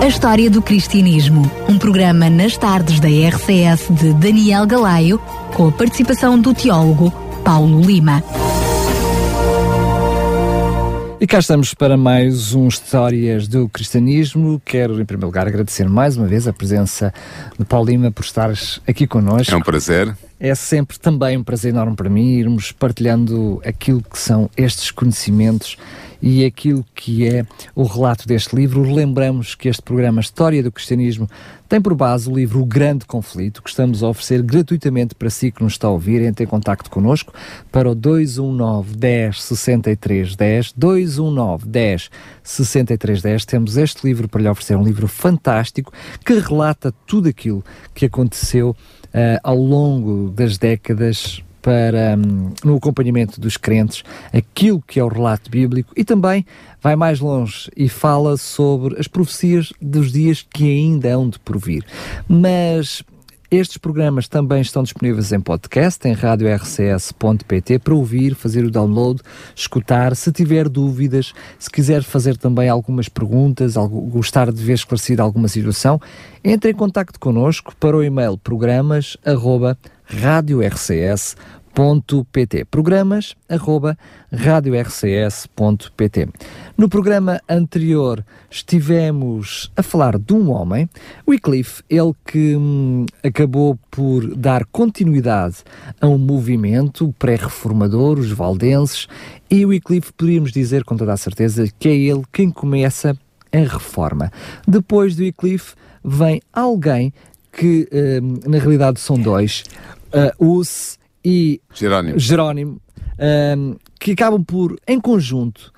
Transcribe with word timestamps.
A 0.00 0.06
História 0.06 0.48
do 0.48 0.62
Cristianismo, 0.62 1.50
um 1.68 1.76
programa 1.76 2.30
nas 2.30 2.56
tardes 2.56 3.00
da 3.00 3.08
RCS 3.08 3.88
de 3.90 4.14
Daniel 4.14 4.64
Galaio, 4.64 5.18
com 5.54 5.68
a 5.68 5.72
participação 5.72 6.40
do 6.40 6.54
teólogo 6.54 7.10
Paulo 7.44 7.80
Lima. 7.82 8.22
E 11.20 11.26
cá 11.26 11.40
estamos 11.40 11.74
para 11.74 11.96
mais 11.96 12.54
um 12.54 12.68
Histórias 12.68 13.48
do 13.48 13.68
Cristianismo. 13.68 14.62
Quero, 14.64 15.00
em 15.00 15.04
primeiro 15.04 15.26
lugar, 15.26 15.48
agradecer 15.48 15.88
mais 15.88 16.16
uma 16.16 16.28
vez 16.28 16.46
a 16.46 16.52
presença 16.52 17.12
de 17.58 17.64
Paulo 17.64 17.90
Lima 17.90 18.12
por 18.12 18.24
estares 18.24 18.80
aqui 18.86 19.04
connosco. 19.04 19.52
É 19.52 19.56
um 19.56 19.60
prazer. 19.60 20.16
É 20.38 20.54
sempre 20.54 20.96
também 20.96 21.36
um 21.36 21.42
prazer 21.42 21.72
enorme 21.72 21.96
para 21.96 22.08
mim 22.08 22.34
irmos 22.34 22.70
partilhando 22.70 23.60
aquilo 23.64 24.00
que 24.00 24.16
são 24.16 24.48
estes 24.56 24.92
conhecimentos 24.92 25.76
e 26.20 26.44
aquilo 26.44 26.84
que 26.94 27.26
é 27.26 27.46
o 27.74 27.84
relato 27.84 28.26
deste 28.26 28.54
livro. 28.54 28.82
Lembramos 28.82 29.54
que 29.54 29.68
este 29.68 29.82
programa 29.82 30.20
História 30.20 30.62
do 30.62 30.72
Cristianismo 30.72 31.28
tem 31.68 31.80
por 31.80 31.94
base 31.94 32.28
o 32.28 32.34
livro 32.34 32.60
O 32.60 32.64
Grande 32.64 33.04
Conflito, 33.04 33.62
que 33.62 33.68
estamos 33.68 34.02
a 34.02 34.08
oferecer 34.08 34.42
gratuitamente 34.42 35.14
para 35.14 35.28
si 35.28 35.52
que 35.52 35.62
nos 35.62 35.74
está 35.74 35.86
a 35.86 35.90
ouvir. 35.90 36.22
Entre 36.22 36.44
em 36.44 36.48
contato 36.48 36.90
connosco 36.90 37.32
para 37.70 37.90
o 37.90 37.94
219 37.94 38.96
10 38.96 39.42
63 39.42 40.36
10, 40.36 40.72
219 40.72 41.66
10 41.66 42.10
63 42.42 43.22
10. 43.22 43.44
Temos 43.44 43.76
este 43.76 44.06
livro 44.06 44.28
para 44.28 44.42
lhe 44.42 44.48
oferecer, 44.48 44.76
um 44.76 44.84
livro 44.84 45.06
fantástico 45.06 45.92
que 46.24 46.38
relata 46.38 46.92
tudo 47.06 47.28
aquilo 47.28 47.62
que 47.94 48.06
aconteceu 48.06 48.70
uh, 48.70 49.40
ao 49.42 49.56
longo 49.56 50.30
das 50.30 50.56
décadas 50.56 51.42
para 51.68 52.16
um, 52.16 52.54
no 52.64 52.76
acompanhamento 52.78 53.38
dos 53.38 53.58
crentes 53.58 54.02
aquilo 54.32 54.80
que 54.80 54.98
é 54.98 55.04
o 55.04 55.08
relato 55.08 55.50
bíblico 55.50 55.92
e 55.94 56.02
também 56.02 56.46
vai 56.80 56.96
mais 56.96 57.20
longe 57.20 57.70
e 57.76 57.90
fala 57.90 58.38
sobre 58.38 58.98
as 58.98 59.06
profecias 59.06 59.70
dos 59.78 60.10
dias 60.10 60.40
que 60.40 60.64
ainda 60.64 61.10
hão 61.10 61.28
de 61.28 61.38
provir. 61.38 61.84
Mas 62.26 63.04
estes 63.50 63.76
programas 63.76 64.28
também 64.28 64.62
estão 64.62 64.82
disponíveis 64.82 65.30
em 65.30 65.40
podcast, 65.40 66.06
em 66.08 66.12
radiorcs.pt, 66.12 67.78
para 67.80 67.94
ouvir, 67.94 68.34
fazer 68.34 68.64
o 68.64 68.70
download, 68.70 69.20
escutar. 69.54 70.16
Se 70.16 70.32
tiver 70.32 70.70
dúvidas, 70.70 71.34
se 71.58 71.70
quiser 71.70 72.02
fazer 72.02 72.38
também 72.38 72.70
algumas 72.70 73.10
perguntas, 73.10 73.74
gostar 73.74 74.52
de 74.52 74.62
ver 74.62 74.74
esclarecida 74.74 75.22
alguma 75.22 75.48
situação, 75.48 76.00
entre 76.42 76.70
em 76.70 76.74
contato 76.74 77.18
connosco 77.20 77.74
para 77.76 77.96
o 77.96 78.02
e-mail 78.02 78.38
programas 78.38 79.18
radiorcs.pt 81.78 82.64
programas 82.64 83.36
arroba 83.48 83.96
radiorcs.pt 84.32 86.28
No 86.76 86.88
programa 86.88 87.40
anterior 87.48 88.24
estivemos 88.50 89.70
a 89.76 89.82
falar 89.82 90.18
de 90.18 90.34
um 90.34 90.50
homem, 90.50 90.90
Wycliffe, 91.26 91.84
ele 91.88 92.12
que 92.26 92.56
hum, 92.56 93.06
acabou 93.22 93.78
por 93.90 94.34
dar 94.34 94.64
continuidade 94.66 95.58
a 96.00 96.08
um 96.08 96.18
movimento 96.18 97.14
pré-reformador, 97.18 98.18
os 98.18 98.32
valdenses, 98.32 99.06
e 99.48 99.64
Wycliffe 99.64 100.12
poderíamos 100.12 100.50
dizer 100.50 100.82
com 100.84 100.96
toda 100.96 101.12
a 101.12 101.16
certeza 101.16 101.68
que 101.78 101.88
é 101.88 101.94
ele 101.94 102.24
quem 102.32 102.50
começa 102.50 103.16
a 103.52 103.58
reforma. 103.58 104.32
Depois 104.66 105.14
do 105.14 105.22
Wycliffe 105.22 105.74
vem 106.04 106.42
alguém 106.52 107.12
que 107.52 107.88
hum, 107.92 108.40
na 108.46 108.58
realidade 108.58 108.98
são 108.98 109.16
dois, 109.18 109.62
uh, 110.12 110.58
Us 110.58 110.97
e 111.24 111.60
Jerónimo, 111.74 112.18
Jerónimo 112.18 112.80
um, 113.56 113.76
que 113.98 114.12
acabam 114.12 114.42
por, 114.44 114.78
em 114.86 115.00
conjunto, 115.00 115.72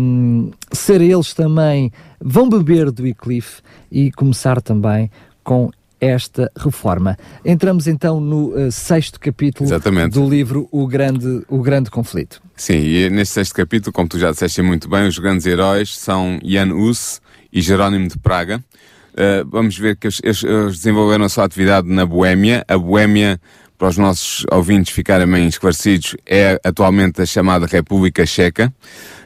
um, 0.00 0.50
ser 0.72 1.00
eles 1.00 1.34
também, 1.34 1.92
vão 2.20 2.48
beber 2.48 2.90
do 2.90 3.02
Wycliffe 3.02 3.60
e 3.90 4.10
começar 4.12 4.62
também 4.62 5.10
com 5.42 5.70
esta 6.00 6.50
reforma. 6.56 7.18
Entramos 7.44 7.86
então 7.86 8.20
no 8.20 8.54
uh, 8.54 8.72
sexto 8.72 9.20
capítulo 9.20 9.68
Exatamente. 9.68 10.14
do 10.14 10.26
livro 10.26 10.66
o 10.72 10.86
Grande, 10.86 11.42
o 11.48 11.58
Grande 11.58 11.90
Conflito. 11.90 12.40
Sim, 12.56 12.78
e 12.78 13.10
neste 13.10 13.34
sexto 13.34 13.54
capítulo, 13.54 13.92
como 13.92 14.08
tu 14.08 14.18
já 14.18 14.30
disseste 14.30 14.62
muito 14.62 14.88
bem, 14.88 15.06
os 15.06 15.18
grandes 15.18 15.44
heróis 15.44 15.96
são 15.96 16.38
Jan 16.42 16.72
Hus 16.74 17.20
e 17.52 17.60
Jerónimo 17.60 18.08
de 18.08 18.18
Praga. 18.18 18.64
Uh, 19.12 19.46
vamos 19.50 19.76
ver 19.76 19.96
que 19.96 20.06
eles, 20.06 20.20
eles 20.24 20.76
desenvolveram 20.76 21.24
a 21.24 21.28
sua 21.28 21.44
atividade 21.44 21.86
na 21.88 22.06
Boémia. 22.06 22.64
A 22.66 22.78
Boémia, 22.78 23.38
para 23.80 23.88
os 23.88 23.96
nossos 23.96 24.44
ouvintes 24.52 24.92
ficarem 24.92 25.26
bem 25.26 25.48
esclarecidos, 25.48 26.14
é 26.26 26.60
atualmente 26.62 27.22
a 27.22 27.24
chamada 27.24 27.64
República 27.64 28.26
Checa. 28.26 28.70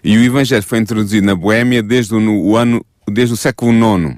E 0.04 0.16
o 0.16 0.22
Evangelho 0.22 0.62
foi 0.62 0.78
introduzido 0.78 1.26
na 1.26 1.34
Boémia 1.34 1.82
desde 1.82 2.14
o, 2.14 2.56
ano, 2.56 2.86
desde 3.10 3.34
o 3.34 3.36
século 3.36 3.72
IX. 3.72 4.16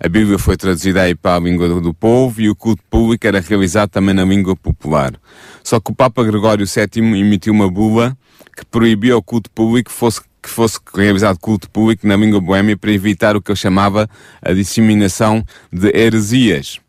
A 0.00 0.08
Bíblia 0.08 0.40
foi 0.40 0.56
traduzida 0.56 1.02
aí 1.02 1.14
para 1.14 1.36
a 1.36 1.38
língua 1.38 1.68
do, 1.68 1.80
do 1.80 1.94
povo 1.94 2.40
e 2.40 2.50
o 2.50 2.56
culto 2.56 2.82
público 2.90 3.28
era 3.28 3.38
realizado 3.38 3.90
também 3.90 4.12
na 4.12 4.24
língua 4.24 4.56
popular. 4.56 5.12
Só 5.62 5.78
que 5.78 5.92
o 5.92 5.94
Papa 5.94 6.24
Gregório 6.24 6.66
VII 6.66 7.20
emitiu 7.20 7.52
uma 7.52 7.70
bula 7.70 8.18
que 8.56 8.64
proibia 8.64 9.16
o 9.16 9.22
culto 9.22 9.48
público 9.52 9.92
fosse 9.92 10.20
que 10.42 10.50
fosse 10.50 10.80
realizado 10.96 11.38
culto 11.38 11.70
público 11.70 12.06
na 12.06 12.16
língua 12.16 12.40
boêmia 12.40 12.76
para 12.76 12.90
evitar 12.90 13.36
o 13.36 13.42
que 13.42 13.52
ele 13.52 13.56
chamava 13.56 14.10
a 14.42 14.52
disseminação 14.52 15.44
de 15.72 15.96
heresias. 15.96 16.80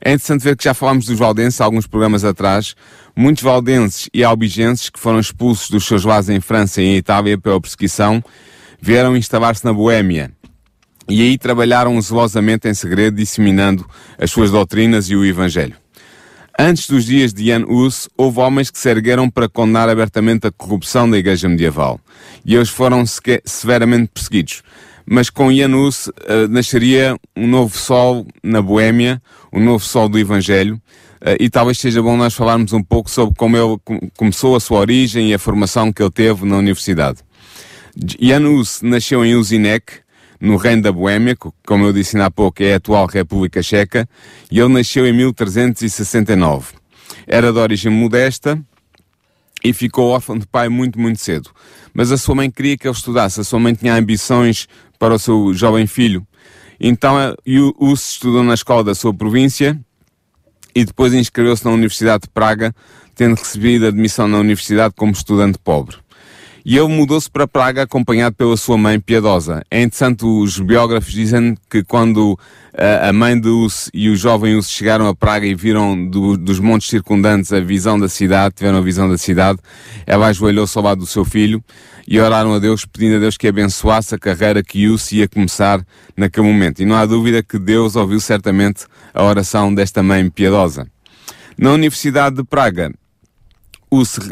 É 0.00 0.10
interessante 0.10 0.42
ver 0.42 0.56
que 0.56 0.64
já 0.64 0.74
falámos 0.74 1.06
dos 1.06 1.18
valdenses 1.18 1.60
alguns 1.60 1.86
programas 1.86 2.24
atrás. 2.24 2.74
Muitos 3.16 3.42
valdenses 3.42 4.08
e 4.14 4.22
albigenses 4.22 4.90
que 4.90 4.98
foram 4.98 5.18
expulsos 5.18 5.70
dos 5.70 5.84
seus 5.86 6.04
lares 6.04 6.28
em 6.28 6.40
França 6.40 6.80
e 6.80 6.86
em 6.86 6.96
Itália 6.96 7.36
pela 7.36 7.60
perseguição 7.60 8.22
vieram 8.80 9.16
instalar-se 9.16 9.64
na 9.64 9.72
Boémia. 9.72 10.30
E 11.08 11.22
aí 11.22 11.38
trabalharam 11.38 12.00
zelosamente 12.00 12.68
em 12.68 12.74
segredo, 12.74 13.16
disseminando 13.16 13.88
as 14.18 14.30
suas 14.30 14.50
doutrinas 14.50 15.08
e 15.08 15.16
o 15.16 15.24
Evangelho. 15.24 15.74
Antes 16.60 16.88
dos 16.88 17.04
dias 17.04 17.32
de 17.32 17.46
Jan 17.46 17.64
Hus, 17.66 18.08
houve 18.16 18.40
homens 18.40 18.68
que 18.68 18.78
se 18.78 18.90
ergueram 18.90 19.30
para 19.30 19.48
condenar 19.48 19.88
abertamente 19.88 20.48
a 20.48 20.50
corrupção 20.50 21.08
da 21.08 21.16
Igreja 21.16 21.48
Medieval. 21.48 22.00
E 22.44 22.56
eles 22.56 22.68
foram 22.68 23.04
severamente 23.44 24.10
perseguidos. 24.12 24.62
Mas 25.10 25.30
com 25.30 25.52
Jan 25.52 25.74
Hus 25.74 26.08
uh, 26.08 26.12
nasceria 26.50 27.16
um 27.36 27.46
novo 27.46 27.76
sol 27.76 28.26
na 28.42 28.60
Boémia, 28.60 29.22
um 29.52 29.60
novo 29.60 29.84
sol 29.84 30.08
do 30.08 30.18
Evangelho. 30.18 30.74
Uh, 31.20 31.36
e 31.40 31.48
talvez 31.48 31.78
seja 31.78 32.02
bom 32.02 32.16
nós 32.16 32.34
falarmos 32.34 32.72
um 32.72 32.82
pouco 32.82 33.10
sobre 33.10 33.34
como 33.36 33.56
ele 33.56 34.08
começou 34.16 34.54
a 34.54 34.60
sua 34.60 34.80
origem 34.80 35.30
e 35.30 35.34
a 35.34 35.38
formação 35.38 35.92
que 35.92 36.02
ele 36.02 36.10
teve 36.10 36.44
na 36.44 36.56
universidade. 36.56 37.20
Jan 38.20 38.48
Hus 38.48 38.82
nasceu 38.82 39.24
em 39.24 39.34
Usinec, 39.34 40.00
no 40.40 40.56
reino 40.56 40.82
da 40.82 40.92
Boémia, 40.92 41.36
como 41.66 41.84
eu 41.84 41.92
disse 41.92 42.18
há 42.20 42.30
pouco, 42.30 42.62
é 42.62 42.74
a 42.74 42.76
atual 42.76 43.06
República 43.06 43.62
Checa, 43.62 44.08
e 44.50 44.60
ele 44.60 44.72
nasceu 44.72 45.06
em 45.06 45.12
1369. 45.12 46.74
Era 47.26 47.52
de 47.52 47.58
origem 47.58 47.90
modesta 47.90 48.60
e 49.64 49.72
ficou 49.72 50.10
órfão 50.10 50.38
de 50.38 50.46
pai 50.46 50.68
muito, 50.68 51.00
muito 51.00 51.18
cedo. 51.18 51.50
Mas 51.92 52.12
a 52.12 52.16
sua 52.16 52.34
mãe 52.34 52.50
queria 52.50 52.76
que 52.76 52.86
ele 52.86 52.94
estudasse, 52.94 53.40
a 53.40 53.44
sua 53.44 53.58
mãe 53.58 53.74
tinha 53.74 53.94
ambições 53.94 54.68
para 54.98 55.14
o 55.14 55.18
seu 55.18 55.52
jovem 55.54 55.86
filho. 55.86 56.26
Então, 56.80 57.16
o 57.78 57.92
estudou 57.92 58.42
na 58.42 58.54
escola 58.54 58.84
da 58.84 58.94
sua 58.94 59.12
província 59.12 59.78
e 60.74 60.84
depois 60.84 61.12
inscreveu-se 61.12 61.64
na 61.64 61.70
Universidade 61.70 62.22
de 62.22 62.28
Praga, 62.28 62.74
tendo 63.14 63.34
recebido 63.34 63.86
admissão 63.86 64.28
na 64.28 64.38
universidade 64.38 64.94
como 64.96 65.12
estudante 65.12 65.58
pobre 65.58 65.96
e 66.68 66.76
ele 66.76 66.88
mudou-se 66.88 67.30
para 67.30 67.48
Praga 67.48 67.84
acompanhado 67.84 68.36
pela 68.36 68.54
sua 68.54 68.76
mãe 68.76 69.00
piedosa. 69.00 69.64
É 69.70 69.80
interessante, 69.80 70.26
os 70.26 70.60
biógrafos 70.60 71.10
dizem 71.10 71.56
que 71.70 71.82
quando 71.82 72.34
uh, 72.34 73.08
a 73.08 73.10
mãe 73.10 73.40
de 73.40 73.48
Us 73.48 73.88
e 73.94 74.10
o 74.10 74.14
jovem 74.14 74.54
Us 74.54 74.68
chegaram 74.68 75.08
a 75.08 75.14
Praga 75.14 75.46
e 75.46 75.54
viram 75.54 76.06
do, 76.10 76.36
dos 76.36 76.60
montes 76.60 76.90
circundantes 76.90 77.54
a 77.54 77.60
visão 77.60 77.98
da 77.98 78.06
cidade, 78.06 78.56
tiveram 78.56 78.76
a 78.76 78.82
visão 78.82 79.08
da 79.08 79.16
cidade, 79.16 79.58
ela 80.06 80.26
ajoelhou-se 80.26 80.76
ao 80.76 80.84
lado 80.84 80.98
do 80.98 81.06
seu 81.06 81.24
filho 81.24 81.64
e 82.06 82.20
oraram 82.20 82.52
a 82.52 82.58
Deus, 82.58 82.84
pedindo 82.84 83.16
a 83.16 83.18
Deus 83.18 83.38
que 83.38 83.48
abençoasse 83.48 84.14
a 84.14 84.18
carreira 84.18 84.62
que 84.62 84.88
Us 84.88 85.10
ia 85.10 85.26
começar 85.26 85.82
naquele 86.14 86.46
momento. 86.46 86.82
E 86.82 86.84
não 86.84 86.96
há 86.96 87.06
dúvida 87.06 87.42
que 87.42 87.58
Deus 87.58 87.96
ouviu 87.96 88.20
certamente 88.20 88.84
a 89.14 89.24
oração 89.24 89.74
desta 89.74 90.02
mãe 90.02 90.28
piedosa. 90.28 90.86
Na 91.56 91.72
Universidade 91.72 92.36
de 92.36 92.44
Praga, 92.44 92.92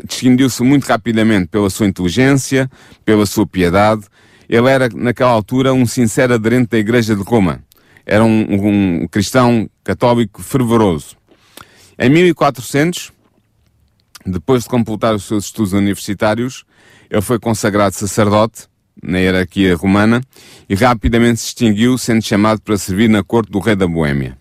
distinguiu-se 0.06 0.62
muito 0.62 0.84
rapidamente 0.84 1.48
pela 1.48 1.70
sua 1.70 1.86
inteligência, 1.86 2.70
pela 3.04 3.26
sua 3.26 3.46
piedade. 3.46 4.04
Ele 4.48 4.68
era, 4.68 4.88
naquela 4.94 5.30
altura, 5.30 5.72
um 5.72 5.86
sincero 5.86 6.34
aderente 6.34 6.70
da 6.70 6.78
Igreja 6.78 7.16
de 7.16 7.22
Roma. 7.22 7.62
Era 8.04 8.24
um, 8.24 9.02
um 9.02 9.08
cristão 9.08 9.68
católico 9.82 10.42
fervoroso. 10.42 11.16
Em 11.98 12.10
1400, 12.10 13.12
Depois 14.26 14.64
de 14.64 14.68
completar 14.68 15.14
os 15.14 15.24
seus 15.24 15.44
estudos 15.44 15.72
universitários, 15.72 16.64
ele 17.08 17.22
foi 17.22 17.38
consagrado 17.38 17.94
sacerdote 17.94 18.64
na 19.00 19.18
hierarquia 19.18 19.76
romana 19.76 20.20
e 20.68 20.74
rapidamente 20.74 21.40
se 21.40 21.46
extinguiu, 21.46 21.96
sendo 21.96 22.22
chamado 22.22 22.60
para 22.60 22.76
servir 22.76 23.08
na 23.08 23.22
corte 23.22 23.52
do 23.52 23.60
rei 23.60 23.76
da 23.76 23.86
Boêmia. 23.86 24.36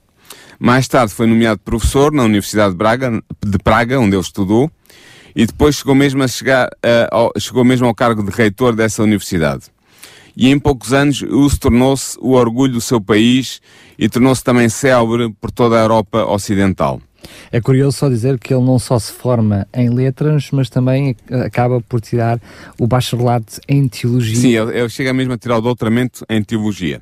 Mais 0.57 0.87
tarde 0.87 1.13
foi 1.13 1.27
nomeado 1.27 1.59
professor 1.59 2.11
na 2.11 2.23
Universidade 2.23 2.71
de, 2.71 2.77
Braga, 2.77 3.21
de 3.45 3.57
Praga, 3.59 3.99
onde 3.99 4.15
ele 4.15 4.23
estudou, 4.23 4.71
e 5.35 5.45
depois 5.45 5.75
chegou 5.75 5.93
mesmo, 5.93 6.23
a 6.23 6.27
chegar, 6.27 6.67
uh, 6.67 7.07
ao, 7.11 7.31
chegou 7.37 7.65
mesmo 7.65 7.85
ao 7.85 7.93
cargo 7.93 8.23
de 8.23 8.31
reitor 8.31 8.75
dessa 8.75 9.03
universidade. 9.03 9.65
E 10.35 10.49
em 10.49 10.59
poucos 10.59 10.93
anos 10.93 11.21
o 11.21 11.49
se 11.49 11.59
tornou-se 11.59 12.17
o 12.19 12.31
orgulho 12.31 12.73
do 12.73 12.81
seu 12.81 12.99
país 12.99 13.61
e 13.97 14.09
tornou-se 14.09 14.43
também 14.43 14.67
célebre 14.69 15.33
por 15.39 15.51
toda 15.51 15.77
a 15.77 15.81
Europa 15.81 16.25
Ocidental. 16.25 17.01
É 17.51 17.59
curioso 17.59 17.97
só 17.97 18.09
dizer 18.09 18.37
que 18.37 18.53
ele 18.53 18.63
não 18.63 18.77
só 18.77 18.99
se 18.99 19.11
forma 19.11 19.67
em 19.73 19.89
letras, 19.89 20.49
mas 20.51 20.69
também 20.69 21.15
acaba 21.45 21.81
por 21.81 21.99
tirar 21.99 22.39
o 22.79 22.85
bacharelado 22.85 23.45
em 23.67 23.87
teologia. 23.87 24.35
Sim, 24.35 24.55
ele, 24.55 24.77
ele 24.77 24.89
chega 24.89 25.13
mesmo 25.13 25.33
a 25.33 25.37
tirar 25.37 25.57
o 25.57 25.61
doutoramento 25.61 26.25
em 26.29 26.43
teologia. 26.43 27.01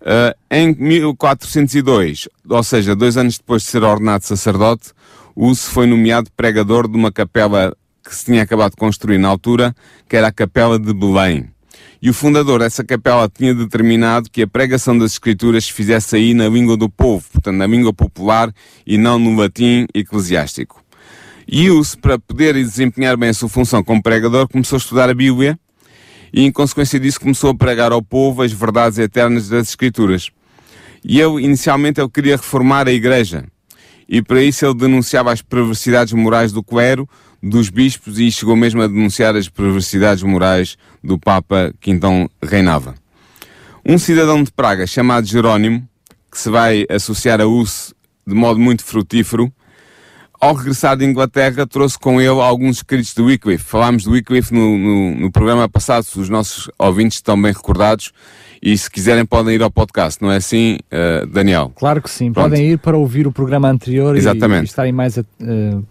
Uh, 0.00 0.34
em 0.50 0.74
1402, 0.74 2.28
ou 2.48 2.62
seja, 2.62 2.94
dois 2.94 3.16
anos 3.16 3.36
depois 3.36 3.62
de 3.62 3.68
ser 3.68 3.82
ordenado 3.82 4.24
sacerdote, 4.24 4.92
Uso 5.40 5.70
foi 5.70 5.86
nomeado 5.86 6.28
pregador 6.36 6.88
de 6.88 6.96
uma 6.96 7.12
capela 7.12 7.72
que 8.04 8.12
se 8.12 8.24
tinha 8.24 8.42
acabado 8.42 8.72
de 8.72 8.76
construir 8.76 9.18
na 9.18 9.28
altura, 9.28 9.72
que 10.08 10.16
era 10.16 10.26
a 10.26 10.32
Capela 10.32 10.80
de 10.80 10.92
Belém. 10.92 11.48
E 12.02 12.10
o 12.10 12.12
fundador 12.12 12.58
dessa 12.58 12.82
capela 12.82 13.28
tinha 13.28 13.54
determinado 13.54 14.28
que 14.28 14.42
a 14.42 14.48
pregação 14.48 14.98
das 14.98 15.12
Escrituras 15.12 15.66
se 15.66 15.72
fizesse 15.72 16.16
aí 16.16 16.34
na 16.34 16.48
língua 16.48 16.76
do 16.76 16.90
povo, 16.90 17.24
portanto, 17.32 17.54
na 17.54 17.68
língua 17.68 17.92
popular 17.92 18.52
e 18.84 18.98
não 18.98 19.16
no 19.16 19.36
latim 19.40 19.86
eclesiástico. 19.94 20.82
E 21.46 21.70
Uso, 21.70 21.96
para 22.00 22.18
poder 22.18 22.54
desempenhar 22.54 23.16
bem 23.16 23.28
a 23.28 23.34
sua 23.34 23.48
função 23.48 23.84
como 23.84 24.02
pregador, 24.02 24.48
começou 24.48 24.74
a 24.74 24.80
estudar 24.80 25.08
a 25.08 25.14
Bíblia 25.14 25.56
e, 26.32 26.42
em 26.42 26.50
consequência 26.50 26.98
disso, 26.98 27.20
começou 27.20 27.50
a 27.50 27.54
pregar 27.54 27.92
ao 27.92 28.02
povo 28.02 28.42
as 28.42 28.50
verdades 28.50 28.98
eternas 28.98 29.48
das 29.48 29.68
Escrituras. 29.68 30.30
E 31.04 31.20
eu, 31.20 31.38
inicialmente, 31.38 32.00
ele 32.00 32.10
queria 32.10 32.36
reformar 32.36 32.88
a 32.88 32.92
Igreja. 32.92 33.44
E 34.08 34.22
para 34.22 34.42
isso 34.42 34.64
ele 34.64 34.74
denunciava 34.74 35.32
as 35.32 35.42
perversidades 35.42 36.12
morais 36.14 36.50
do 36.50 36.62
clero, 36.62 37.08
dos 37.42 37.68
bispos 37.68 38.18
e 38.18 38.30
chegou 38.30 38.56
mesmo 38.56 38.82
a 38.82 38.86
denunciar 38.86 39.36
as 39.36 39.48
perversidades 39.48 40.22
morais 40.22 40.76
do 41.04 41.18
Papa 41.18 41.72
que 41.80 41.90
então 41.90 42.28
reinava. 42.42 42.94
Um 43.84 43.98
cidadão 43.98 44.42
de 44.42 44.50
Praga 44.50 44.86
chamado 44.86 45.26
Jerónimo, 45.26 45.86
que 46.30 46.38
se 46.38 46.50
vai 46.50 46.84
associar 46.88 47.40
a 47.40 47.46
Us 47.46 47.94
de 48.26 48.34
modo 48.34 48.60
muito 48.60 48.84
frutífero, 48.84 49.52
ao 50.40 50.54
regressar 50.54 50.96
de 50.96 51.04
Inglaterra 51.04 51.66
trouxe 51.66 51.98
com 51.98 52.20
ele 52.20 52.40
alguns 52.40 52.76
escritos 52.76 53.12
do 53.14 53.24
Wycliffe. 53.24 53.64
Falámos 53.64 54.04
do 54.04 54.12
Wycliffe 54.12 54.54
no, 54.54 54.78
no, 54.78 55.14
no 55.16 55.32
programa 55.32 55.68
passado, 55.68 56.04
se 56.04 56.18
os 56.18 56.28
nossos 56.28 56.70
ouvintes 56.78 57.18
estão 57.18 57.40
bem 57.40 57.52
recordados, 57.52 58.12
e 58.62 58.76
se 58.76 58.90
quiserem 58.90 59.24
podem 59.24 59.54
ir 59.54 59.62
ao 59.62 59.70
podcast, 59.70 60.20
não 60.22 60.30
é 60.30 60.36
assim, 60.36 60.78
uh, 60.92 61.26
Daniel? 61.26 61.72
Claro 61.74 62.02
que 62.02 62.10
sim, 62.10 62.32
Pronto. 62.32 62.50
podem 62.50 62.72
ir 62.72 62.78
para 62.78 62.96
ouvir 62.96 63.26
o 63.26 63.32
programa 63.32 63.68
anterior. 63.68 64.16
E, 64.16 64.20
e 64.20 64.64
estarem 64.64 64.92
mais 64.92 65.16
uh, 65.16 65.24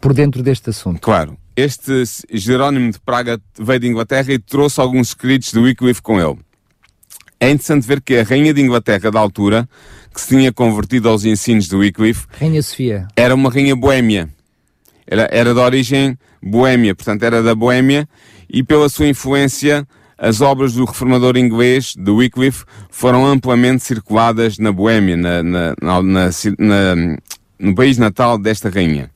por 0.01 0.13
dentro 0.13 0.43
deste 0.43 0.69
assunto. 0.69 0.99
Claro. 1.01 1.37
Este 1.55 2.03
Jerónimo 2.31 2.91
de 2.91 2.99
Praga 2.99 3.39
veio 3.59 3.79
de 3.79 3.87
Inglaterra 3.87 4.31
e 4.31 4.37
trouxe 4.37 4.79
alguns 4.79 5.09
escritos 5.09 5.51
do 5.51 5.63
Wycliffe 5.63 6.01
com 6.01 6.19
ele. 6.21 6.37
É 7.39 7.49
interessante 7.49 7.87
ver 7.87 8.01
que 8.01 8.17
a 8.17 8.23
rainha 8.23 8.53
de 8.53 8.61
Inglaterra 8.61 9.11
da 9.11 9.19
altura, 9.19 9.67
que 10.13 10.21
se 10.21 10.29
tinha 10.29 10.51
convertido 10.51 11.09
aos 11.09 11.23
ensinos 11.23 11.67
do 11.67 11.79
Wycliffe, 11.79 12.25
Rainha 12.39 12.61
Sofia, 12.61 13.07
era 13.15 13.33
uma 13.33 13.49
rainha 13.49 13.75
boêmia. 13.75 14.29
Era, 15.07 15.27
era 15.31 15.53
de 15.53 15.59
origem 15.59 16.17
boêmia, 16.41 16.93
portanto 16.93 17.23
era 17.23 17.41
da 17.41 17.55
Boêmia, 17.55 18.07
e 18.49 18.63
pela 18.63 18.89
sua 18.89 19.07
influência 19.07 19.87
as 20.17 20.41
obras 20.41 20.73
do 20.73 20.83
reformador 20.83 21.37
inglês, 21.37 21.93
de 21.95 22.09
Wycliffe, 22.09 22.65
foram 22.89 23.25
amplamente 23.25 23.83
circuladas 23.83 24.57
na 24.57 24.71
Boêmia, 24.71 25.15
na, 25.15 25.43
na, 25.43 25.75
na, 25.81 26.95
no 27.59 27.75
país 27.75 27.97
natal 27.97 28.37
desta 28.37 28.69
rainha. 28.69 29.11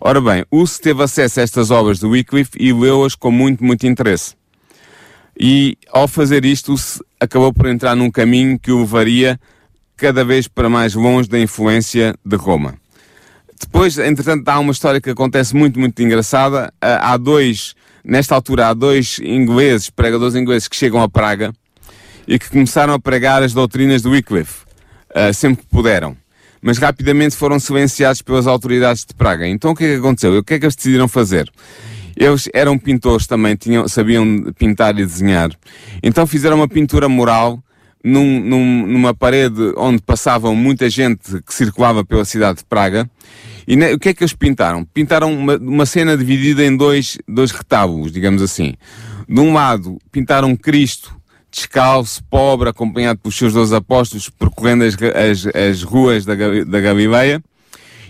Ora 0.00 0.20
bem, 0.20 0.44
Hus 0.50 0.78
teve 0.78 1.02
acesso 1.02 1.40
a 1.40 1.42
estas 1.42 1.70
obras 1.70 1.98
de 1.98 2.06
Wycliffe 2.06 2.52
e 2.58 2.72
leu-as 2.72 3.14
com 3.14 3.30
muito, 3.30 3.64
muito 3.64 3.86
interesse. 3.86 4.34
E 5.38 5.76
ao 5.92 6.06
fazer 6.06 6.44
isto, 6.44 6.72
Hus 6.72 7.02
acabou 7.18 7.52
por 7.52 7.66
entrar 7.66 7.96
num 7.96 8.10
caminho 8.10 8.58
que 8.58 8.70
o 8.70 8.80
levaria 8.80 9.40
cada 9.96 10.24
vez 10.24 10.46
para 10.46 10.68
mais 10.68 10.94
longe 10.94 11.28
da 11.28 11.40
influência 11.40 12.14
de 12.24 12.36
Roma. 12.36 12.74
Depois, 13.60 13.98
entretanto, 13.98 14.48
há 14.48 14.58
uma 14.58 14.72
história 14.72 15.00
que 15.00 15.10
acontece 15.10 15.54
muito, 15.54 15.78
muito 15.78 16.00
engraçada. 16.02 16.72
Há 16.80 17.16
dois 17.16 17.74
Nesta 18.06 18.36
altura 18.36 18.68
há 18.68 18.72
dois 18.72 19.18
ingleses, 19.18 19.90
pregadores 19.90 20.36
ingleses, 20.36 20.68
que 20.68 20.76
chegam 20.76 21.02
a 21.02 21.08
Praga 21.08 21.52
e 22.26 22.38
que 22.38 22.48
começaram 22.48 22.94
a 22.94 23.00
pregar 23.00 23.42
as 23.42 23.52
doutrinas 23.52 24.02
de 24.02 24.08
Wycliffe, 24.08 24.62
uh, 25.10 25.34
sempre 25.34 25.64
que 25.64 25.68
puderam. 25.68 26.16
Mas 26.62 26.78
rapidamente 26.78 27.34
foram 27.34 27.58
silenciados 27.58 28.22
pelas 28.22 28.46
autoridades 28.46 29.04
de 29.04 29.12
Praga. 29.12 29.48
Então 29.48 29.72
o 29.72 29.74
que 29.74 29.84
é 29.84 29.88
que 29.88 29.98
aconteceu? 29.98 30.38
O 30.38 30.44
que 30.44 30.54
é 30.54 30.58
que 30.60 30.64
eles 30.66 30.76
decidiram 30.76 31.08
fazer? 31.08 31.50
Eles 32.16 32.48
eram 32.54 32.78
pintores 32.78 33.26
também, 33.26 33.56
tinham, 33.56 33.88
sabiam 33.88 34.52
pintar 34.56 34.96
e 34.96 35.04
desenhar. 35.04 35.50
Então 36.00 36.28
fizeram 36.28 36.58
uma 36.58 36.68
pintura 36.68 37.08
mural 37.08 37.60
num, 38.06 38.40
num, 38.40 38.86
numa 38.86 39.12
parede 39.12 39.72
onde 39.76 40.00
passavam 40.00 40.54
muita 40.54 40.88
gente 40.88 41.42
que 41.42 41.52
circulava 41.52 42.04
pela 42.04 42.24
cidade 42.24 42.58
de 42.58 42.64
Praga 42.64 43.10
e 43.66 43.74
ne, 43.74 43.94
o 43.94 43.98
que 43.98 44.10
é 44.10 44.14
que 44.14 44.22
eles 44.22 44.32
pintaram? 44.32 44.84
Pintaram 44.84 45.32
uma, 45.32 45.56
uma 45.56 45.86
cena 45.86 46.16
dividida 46.16 46.64
em 46.64 46.76
dois, 46.76 47.18
dois 47.26 47.50
retábulos, 47.50 48.12
digamos 48.12 48.40
assim. 48.40 48.74
De 49.28 49.40
um 49.40 49.52
lado, 49.52 49.98
pintaram 50.12 50.54
Cristo 50.54 51.16
descalço, 51.50 52.22
pobre, 52.24 52.68
acompanhado 52.68 53.18
pelos 53.18 53.36
seus 53.36 53.54
dois 53.54 53.72
apóstolos, 53.72 54.28
percorrendo 54.28 54.84
as, 54.84 54.94
as, 54.94 55.46
as 55.54 55.82
ruas 55.82 56.24
da, 56.24 56.34
da 56.34 56.80
Galileia. 56.80 57.42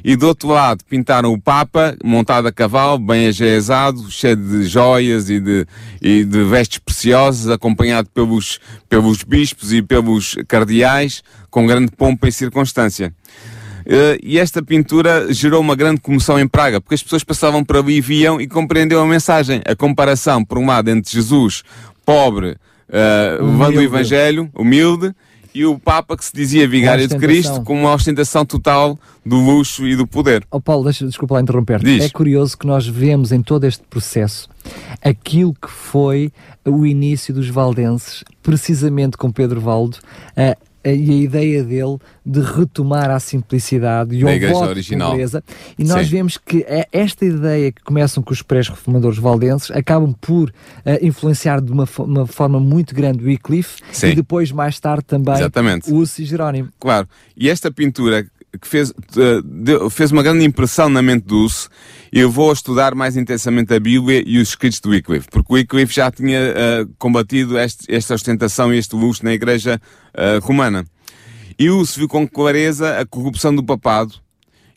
E 0.07 0.15
do 0.15 0.29
outro 0.29 0.51
lado 0.51 0.85
pintaram 0.89 1.33
o 1.33 1.41
Papa, 1.41 1.97
montado 2.05 2.47
a 2.47 2.53
cavalo, 2.53 2.97
bem 2.97 3.27
ajeizado, 3.27 4.09
cheio 4.09 4.37
de 4.37 4.63
joias 4.63 5.29
e 5.29 5.41
de, 5.41 5.67
e 6.01 6.23
de 6.23 6.45
vestes 6.45 6.79
preciosas, 6.79 7.51
acompanhado 7.51 8.09
pelos, 8.15 8.61
pelos 8.89 9.25
bispos 9.25 9.73
e 9.73 9.83
pelos 9.83 10.37
cardeais, 10.47 11.25
com 11.51 11.67
grande 11.67 11.91
pompa 11.91 12.29
e 12.29 12.33
circunstância. 12.33 13.13
Uh, 13.85 14.15
e 14.23 14.39
esta 14.39 14.63
pintura 14.63 15.27
gerou 15.35 15.61
uma 15.61 15.75
grande 15.75 16.01
comoção 16.01 16.39
em 16.39 16.47
Praga, 16.47 16.81
porque 16.81 16.95
as 16.95 17.03
pessoas 17.03 17.25
passavam 17.25 17.65
por 17.65 17.79
ali 17.79 17.97
e 17.97 18.01
viam 18.01 18.41
e 18.41 18.47
compreendiam 18.47 19.03
a 19.03 19.07
mensagem. 19.09 19.61
A 19.67 19.75
comparação, 19.75 20.45
por 20.45 20.57
um 20.57 20.67
lado, 20.67 20.89
entre 20.89 21.11
Jesus, 21.11 21.65
pobre, 22.05 22.51
uh, 22.51 23.45
levando 23.45 23.79
o 23.79 23.83
Evangelho, 23.83 24.49
humilde, 24.55 25.13
e 25.57 25.65
o 25.65 25.79
Papa 25.79 26.19
que 26.19 26.25
se 26.25 26.33
dizia 26.35 26.69
vigário 26.69 27.09
de 27.09 27.17
Cristo 27.17 27.63
com 27.63 27.81
uma 27.81 27.95
ostentação 27.95 28.45
total 28.45 28.99
do 29.25 29.37
luxo 29.37 29.87
e 29.87 29.97
do 29.97 30.07
poder. 30.07 30.47
Oh 30.51 30.61
Paulo, 30.61 30.85
deixa, 30.85 31.07
desculpa 31.07 31.37
lá 31.37 31.41
interromper-te. 31.41 32.03
É 32.03 32.11
curioso 32.11 32.59
que 32.59 32.67
nós 32.67 32.87
vemos 32.87 33.33
em 33.33 33.41
todo 33.41 33.65
este 33.65 33.83
processo 33.89 34.51
aquilo 35.03 35.55
que 35.55 35.71
foi 35.71 36.31
o 36.63 36.85
início 36.85 37.33
dos 37.33 37.49
valdenses, 37.49 38.23
precisamente 38.43 39.17
com 39.17 39.33
Pedro 39.33 39.61
Valdo, 39.61 39.97
uh, 40.37 40.57
e 40.95 41.11
a 41.11 41.15
ideia 41.15 41.65
dele 41.65 41.99
de 42.25 42.41
retomar 42.41 43.11
a 43.11 43.19
simplicidade 43.19 44.15
e 44.15 44.25
o 44.25 44.53
voto 44.53 44.71
original. 44.71 45.11
pobreza. 45.11 45.43
E 45.79 45.85
nós 45.85 46.07
Sim. 46.07 46.13
vemos 46.13 46.39
que 46.39 46.65
é 46.69 46.87
esta 46.93 47.25
ideia 47.25 47.73
que 47.73 47.83
começam 47.83 48.23
com 48.23 48.33
os 48.33 48.43
pré-reformadores 48.43 49.19
valdenses 49.19 49.71
acabam 49.71 50.15
por 50.21 50.51
uh, 50.51 50.53
influenciar 51.03 51.61
de 51.61 51.73
uma, 51.73 51.89
uma, 51.99 52.27
forma 52.27 52.61
muito 52.61 52.95
grande 52.95 53.25
o 53.25 53.27
Wycliffe 53.27 53.81
Sim. 53.93 54.09
e 54.09 54.15
depois, 54.15 54.53
mais 54.53 54.79
tarde, 54.81 55.05
também 55.05 55.35
Exatamente. 55.35 55.91
o 55.91 55.97
Uzi 55.97 56.25
Jerónimo. 56.25 56.69
Claro. 56.79 57.09
E 57.37 57.49
esta 57.49 57.71
pintura 57.71 58.27
que 58.59 58.67
fez, 58.67 58.91
uh, 58.91 59.91
fez 59.91 60.13
uma 60.13 60.23
grande 60.23 60.45
impressão 60.45 60.89
na 60.89 61.03
mente 61.03 61.25
do 61.25 61.39
Uso, 61.39 61.69
eu 62.13 62.31
vou 62.31 62.53
estudar 62.53 62.95
mais 62.95 63.17
intensamente 63.17 63.75
a 63.75 63.81
Bíblia 63.81 64.23
e 64.27 64.39
os 64.39 64.51
escritos 64.51 64.81
do 64.81 64.91
Wycliffe, 64.91 65.29
porque 65.31 65.53
Wycliffe 65.53 65.95
já 65.95 66.11
tinha 66.11 66.41
uh, 66.41 66.95
combatido 66.99 67.59
este, 67.59 67.93
esta 67.93 68.15
ostentação 68.15 68.73
e 68.73 68.79
este 68.79 68.95
luxo 68.95 69.25
na 69.25 69.33
Igreja 69.33 69.81
uh, 70.15 70.45
Romana. 70.45 70.85
E 71.59 71.71
Uso 71.71 71.99
viu 71.99 72.09
com 72.09 72.29
clareza 72.29 72.99
a 73.01 73.07
corrupção 73.07 73.55
do 73.55 73.63
papado 73.63 74.15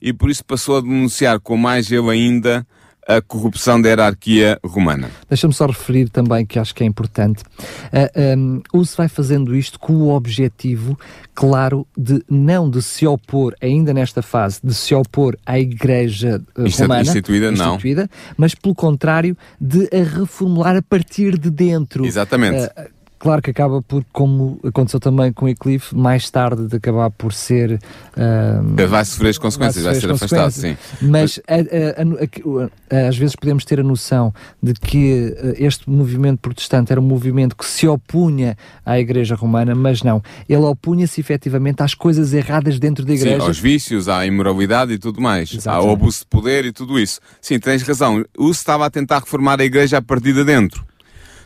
e 0.02 0.14
por 0.14 0.30
isso 0.30 0.44
passou 0.46 0.78
a 0.78 0.82
denunciar 0.82 1.40
com 1.40 1.58
mais 1.58 1.92
eu 1.92 2.10
ainda 2.10 2.66
a 3.10 3.20
corrupção 3.24 3.82
da 3.82 3.90
hierarquia 3.90 4.60
romana. 4.64 5.10
Deixa-me 5.28 5.52
só 5.52 5.66
referir 5.66 6.10
também, 6.10 6.46
que 6.46 6.60
acho 6.60 6.76
que 6.76 6.84
é 6.84 6.86
importante, 6.86 7.42
uh, 7.42 8.38
um, 8.38 8.62
Uso 8.72 8.96
vai 8.96 9.08
fazendo 9.08 9.56
isto 9.56 9.80
com 9.80 9.94
o 9.94 10.14
objetivo, 10.14 10.98
claro, 11.34 11.88
de 11.98 12.24
não 12.30 12.70
de 12.70 12.84
se 12.84 13.08
opor, 13.08 13.56
ainda 13.60 13.96
nesta 13.96 14.22
fase, 14.22 14.60
de 14.64 14.76
se 14.76 14.94
opor 14.94 15.36
à 15.44 15.60
Igreja 15.60 16.40
uh, 16.56 16.70
romana, 16.80 17.02
instituída, 17.02 17.52
instituída, 17.52 18.04
não. 18.04 18.10
mas 18.38 18.54
pelo 18.54 18.76
contrário, 18.76 19.36
de 19.60 19.90
a 19.92 20.20
reformular 20.20 20.76
a 20.76 20.82
partir 20.84 21.36
de 21.36 21.50
dentro. 21.50 22.06
Exatamente. 22.06 22.64
Uh, 22.64 22.99
claro 23.20 23.42
que 23.42 23.52
acaba 23.52 23.82
por, 23.82 24.04
como 24.12 24.60
aconteceu 24.64 25.00
também 25.00 25.32
com 25.32 25.46
o 25.46 25.50
Eclipse, 25.50 25.96
mais 25.96 26.30
tarde 26.30 26.68
de 26.68 26.76
acabar 26.78 27.12
por 27.12 27.34
ser. 27.34 27.80
Uh, 28.16 28.88
vai 28.88 29.06
sofrer 29.06 29.30
as 29.30 29.38
consequências, 29.38 29.84
vai, 29.84 29.94
vai 29.94 30.02
ser 30.02 30.12
afastado, 30.12 30.52
sim. 30.52 30.78
Mas 31.02 31.40
a, 31.48 31.56
a, 31.56 33.06
a, 33.06 33.08
às 33.10 33.18
vezes 33.18 33.36
podemos 33.36 33.66
ter 33.66 33.80
a 33.80 33.84
noção 33.84 34.34
de 34.64 34.74
que 34.74 35.36
este 35.58 35.90
movimento 35.90 36.40
protestante 36.40 36.92
era 36.92 37.00
um 37.00 37.04
movimento 37.04 37.56
que 37.56 37.66
se 37.66 37.88
opunha 37.88 38.58
à 38.86 39.00
Igreja 39.00 39.36
Romana, 39.36 39.76
mas 39.76 40.02
não. 40.02 40.24
Ele 40.48 40.64
opunha-se 40.64 41.20
efetivamente 41.20 41.84
às 41.84 41.94
coisas 41.94 42.34
erradas 42.34 42.80
dentro 42.80 43.06
da 43.06 43.14
Igreja. 43.14 43.40
Sim, 43.40 43.48
aos 43.48 43.60
vícios, 43.60 44.08
à 44.08 44.26
imoralidade 44.26 44.94
e 44.94 44.98
tudo 44.98 45.22
mais, 45.22 45.54
Exatamente. 45.54 45.88
ao 45.88 45.94
abuso 45.94 46.20
de 46.20 46.26
poder 46.28 46.66
e 46.66 46.72
tudo 46.72 46.98
isso. 46.98 47.20
Sim, 47.42 47.60
tens 47.60 47.82
razão. 47.84 48.24
O 48.38 48.50
estava 48.52 48.86
a 48.86 48.90
tentar 48.90 49.20
reformar 49.20 49.60
a 49.60 49.66
Igreja 49.66 49.98
a 49.98 50.02
partir 50.02 50.34
de 50.34 50.44
dentro. 50.44 50.89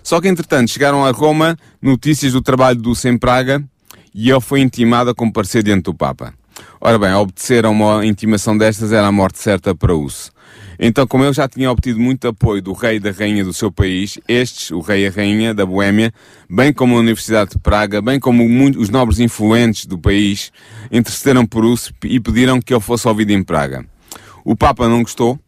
Só 0.04 0.20
que, 0.20 0.28
entretanto, 0.28 0.70
chegaram 0.70 1.06
a 1.06 1.12
Roma 1.12 1.58
notícias 1.82 2.34
do 2.34 2.42
trabalho 2.42 2.80
do 2.80 2.94
Sem 2.94 3.18
Praga 3.18 3.64
e 4.14 4.30
ele 4.30 4.42
foi 4.42 4.60
intimado 4.60 5.10
a 5.10 5.16
comparecer 5.16 5.64
diante 5.64 5.84
do 5.84 5.94
Papa. 5.94 6.34
Ora 6.80 7.00
bem, 7.00 7.14
obedecer 7.14 7.66
a 7.66 7.70
uma 7.70 8.06
intimação 8.06 8.58
destas 8.58 8.92
era 8.92 9.08
a 9.08 9.12
morte 9.12 9.40
certa 9.40 9.74
para 9.74 9.96
Uso. 9.96 10.32
Então, 10.78 11.08
como 11.08 11.24
ele 11.24 11.34
já 11.34 11.48
tinha 11.48 11.72
obtido 11.72 12.00
muito 12.00 12.28
apoio 12.28 12.62
do 12.62 12.74
rei 12.74 12.98
e 12.98 13.00
da 13.00 13.12
rainha 13.12 13.44
do 13.44 13.54
seu 13.54 13.72
país, 13.72 14.20
estes, 14.28 14.72
o 14.72 14.82
rei 14.82 15.04
e 15.04 15.08
a 15.08 15.12
rainha 15.12 15.54
da 15.54 15.66
Boémia, 15.66 16.14
bem 16.50 16.74
como 16.74 16.96
a 16.96 17.00
Universidade 17.00 17.52
de 17.52 17.60
Praga, 17.60 18.02
bem 18.02 18.20
como 18.20 18.48
muito, 18.50 18.80
os 18.80 18.90
nobres 18.90 19.20
influentes 19.20 19.86
do 19.86 19.98
país, 19.98 20.52
intercederam 20.92 21.46
por 21.46 21.64
Uso 21.64 21.94
e 22.04 22.20
pediram 22.20 22.60
que 22.60 22.74
ele 22.74 22.82
fosse 22.82 23.08
ouvido 23.08 23.32
em 23.32 23.44
Praga. 23.44 23.86
O 24.44 24.56
Papa 24.56 24.90
não 24.90 25.02
gostou 25.02 25.40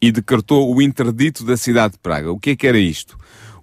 e 0.00 0.10
decretou 0.10 0.74
o 0.74 0.82
interdito 0.82 1.44
da 1.44 1.56
cidade 1.56 1.94
de 1.94 1.98
Praga. 2.00 2.32
O 2.32 2.38
que 2.38 2.50
é 2.50 2.56
que 2.56 2.66
era 2.66 2.78
isto? 2.78 3.16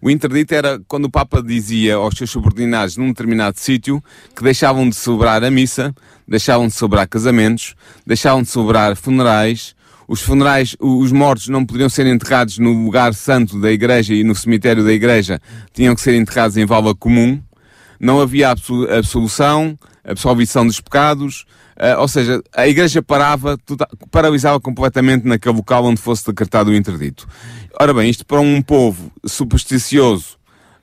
O 0.06 0.10
interdito 0.12 0.54
era 0.54 0.80
quando 0.88 1.06
o 1.06 1.10
Papa 1.10 1.42
dizia 1.42 1.96
aos 1.96 2.16
seus 2.16 2.30
subordinados 2.30 2.96
num 2.96 3.08
determinado 3.08 3.60
sítio 3.60 4.04
que 4.36 4.44
deixavam 4.44 4.88
de 4.88 4.96
celebrar 4.96 5.44
a 5.44 5.50
missa, 5.50 5.96
deixavam 6.28 6.68
de 6.68 6.76
celebrar 6.76 7.08
casamentos, 7.08 7.74
deixavam 8.06 8.44
de 8.44 8.48
celebrar 8.48 8.96
funerais, 8.96 9.76
os 10.08 10.22
funerais, 10.22 10.76
os 10.80 11.12
mortos 11.12 11.48
não 11.48 11.66
poderiam 11.66 11.90
ser 11.90 12.06
enterrados 12.06 12.60
no 12.60 12.72
lugar 12.72 13.16
santo 13.16 13.60
da 13.60 13.72
igreja 13.72 14.14
e 14.14 14.24
no 14.24 14.36
cemitério 14.36 14.84
da 14.84 14.94
igreja, 14.94 15.42
tinham 15.74 15.96
que 15.96 16.02
ser 16.02 16.14
enterrados 16.14 16.56
em 16.56 16.68
vala 16.68 16.94
comum, 16.94 17.42
não 18.00 18.22
havia 18.22 18.52
absolução, 18.52 19.76
absolvição 20.04 20.68
dos 20.68 20.80
pecados, 20.80 21.48
uh, 21.78 22.00
ou 22.00 22.08
seja, 22.08 22.42
a 22.56 22.68
igreja 22.68 23.02
parava, 23.02 23.58
paralisava 24.12 24.60
completamente 24.60 25.26
naquele 25.26 25.56
local 25.56 25.86
onde 25.86 26.02
fosse 26.02 26.26
decretado 26.26 26.72
o 26.72 26.76
interdito. 26.76 27.28
Ora 27.80 27.94
bem, 27.94 28.10
isto 28.10 28.26
para 28.26 28.40
um 28.40 28.62
povo 28.62 29.12
supersticioso 29.26 30.38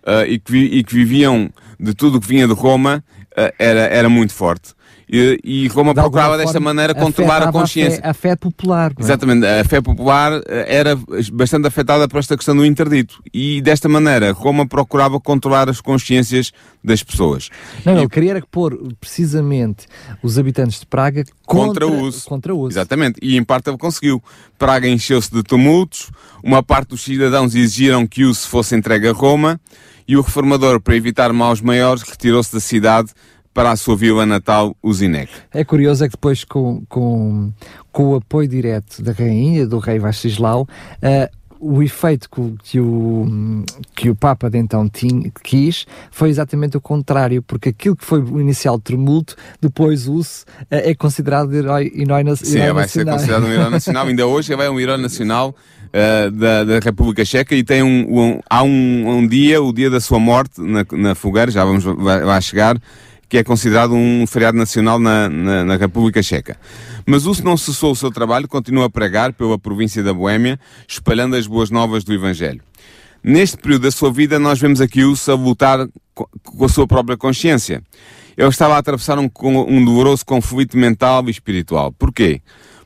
uh, 0.07 0.25
e, 0.27 0.39
que 0.39 0.57
e, 0.57 0.85
que 0.85 0.95
viviam 0.95 1.51
de 1.79 1.95
tudo 1.95 2.19
o 2.19 2.21
que 2.21 2.29
vinha 2.29 2.47
de 2.47 2.55
Roma, 2.55 3.03
uh, 3.33 3.53
era, 3.59 3.81
era 3.81 4.09
muito 4.09 4.33
forte. 4.33 4.75
E, 5.13 5.39
e 5.45 5.69
Roma 5.69 5.93
de 5.93 6.01
procurava 6.01 6.39
desta 6.39 6.59
maneira 6.59 6.95
controlar 6.95 7.43
a 7.43 7.53
consciência. 7.53 8.01
A 8.03 8.15
fé, 8.15 8.31
a 8.31 8.33
fé 8.33 8.37
popular. 8.37 8.93
É? 8.99 9.03
Exatamente, 9.03 9.47
a 9.47 9.63
fé 9.63 9.79
popular 9.83 10.41
eh, 10.49 10.65
era 10.67 10.99
bastante 11.35 11.69
afetada 11.69 12.09
por 12.09 12.19
esta 12.19 12.35
questão 12.35 12.57
do 12.57 12.65
interdito. 12.65 13.23
E 13.33 13.61
desta 13.61 13.91
maneira, 13.91 14.33
Roma 14.33 14.67
procurava 14.67 15.21
controlar 15.21 15.69
as 15.69 15.83
consciências 15.83 16.51
das 16.83 17.03
pessoas. 17.03 17.51
Não, 17.85 17.95
não, 17.95 18.05
e... 18.05 18.09
queria 18.09 18.43
pôr 18.51 18.75
precisamente 18.99 19.87
os 20.23 20.39
habitantes 20.39 20.81
de 20.81 20.87
Praga 20.87 21.25
contra, 21.45 21.85
contra 21.85 21.87
o 21.87 22.01
uso. 22.07 22.25
Contra 22.25 22.55
uso. 22.55 22.73
Exatamente, 22.73 23.19
e 23.21 23.37
em 23.37 23.45
parte 23.45 23.69
ele 23.69 23.77
conseguiu. 23.77 24.23
Praga 24.59 24.89
encheu-se 24.89 25.31
de 25.31 25.43
tumultos, 25.43 26.11
uma 26.43 26.63
parte 26.63 26.91
dos 26.91 27.03
cidadãos 27.03 27.55
exigiram 27.55 28.07
que 28.07 28.25
o 28.25 28.31
uso 28.31 28.49
fosse 28.49 28.75
entregue 28.75 29.09
a 29.09 29.13
Roma, 29.13 29.61
e 30.09 30.17
o 30.17 30.23
reformador, 30.23 30.81
para 30.81 30.97
evitar 30.97 31.33
maus 31.35 31.61
maiores, 31.61 32.03
retirou-se 32.03 32.53
da 32.53 32.61
cidade 32.61 33.13
para 33.55 33.71
a 33.71 33.77
sua 33.77 33.97
vila 33.97 34.25
natal, 34.25 34.77
Usinec. 34.83 35.31
É 35.53 35.65
curioso 35.65 36.05
é 36.05 36.09
que 36.09 36.13
depois 36.13 36.45
com, 36.45 36.83
com, 36.89 37.53
com 37.91 38.13
o 38.13 38.17
apoio 38.17 38.49
direto 38.49 39.03
da 39.03 39.13
rainha, 39.13 39.67
do 39.67 39.79
rei 39.79 39.99
Vascislau, 39.99 40.63
uh, 40.63 41.43
o 41.63 41.81
efeito 41.81 42.29
que 42.65 42.81
o, 42.81 43.65
que 43.95 44.11
o 44.11 44.17
Papa 44.17 44.51
de 44.51 44.59
então 44.59 44.89
tinha, 44.89 45.31
quis 45.45 45.87
foi 46.11 46.29
exatamente 46.29 46.77
o 46.77 46.81
contrário, 46.81 47.41
porque 47.41 47.69
aquilo 47.69 47.95
que 47.95 48.05
foi 48.05 48.21
o 48.21 48.41
inicial 48.41 48.81
tumulto, 48.81 49.37
depois 49.61 50.09
o 50.09 50.19
uh, 50.19 50.25
é 50.71 50.93
considerado 50.95 51.55
herói, 51.55 51.93
herói, 51.95 52.23
herói 52.23 52.37
Sim, 52.37 52.59
herói 52.59 52.73
vai 52.73 52.89
ser 52.89 53.05
considerado 53.05 53.45
um 53.45 53.53
herói 53.53 53.71
nacional. 53.71 54.07
Ainda 54.07 54.27
hoje 54.27 54.53
é 54.53 54.71
um 54.71 54.81
herói 54.81 54.97
nacional 54.97 55.55
uh, 55.89 56.31
da, 56.33 56.65
da 56.65 56.79
República 56.81 57.25
Checa 57.25 57.55
e 57.55 57.63
tem 57.63 57.83
um, 57.83 58.19
um 58.19 58.41
há 58.51 58.65
um, 58.65 59.09
um, 59.09 59.27
dia, 59.29 59.63
o 59.63 59.73
dia 59.73 59.89
da 59.89 60.01
sua 60.01 60.19
morte 60.19 60.61
na, 60.61 60.85
na 60.91 61.15
fogueira, 61.15 61.51
já 61.51 61.65
vamos 61.65 61.85
lá 61.85 62.41
chegar, 62.41 62.77
que 63.33 63.39
é 63.39 63.43
considerado 63.43 63.95
um 63.95 64.27
feriado 64.27 64.59
nacional 64.59 64.99
na, 64.99 65.27
na, 65.27 65.65
na 65.65 65.77
República 65.77 66.23
Checa. 66.23 66.55
Mas 67.07 67.25
Uso 67.25 67.43
não 67.43 67.57
cessou 67.57 67.93
o 67.93 67.97
seu 67.97 68.11
trabalho, 68.11 68.47
continua 68.47 68.85
a 68.85 68.91
pregar 68.91 69.33
pela 69.33 69.59
província 69.59 70.03
da 70.03 70.13
Boémia, 70.13 70.61
espalhando 70.87 71.35
as 71.35 71.47
boas 71.47 71.71
novas 71.71 72.05
do 72.05 72.13
Evangelho. 72.13 72.61
Neste 73.25 73.57
período 73.57 73.85
da 73.85 73.91
sua 73.91 74.13
vida, 74.13 74.39
nós 74.39 74.61
vemos 74.61 74.83
aqui 74.83 75.03
Uso 75.03 75.33
a 75.33 75.35
lutar 75.35 75.89
com 76.15 76.63
a 76.63 76.69
sua 76.69 76.87
própria 76.87 77.17
consciência. 77.17 77.83
Ele 78.37 78.49
estava 78.51 78.75
a 78.75 78.77
atravessar 78.77 79.19
um, 79.19 79.31
um 79.67 79.83
doloroso 79.83 80.27
conflito 80.27 80.77
mental 80.77 81.27
e 81.27 81.31
espiritual. 81.31 81.91
Porquê? 81.91 82.43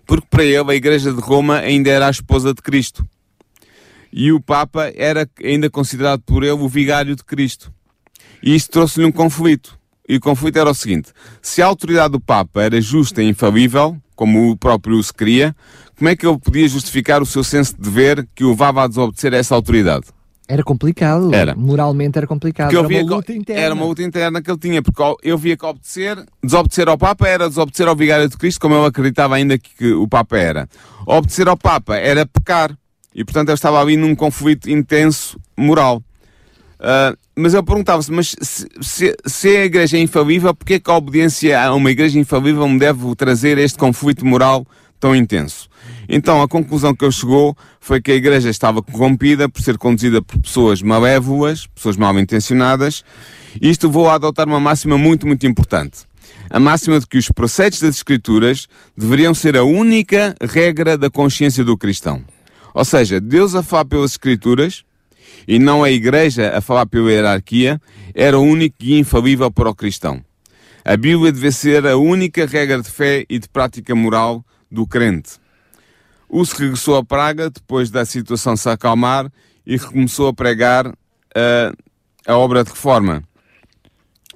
Porque 0.06 0.28
para 0.30 0.44
ele 0.44 0.70
a 0.70 0.76
Igreja 0.76 1.12
de 1.12 1.20
Roma 1.20 1.58
ainda 1.58 1.90
era 1.90 2.06
a 2.06 2.10
esposa 2.10 2.54
de 2.54 2.62
Cristo. 2.62 3.04
E 4.12 4.30
o 4.30 4.40
Papa 4.40 4.92
era 4.94 5.28
ainda 5.42 5.68
considerado 5.68 6.20
por 6.20 6.44
ele 6.44 6.52
o 6.52 6.68
vigário 6.68 7.16
de 7.16 7.24
Cristo. 7.24 7.72
E 8.40 8.54
isto 8.54 8.70
trouxe-lhe 8.70 9.04
um 9.04 9.10
conflito. 9.10 9.76
E 10.08 10.16
o 10.16 10.20
conflito 10.20 10.58
era 10.58 10.70
o 10.70 10.74
seguinte: 10.74 11.10
se 11.42 11.60
a 11.60 11.66
autoridade 11.66 12.12
do 12.12 12.20
Papa 12.20 12.62
era 12.62 12.80
justa 12.80 13.22
e 13.22 13.28
infalível, 13.28 13.96
como 14.14 14.50
o 14.50 14.56
próprio 14.56 15.02
se 15.02 15.12
queria, 15.12 15.54
como 15.96 16.08
é 16.08 16.16
que 16.16 16.26
ele 16.26 16.38
podia 16.38 16.68
justificar 16.68 17.22
o 17.22 17.26
seu 17.26 17.42
senso 17.42 17.74
de 17.74 17.82
dever 17.82 18.26
que 18.34 18.44
o 18.44 18.50
levava 18.50 18.84
a 18.84 18.86
desobedecer 18.86 19.34
a 19.34 19.36
essa 19.36 19.54
autoridade? 19.54 20.06
Era 20.48 20.62
complicado. 20.62 21.34
Era. 21.34 21.56
Moralmente 21.56 22.16
era 22.18 22.26
complicado. 22.26 22.70
Era 22.70 22.86
uma 22.86 23.16
luta 23.16 23.32
interna. 23.32 23.62
Era 23.62 23.74
uma 23.74 23.84
luta 23.84 24.02
interna 24.02 24.40
que 24.40 24.50
ele 24.50 24.58
tinha, 24.58 24.80
porque 24.80 25.02
eu 25.22 25.36
via 25.36 25.56
que 25.56 25.66
obedecer, 25.66 26.24
desobedecer 26.42 26.88
ao 26.88 26.96
Papa 26.96 27.26
era 27.26 27.48
desobedecer 27.48 27.88
ao 27.88 27.96
Vigário 27.96 28.28
de 28.28 28.36
Cristo, 28.36 28.60
como 28.60 28.74
eu 28.74 28.84
acreditava 28.84 29.34
ainda 29.34 29.58
que 29.58 29.92
o 29.92 30.06
Papa 30.06 30.38
era. 30.38 30.68
Obedecer 31.04 31.48
ao 31.48 31.56
Papa 31.56 31.96
era 31.96 32.24
pecar. 32.24 32.76
E 33.12 33.24
portanto 33.24 33.48
eu 33.48 33.54
estava 33.54 33.80
ali 33.80 33.96
num 33.96 34.14
conflito 34.14 34.70
intenso 34.70 35.40
moral. 35.56 36.02
Uh, 36.78 37.16
mas 37.34 37.54
eu 37.54 37.62
perguntava-se, 37.62 38.12
mas 38.12 38.36
se, 38.40 38.66
se, 38.82 39.16
se, 39.24 39.48
a 39.48 39.64
igreja 39.64 39.96
é 39.96 40.00
infalível, 40.00 40.54
porquê 40.54 40.74
é 40.74 40.78
que 40.78 40.90
a 40.90 40.96
obediência 40.96 41.60
a 41.60 41.74
uma 41.74 41.90
igreja 41.90 42.18
infalível 42.18 42.68
me 42.68 42.78
deve 42.78 43.14
trazer 43.14 43.56
este 43.56 43.78
conflito 43.78 44.26
moral 44.26 44.66
tão 45.00 45.16
intenso? 45.16 45.68
Então 46.08 46.42
a 46.42 46.48
conclusão 46.48 46.94
que 46.94 47.04
eu 47.04 47.10
chegou 47.10 47.56
foi 47.80 48.00
que 48.00 48.12
a 48.12 48.14
igreja 48.14 48.50
estava 48.50 48.82
corrompida 48.82 49.48
por 49.48 49.62
ser 49.62 49.78
conduzida 49.78 50.20
por 50.20 50.38
pessoas 50.38 50.82
malévolas, 50.82 51.66
pessoas 51.66 51.96
mal 51.96 52.18
intencionadas, 52.18 53.02
e 53.60 53.70
isto 53.70 53.90
vou 53.90 54.10
adotar 54.10 54.46
uma 54.46 54.60
máxima 54.60 54.98
muito, 54.98 55.26
muito 55.26 55.46
importante. 55.46 56.00
A 56.50 56.60
máxima 56.60 57.00
de 57.00 57.06
que 57.06 57.18
os 57.18 57.30
preceitos 57.30 57.80
das 57.80 57.96
Escrituras 57.96 58.68
deveriam 58.96 59.34
ser 59.34 59.56
a 59.56 59.64
única 59.64 60.36
regra 60.40 60.96
da 60.96 61.10
consciência 61.10 61.64
do 61.64 61.76
cristão. 61.76 62.22
Ou 62.74 62.84
seja, 62.84 63.20
Deus 63.20 63.54
a 63.54 63.62
falar 63.62 63.86
pelas 63.86 64.12
Escrituras, 64.12 64.84
e 65.46 65.58
não 65.58 65.84
a 65.84 65.90
Igreja 65.90 66.56
a 66.56 66.60
falar 66.60 66.86
pela 66.86 67.10
hierarquia, 67.10 67.80
era 68.14 68.38
o 68.38 68.42
único 68.42 68.76
guia 68.80 68.98
infalível 68.98 69.50
para 69.50 69.70
o 69.70 69.74
cristão. 69.74 70.24
A 70.84 70.96
Bíblia 70.96 71.32
deve 71.32 71.50
ser 71.52 71.86
a 71.86 71.96
única 71.96 72.46
regra 72.46 72.80
de 72.80 72.90
fé 72.90 73.24
e 73.28 73.38
de 73.38 73.48
prática 73.48 73.94
moral 73.94 74.44
do 74.70 74.86
crente. 74.86 75.32
Uso 76.28 76.56
regressou 76.56 76.96
a 76.96 77.04
Praga 77.04 77.50
depois 77.50 77.90
da 77.90 78.04
situação 78.04 78.56
se 78.56 78.68
acalmar 78.68 79.30
e 79.66 79.76
recomeçou 79.76 80.28
a 80.28 80.34
pregar 80.34 80.86
a, 80.86 81.72
a 82.26 82.36
obra 82.36 82.64
de 82.64 82.70
reforma, 82.70 83.22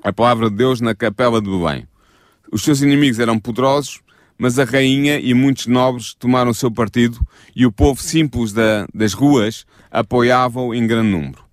a 0.03 0.13
palavra 0.13 0.51
de 0.51 0.57
Deus 0.57 0.81
na 0.81 0.95
capela 0.95 1.41
de 1.41 1.49
Belém. 1.49 1.87
Os 2.53 2.63
seus 2.63 2.81
inimigos 2.81 3.19
eram 3.19 3.39
poderosos, 3.39 4.01
mas 4.41 4.59
a 4.59 4.65
rainha 4.65 5.21
e 5.21 5.35
muitos 5.35 5.67
nobres 5.67 6.15
tomaram 6.15 6.55
seu 6.55 6.71
partido 6.71 7.21
e 7.55 7.67
o 7.67 7.71
povo 7.71 8.03
simples 8.03 8.55
da, 8.55 8.87
das 8.93 9.13
ruas 9.13 9.67
apoiavam 9.91 10.75
em 10.75 10.87
grande 10.87 11.11
número. 11.11 11.45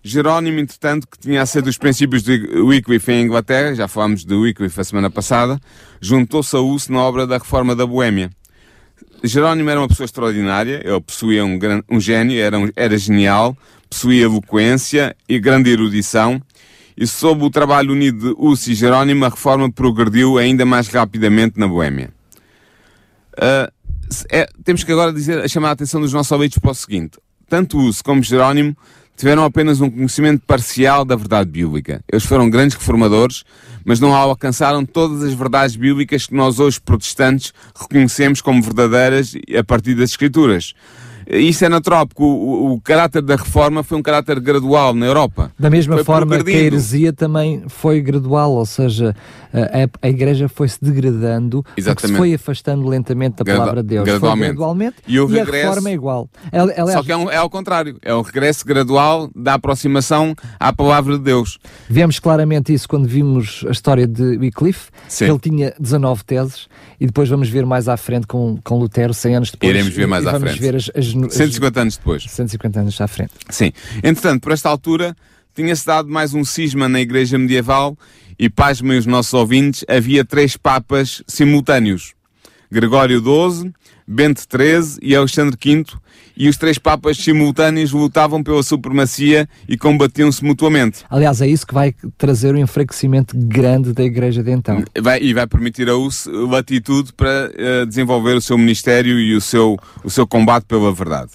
Jerónimo, 0.00 0.60
entretanto, 0.60 1.08
que 1.08 1.18
tinha 1.18 1.44
sido 1.44 1.64
dos 1.64 1.76
princípios 1.76 2.22
do 2.22 2.32
Wycliffe 2.66 3.10
em 3.10 3.24
Inglaterra, 3.24 3.74
já 3.74 3.88
falámos 3.88 4.24
de 4.24 4.32
Wycliffe 4.32 4.80
a 4.80 4.84
semana 4.84 5.10
passada, 5.10 5.60
juntou-se 6.00 6.54
a 6.54 6.60
Uso 6.60 6.92
na 6.92 7.00
obra 7.00 7.26
da 7.26 7.36
Reforma 7.36 7.74
da 7.74 7.84
Boêmia. 7.84 8.30
Jerónimo 9.24 9.68
era 9.68 9.80
uma 9.80 9.88
pessoa 9.88 10.04
extraordinária, 10.04 10.82
ele 10.84 11.00
possuía 11.00 11.44
um, 11.44 11.58
um 11.90 11.98
gênio, 11.98 12.40
era, 12.40 12.56
um, 12.56 12.70
era 12.76 12.96
genial, 12.96 13.58
possuía 13.90 14.22
eloquência 14.22 15.16
e 15.28 15.36
grande 15.40 15.68
erudição, 15.68 16.40
e 16.96 17.08
sob 17.08 17.42
o 17.42 17.50
trabalho 17.50 17.92
unido 17.92 18.28
de 18.28 18.34
Uso 18.38 18.70
e 18.70 18.74
Jerónimo, 18.74 19.24
a 19.24 19.30
reforma 19.30 19.70
progrediu 19.70 20.38
ainda 20.38 20.64
mais 20.64 20.86
rapidamente 20.86 21.58
na 21.58 21.66
Boêmia. 21.66 22.19
Uh, 23.34 23.70
é, 24.30 24.48
temos 24.64 24.84
que 24.84 24.92
agora 24.92 25.12
dizer, 25.12 25.48
chamar 25.48 25.68
a 25.68 25.72
atenção 25.72 26.00
dos 26.00 26.12
nossos 26.12 26.32
ouvintes 26.32 26.58
para 26.58 26.70
o 26.70 26.74
seguinte. 26.74 27.18
Tanto 27.48 27.78
Uso 27.78 28.02
como 28.02 28.22
Jerónimo 28.22 28.76
tiveram 29.16 29.44
apenas 29.44 29.80
um 29.80 29.90
conhecimento 29.90 30.42
parcial 30.46 31.04
da 31.04 31.14
verdade 31.14 31.50
bíblica. 31.50 32.02
Eles 32.10 32.24
foram 32.24 32.48
grandes 32.48 32.76
reformadores, 32.76 33.44
mas 33.84 34.00
não 34.00 34.14
alcançaram 34.14 34.84
todas 34.86 35.22
as 35.22 35.34
verdades 35.34 35.76
bíblicas 35.76 36.26
que 36.26 36.34
nós 36.34 36.58
hoje 36.58 36.80
protestantes 36.80 37.52
reconhecemos 37.78 38.40
como 38.40 38.62
verdadeiras 38.62 39.34
a 39.58 39.62
partir 39.62 39.94
das 39.94 40.10
Escrituras. 40.10 40.72
Isso 41.32 41.64
é 41.64 41.68
natural, 41.68 42.06
porque 42.08 42.22
o, 42.22 42.72
o, 42.72 42.80
caráter 42.80 43.22
da 43.22 43.36
reforma 43.36 43.84
foi 43.84 43.96
um 43.96 44.02
caráter 44.02 44.40
gradual 44.40 44.92
na 44.92 45.06
Europa. 45.06 45.52
Da 45.56 45.70
mesma 45.70 45.94
foi 45.96 46.04
forma 46.04 46.42
que 46.42 46.50
a 46.50 46.54
heresia 46.54 47.12
também 47.12 47.62
foi 47.68 48.00
gradual, 48.00 48.52
ou 48.52 48.66
seja, 48.66 49.14
a, 49.52 50.06
a 50.06 50.08
igreja 50.08 50.48
foi-se 50.48 50.78
degradando, 50.82 51.64
se 51.76 52.08
foi 52.14 52.34
afastando 52.34 52.88
lentamente 52.88 53.36
da 53.36 53.44
Gradu 53.44 53.60
palavra 53.60 53.82
de 53.82 53.88
Deus. 53.90 54.04
Gradualmente. 54.04 54.46
Foi 54.46 54.56
gradualmente 54.56 54.96
e, 55.06 55.20
o 55.20 55.30
e 55.30 55.32
regresso, 55.34 55.50
a 55.50 55.68
reforma 55.68 55.90
é 55.90 55.92
igual. 55.92 56.28
Ela, 56.50 56.72
ela 56.72 56.92
Só 56.92 57.02
que 57.02 57.12
é, 57.12 57.16
um, 57.16 57.30
é 57.30 57.36
ao 57.36 57.48
contrário, 57.48 57.96
é 58.02 58.14
um 58.14 58.22
regresso 58.22 58.66
gradual 58.66 59.30
da 59.34 59.54
aproximação 59.54 60.34
à 60.58 60.72
palavra 60.72 61.16
de 61.16 61.22
Deus. 61.22 61.58
Vemos 61.88 62.18
claramente 62.18 62.72
isso 62.72 62.88
quando 62.88 63.06
vimos 63.06 63.64
a 63.68 63.70
história 63.70 64.06
de 64.06 64.36
Wycliffe, 64.36 64.90
Sim. 65.06 65.26
ele 65.26 65.38
tinha 65.38 65.74
19 65.78 66.24
teses, 66.24 66.68
e 67.00 67.06
depois 67.06 67.28
vamos 67.28 67.48
ver 67.48 67.64
mais 67.64 67.88
à 67.88 67.96
frente 67.96 68.26
com, 68.26 68.58
com 68.62 68.78
Lutero, 68.78 69.14
100 69.14 69.36
anos 69.36 69.50
depois. 69.50 69.70
Iremos 69.70 69.94
ver 69.94 70.06
mais 70.06 70.26
à 70.26 70.32
vamos 70.32 70.50
frente. 70.50 70.60
Ver 70.60 70.76
as, 70.76 70.90
as, 70.94 71.14
150 71.28 71.80
anos 71.80 71.96
depois. 71.96 72.24
150 72.24 72.80
anos 72.80 73.00
à 73.00 73.08
frente. 73.08 73.32
Sim. 73.48 73.72
Entretanto, 74.02 74.42
por 74.42 74.52
esta 74.52 74.68
altura, 74.68 75.16
tinha-se 75.54 75.84
dado 75.84 76.08
mais 76.08 76.32
um 76.34 76.44
cisma 76.44 76.88
na 76.88 77.00
Igreja 77.00 77.36
Medieval 77.36 77.96
e, 78.38 78.48
pasmem 78.48 78.98
os 78.98 79.06
nossos 79.06 79.34
ouvintes, 79.34 79.84
havia 79.88 80.24
três 80.24 80.56
papas 80.56 81.22
simultâneos. 81.26 82.14
Gregório 82.70 83.20
XII, 83.20 83.72
Bento 84.06 84.42
XIII 84.42 84.98
e 85.02 85.14
Alexandre 85.14 85.58
V, 85.62 85.84
e 86.40 86.48
os 86.48 86.56
três 86.56 86.78
papas 86.78 87.18
simultâneos 87.18 87.92
lutavam 87.92 88.42
pela 88.42 88.62
supremacia 88.62 89.46
e 89.68 89.76
combatiam-se 89.76 90.42
mutuamente. 90.42 91.04
Aliás, 91.10 91.42
é 91.42 91.46
isso 91.46 91.66
que 91.66 91.74
vai 91.74 91.94
trazer 92.16 92.54
um 92.54 92.58
enfraquecimento 92.58 93.36
grande 93.36 93.92
da 93.92 94.02
Igreja 94.02 94.42
de 94.42 94.50
então. 94.50 94.82
Vai, 95.02 95.20
e 95.20 95.34
vai 95.34 95.46
permitir 95.46 95.90
a 95.90 95.96
US 95.98 96.26
latitude 96.26 97.12
para 97.12 97.50
uh, 97.50 97.84
desenvolver 97.84 98.32
o 98.32 98.40
seu 98.40 98.56
ministério 98.56 99.20
e 99.20 99.34
o 99.34 99.40
seu, 99.42 99.78
o 100.02 100.08
seu 100.08 100.26
combate 100.26 100.64
pela 100.64 100.90
verdade. 100.90 101.32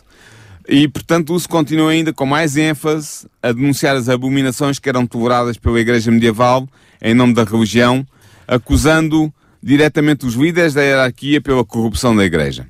E, 0.68 0.88
portanto, 0.88 1.30
o 1.30 1.34
uso 1.36 1.48
continua 1.48 1.92
ainda 1.92 2.12
com 2.12 2.26
mais 2.26 2.58
ênfase 2.58 3.28
a 3.44 3.52
denunciar 3.52 3.96
as 3.96 4.10
abominações 4.10 4.80
que 4.80 4.90
eram 4.90 5.06
toleradas 5.06 5.56
pela 5.56 5.80
Igreja 5.80 6.10
medieval 6.10 6.68
em 7.00 7.14
nome 7.14 7.36
da 7.36 7.44
religião, 7.44 8.04
acusando 8.48 9.32
diretamente 9.62 10.26
os 10.26 10.34
líderes 10.34 10.74
da 10.74 10.82
hierarquia 10.82 11.40
pela 11.40 11.64
corrupção 11.64 12.16
da 12.16 12.26
Igreja. 12.26 12.66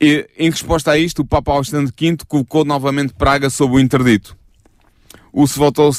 E, 0.00 0.28
em 0.36 0.50
resposta 0.50 0.90
a 0.90 0.98
isto, 0.98 1.22
o 1.22 1.26
Papa 1.26 1.52
Alexandre 1.52 1.92
V 1.96 2.18
colocou 2.26 2.64
novamente 2.64 3.14
Praga 3.14 3.48
sob 3.48 3.74
o 3.74 3.80
interdito. 3.80 4.36
Uso 5.32 5.58
voltou, 5.58 5.90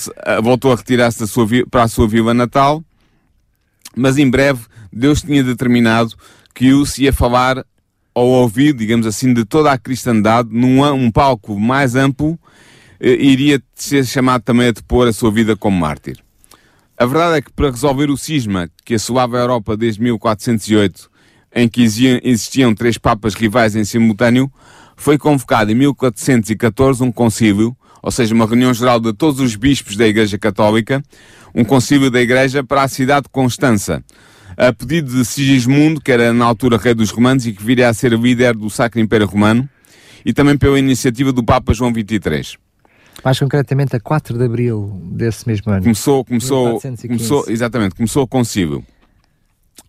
voltou 0.44 0.72
a 0.72 0.76
retirar-se 0.76 1.24
para 1.70 1.84
a 1.84 1.88
sua 1.88 2.08
vila 2.08 2.34
natal, 2.34 2.84
mas 3.96 4.18
em 4.18 4.30
breve 4.30 4.66
Deus 4.92 5.22
tinha 5.22 5.44
determinado 5.44 6.16
que 6.54 6.74
Uso 6.74 7.02
ia 7.02 7.12
falar 7.12 7.66
ao 8.14 8.26
ouvido, 8.26 8.80
digamos 8.80 9.06
assim, 9.06 9.34
de 9.34 9.44
toda 9.44 9.72
a 9.72 9.78
cristandade, 9.78 10.50
num 10.52 10.84
um 10.94 11.12
palco 11.12 11.60
mais 11.60 11.96
amplo, 11.96 12.40
iria 13.00 13.62
ser 13.76 14.06
chamado 14.06 14.42
também 14.42 14.70
a 14.70 14.72
depor 14.72 15.06
a 15.08 15.14
sua 15.14 15.30
vida 15.30 15.58
como 15.58 15.78
mártir. 15.78 16.18
A 16.98 17.06
verdade 17.06 17.38
é 17.38 17.42
que 17.42 17.52
para 17.52 17.70
resolver 17.70 18.10
o 18.10 18.16
cisma 18.16 18.70
que 18.86 18.96
assolava 18.96 19.38
a 19.38 19.42
Europa 19.42 19.76
desde 19.76 20.02
1408, 20.02 21.10
em 21.56 21.70
que 21.70 21.82
existiam 21.82 22.76
três 22.76 22.98
papas 22.98 23.34
rivais 23.34 23.76
em 23.76 23.86
simultâneo, 23.86 24.52
foi 24.98 25.18
convocado 25.18 25.72
em 25.72 25.76
1414 25.76 27.02
um 27.02 27.12
concílio, 27.12 27.76
ou 28.04 28.12
seja, 28.12 28.36
uma 28.36 28.46
reunião 28.46 28.74
geral 28.74 29.00
de 29.00 29.14
todos 29.14 29.40
os 29.40 29.56
bispos 29.56 29.96
da 29.96 30.06
Igreja 30.06 30.38
Católica, 30.38 31.02
um 31.54 31.64
concílio 31.64 32.12
da 32.12 32.22
Igreja 32.22 32.64
para 32.64 32.84
a 32.84 32.88
cidade 32.88 33.24
de 33.24 33.30
Constança, 33.30 34.04
a 34.58 34.74
pedido 34.74 35.12
de 35.12 35.24
Sigismundo, 35.26 36.02
que 36.02 36.12
era 36.12 36.34
na 36.34 36.46
altura 36.46 36.78
rei 36.78 36.94
dos 36.94 37.10
romanos 37.10 37.48
e 37.48 37.54
que 37.54 37.64
viria 37.64 37.90
a 37.90 37.94
ser 37.94 38.12
líder 38.14 38.54
do 38.56 38.70
Sacro 38.70 39.00
Império 39.00 39.26
Romano, 39.26 39.68
e 40.26 40.34
também 40.34 40.58
pela 40.58 40.78
iniciativa 40.78 41.32
do 41.32 41.44
Papa 41.44 41.74
João 41.74 41.92
XXIII. 41.92 42.58
Mais 43.24 43.40
concretamente 43.40 43.96
a 43.96 44.00
4 44.00 44.38
de 44.38 44.44
abril 44.44 45.02
desse 45.12 45.48
mesmo 45.48 45.72
ano. 45.72 45.84
Começou, 45.84 46.26
começou, 46.26 46.82
começou 46.82 47.46
exatamente, 47.48 47.96
começou 47.96 48.24
o 48.24 48.28
concílio. 48.28 48.84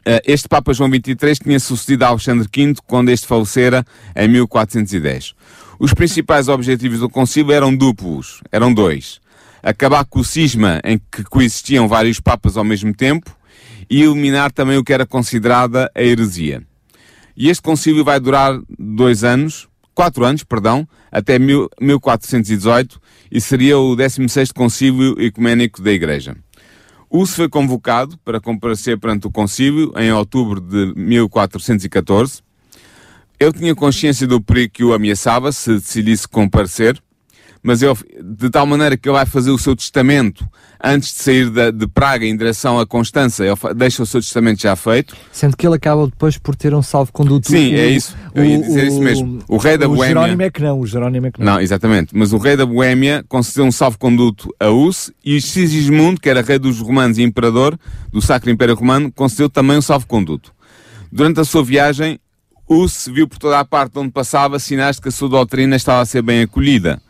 Eh, 0.09 0.23
este 0.25 0.49
Papa 0.49 0.73
João 0.73 0.89
XXIII 0.89 1.35
tinha 1.43 1.59
sucedido 1.59 2.05
a 2.05 2.09
Alexandre 2.09 2.49
V 2.55 2.75
quando 2.87 3.09
este 3.09 3.27
falecera 3.27 3.85
em 4.15 4.29
1410. 4.29 5.35
Os 5.81 5.93
principais 5.93 6.47
objetivos 6.47 7.01
do 7.01 7.11
concílio 7.11 7.51
eram 7.51 7.75
duplos, 7.75 8.41
eram 8.53 8.73
dois. 8.73 9.21
Acabar 9.61 10.05
com 10.05 10.21
o 10.21 10.25
cisma 10.25 10.81
em 10.85 10.97
que 11.11 11.25
coexistiam 11.25 11.89
vários 11.89 12.21
papas 12.21 12.57
ao 12.57 12.63
mesmo 12.63 12.95
tempo 12.95 13.37
e 13.91 14.01
eliminar 14.01 14.53
também 14.53 14.79
o 14.79 14.85
que 14.85 14.93
era 14.93 15.05
considerada 15.05 15.91
a 15.93 16.01
heresia. 16.01 16.63
E 17.37 17.51
este 17.51 17.63
concílio 17.63 18.05
vai 18.05 18.21
durar 18.21 18.61
dois 18.79 19.25
anos, 19.25 19.67
quatro 19.93 20.25
anos, 20.25 20.45
perdão, 20.45 20.87
até 21.11 21.37
1418 21.37 23.01
e 23.29 23.41
seria 23.41 23.77
o 23.77 23.97
16º 23.97 24.53
concílio 24.55 25.21
ecuménico 25.21 25.83
da 25.83 25.91
Igreja. 25.91 26.37
Uso 27.11 27.35
foi 27.35 27.49
convocado 27.49 28.19
para 28.25 28.41
comparecer 28.41 28.99
perante 28.99 29.27
o 29.27 29.31
concílio 29.31 29.93
em 29.97 30.13
outubro 30.13 30.61
de 30.61 30.93
1414. 30.97 32.43
Ele 33.39 33.53
tinha 33.53 33.75
consciência 33.75 34.27
do 34.27 34.41
perigo 34.41 34.73
que 34.73 34.85
o 34.85 34.93
ameaçava 34.93 35.53
se 35.53 35.75
decidisse 35.75 36.27
comparecer, 36.27 37.01
mas 37.67 37.83
ele, 37.83 37.95
de 38.23 38.49
tal 38.49 38.65
maneira 38.65 38.97
que 38.97 39.09
ele 39.09 39.17
vai 39.17 39.27
fazer 39.27 39.51
o 39.51 39.59
seu 39.59 39.75
testamento 39.75 40.49
antes 40.81 41.13
de 41.13 41.19
sair 41.21 41.51
de, 41.51 41.73
de 41.73 41.89
Praga 41.89 42.25
em 42.25 42.37
direção 42.37 42.79
a 42.79 42.87
Constança, 42.87 43.45
ele 43.45 43.57
deixa 43.75 44.05
o 44.05 44.07
seu 44.07 44.21
testamento 44.21 44.63
já 44.63 44.77
feito. 44.77 45.17
Sendo 45.33 45.57
que 45.57 45.67
ele 45.67 45.75
acaba 45.75 46.07
depois 46.07 46.39
por 46.39 46.55
ter 46.55 46.73
um 46.73 46.81
salvo-conduto. 46.81 47.49
Sim, 47.49 47.75
o, 47.75 47.77
é 47.77 47.87
isso. 47.89 48.17
Eu 48.33 48.45
ia 48.45 48.59
dizer 48.59 48.85
o, 48.85 48.87
isso 48.87 49.01
mesmo. 49.01 49.41
O 49.49 49.57
rei 49.57 49.77
da 49.77 49.89
o 49.89 49.97
Boémia... 49.97 50.05
O 50.05 50.07
Jerónimo 50.07 50.43
é 50.43 50.51
que 50.51 50.63
não, 50.63 50.79
o 50.79 50.87
Jerónimo 50.87 51.27
é 51.27 51.31
que 51.33 51.41
não. 51.41 51.55
Não, 51.55 51.61
exatamente. 51.61 52.17
Mas 52.17 52.33
o 52.33 52.39
rei 52.39 52.57
da 52.57 52.65
Boémia 52.65 53.25
concedeu 53.29 53.65
um 53.65 53.73
salvo-conduto 53.73 54.55
a 54.61 54.71
Us 54.71 55.11
e 55.25 55.41
Sigismundo, 55.41 56.21
que 56.21 56.31
era 56.31 56.43
rei 56.43 56.61
dos 56.61 56.79
romanos 56.79 57.19
e 57.19 57.25
imperador 57.25 57.77
do 58.13 58.23
Sacro 58.23 58.49
Império 58.49 58.77
Romano, 58.77 59.11
concedeu 59.11 59.51
também 59.51 59.77
um 59.77 59.83
salvo-conduto. 59.83 60.55
Durante 61.11 61.41
a 61.41 61.45
sua 61.45 61.65
viagem, 61.65 62.21
Us 62.69 63.09
viu 63.13 63.27
por 63.27 63.39
toda 63.39 63.59
a 63.59 63.65
parte 63.65 63.99
onde 63.99 64.13
passava 64.13 64.61
sinais 64.61 64.97
de 64.97 65.03
que 65.03 65.09
a 65.09 65.13
sua 65.13 65.29
doutrina 65.29 65.75
estava 65.75 66.01
a 66.01 66.07
ser 66.07 66.23
bem 66.23 66.43
acolhida. 66.43 67.01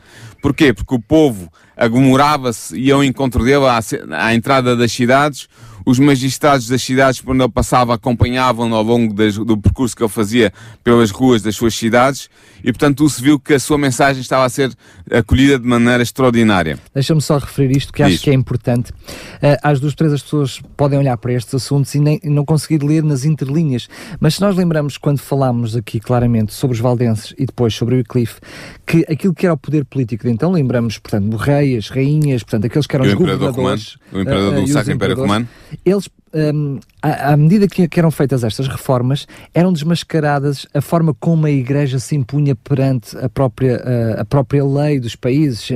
Porquê? 0.41 0.73
Porque 0.73 0.95
o 0.95 1.01
povo 1.01 1.51
agomorava-se 1.77 2.77
e 2.77 2.91
ao 2.91 3.05
encontro 3.05 3.45
dele 3.45 3.67
à, 3.67 3.81
à 4.13 4.35
entrada 4.35 4.77
das 4.77 4.93
cidades, 4.93 5.49
os 5.87 6.01
magistrados 6.01 6.67
das 6.67 6.83
cidades 6.83 7.21
por 7.21 7.33
onde 7.33 7.45
ele 7.45 7.53
passava 7.53 7.95
acompanhavam-no 7.95 8.75
ao 8.75 8.83
longo 8.83 9.15
das, 9.15 9.37
do 9.37 9.57
percurso 9.57 9.95
que 9.95 10.03
ele 10.03 10.11
fazia 10.11 10.53
pelas 10.83 11.13
ruas 11.13 11.41
das 11.43 11.55
suas 11.55 11.75
cidades 11.77 12.29
e, 12.65 12.73
portanto, 12.73 13.09
se 13.09 13.23
viu 13.23 13.39
que 13.39 13.55
a 13.55 13.61
sua 13.61 13.79
mensagem 13.79 14.21
estava 14.21 14.45
a 14.45 14.49
ser 14.49 14.73
acolhida 15.09 15.61
de 15.61 15.67
maneira 15.67 16.03
extraordinária. 16.03 16.77
Deixa-me 16.93 17.23
só 17.23 17.39
referir 17.39 17.77
isto, 17.77 17.93
que 17.93 18.03
Diz. 18.03 18.15
acho 18.15 18.25
que 18.25 18.31
é 18.31 18.35
importante. 18.35 18.91
Uh, 18.91 19.57
às 19.63 19.79
duas, 19.79 19.95
três, 19.95 20.13
as 20.13 20.23
pessoas 20.23 20.61
podem 20.77 20.99
olhar 20.99 21.17
para 21.19 21.33
estes 21.33 21.55
assuntos 21.55 21.95
e 21.95 22.01
nem, 22.01 22.21
não 22.25 22.45
conseguir 22.45 22.83
ler 22.83 23.05
nas 23.05 23.25
interlinhas, 23.25 23.89
mas 24.19 24.35
se 24.35 24.41
nós 24.41 24.57
lembramos, 24.57 24.99
quando 24.99 25.19
falámos 25.19 25.77
aqui 25.77 26.01
claramente 26.01 26.53
sobre 26.53 26.75
os 26.75 26.81
valdenses 26.81 27.33
e 27.39 27.47
depois 27.47 27.73
sobre 27.73 27.95
o 27.95 27.99
Wycliffe, 27.99 28.41
que 28.85 29.07
aquilo 29.09 29.33
que 29.33 29.47
era 29.47 29.55
o 29.55 29.59
poder 29.59 29.85
político 29.85 30.25
de 30.25 30.31
então, 30.33 30.51
lembramos, 30.51 30.99
portanto, 30.99 31.29
do 31.29 31.37
rei, 31.37 31.77
as 31.77 31.89
rainhas, 31.89 32.43
portanto, 32.43 32.67
aqueles 32.67 32.89
que 32.89 32.97
eram 32.97 33.05
e 33.05 33.09
os 33.09 33.15
governadores... 33.15 33.57
Romano, 33.57 33.81
o 34.13 34.21
imperador 34.21 34.53
uh, 34.53 34.61
do 34.61 34.67
Sacro 34.67 34.93
Império 34.93 35.17
Romano 35.17 35.49
eles 35.85 36.11
um, 36.35 36.79
à, 37.01 37.33
à, 37.33 37.37
medida 37.37 37.69
que, 37.69 37.87
que, 37.89 37.99
eram 37.99 38.11
feitas 38.11 38.43
estas 38.43 38.67
reformas, 38.67 39.27
eram 39.55 39.73
desmascaradas 39.73 40.67
a 40.75 40.81
forma 40.81 41.15
como 41.15 41.47
a 41.47 41.51
Igreja 41.51 41.99
se 41.99 42.17
impunha 42.17 42.55
perante 42.55 43.17
a 43.19 43.29
própria, 43.29 43.77
a, 43.77 44.21
a 44.23 44.25
própria 44.25 44.65
lei 44.65 44.99
dos 44.99 45.15
países, 45.15 45.69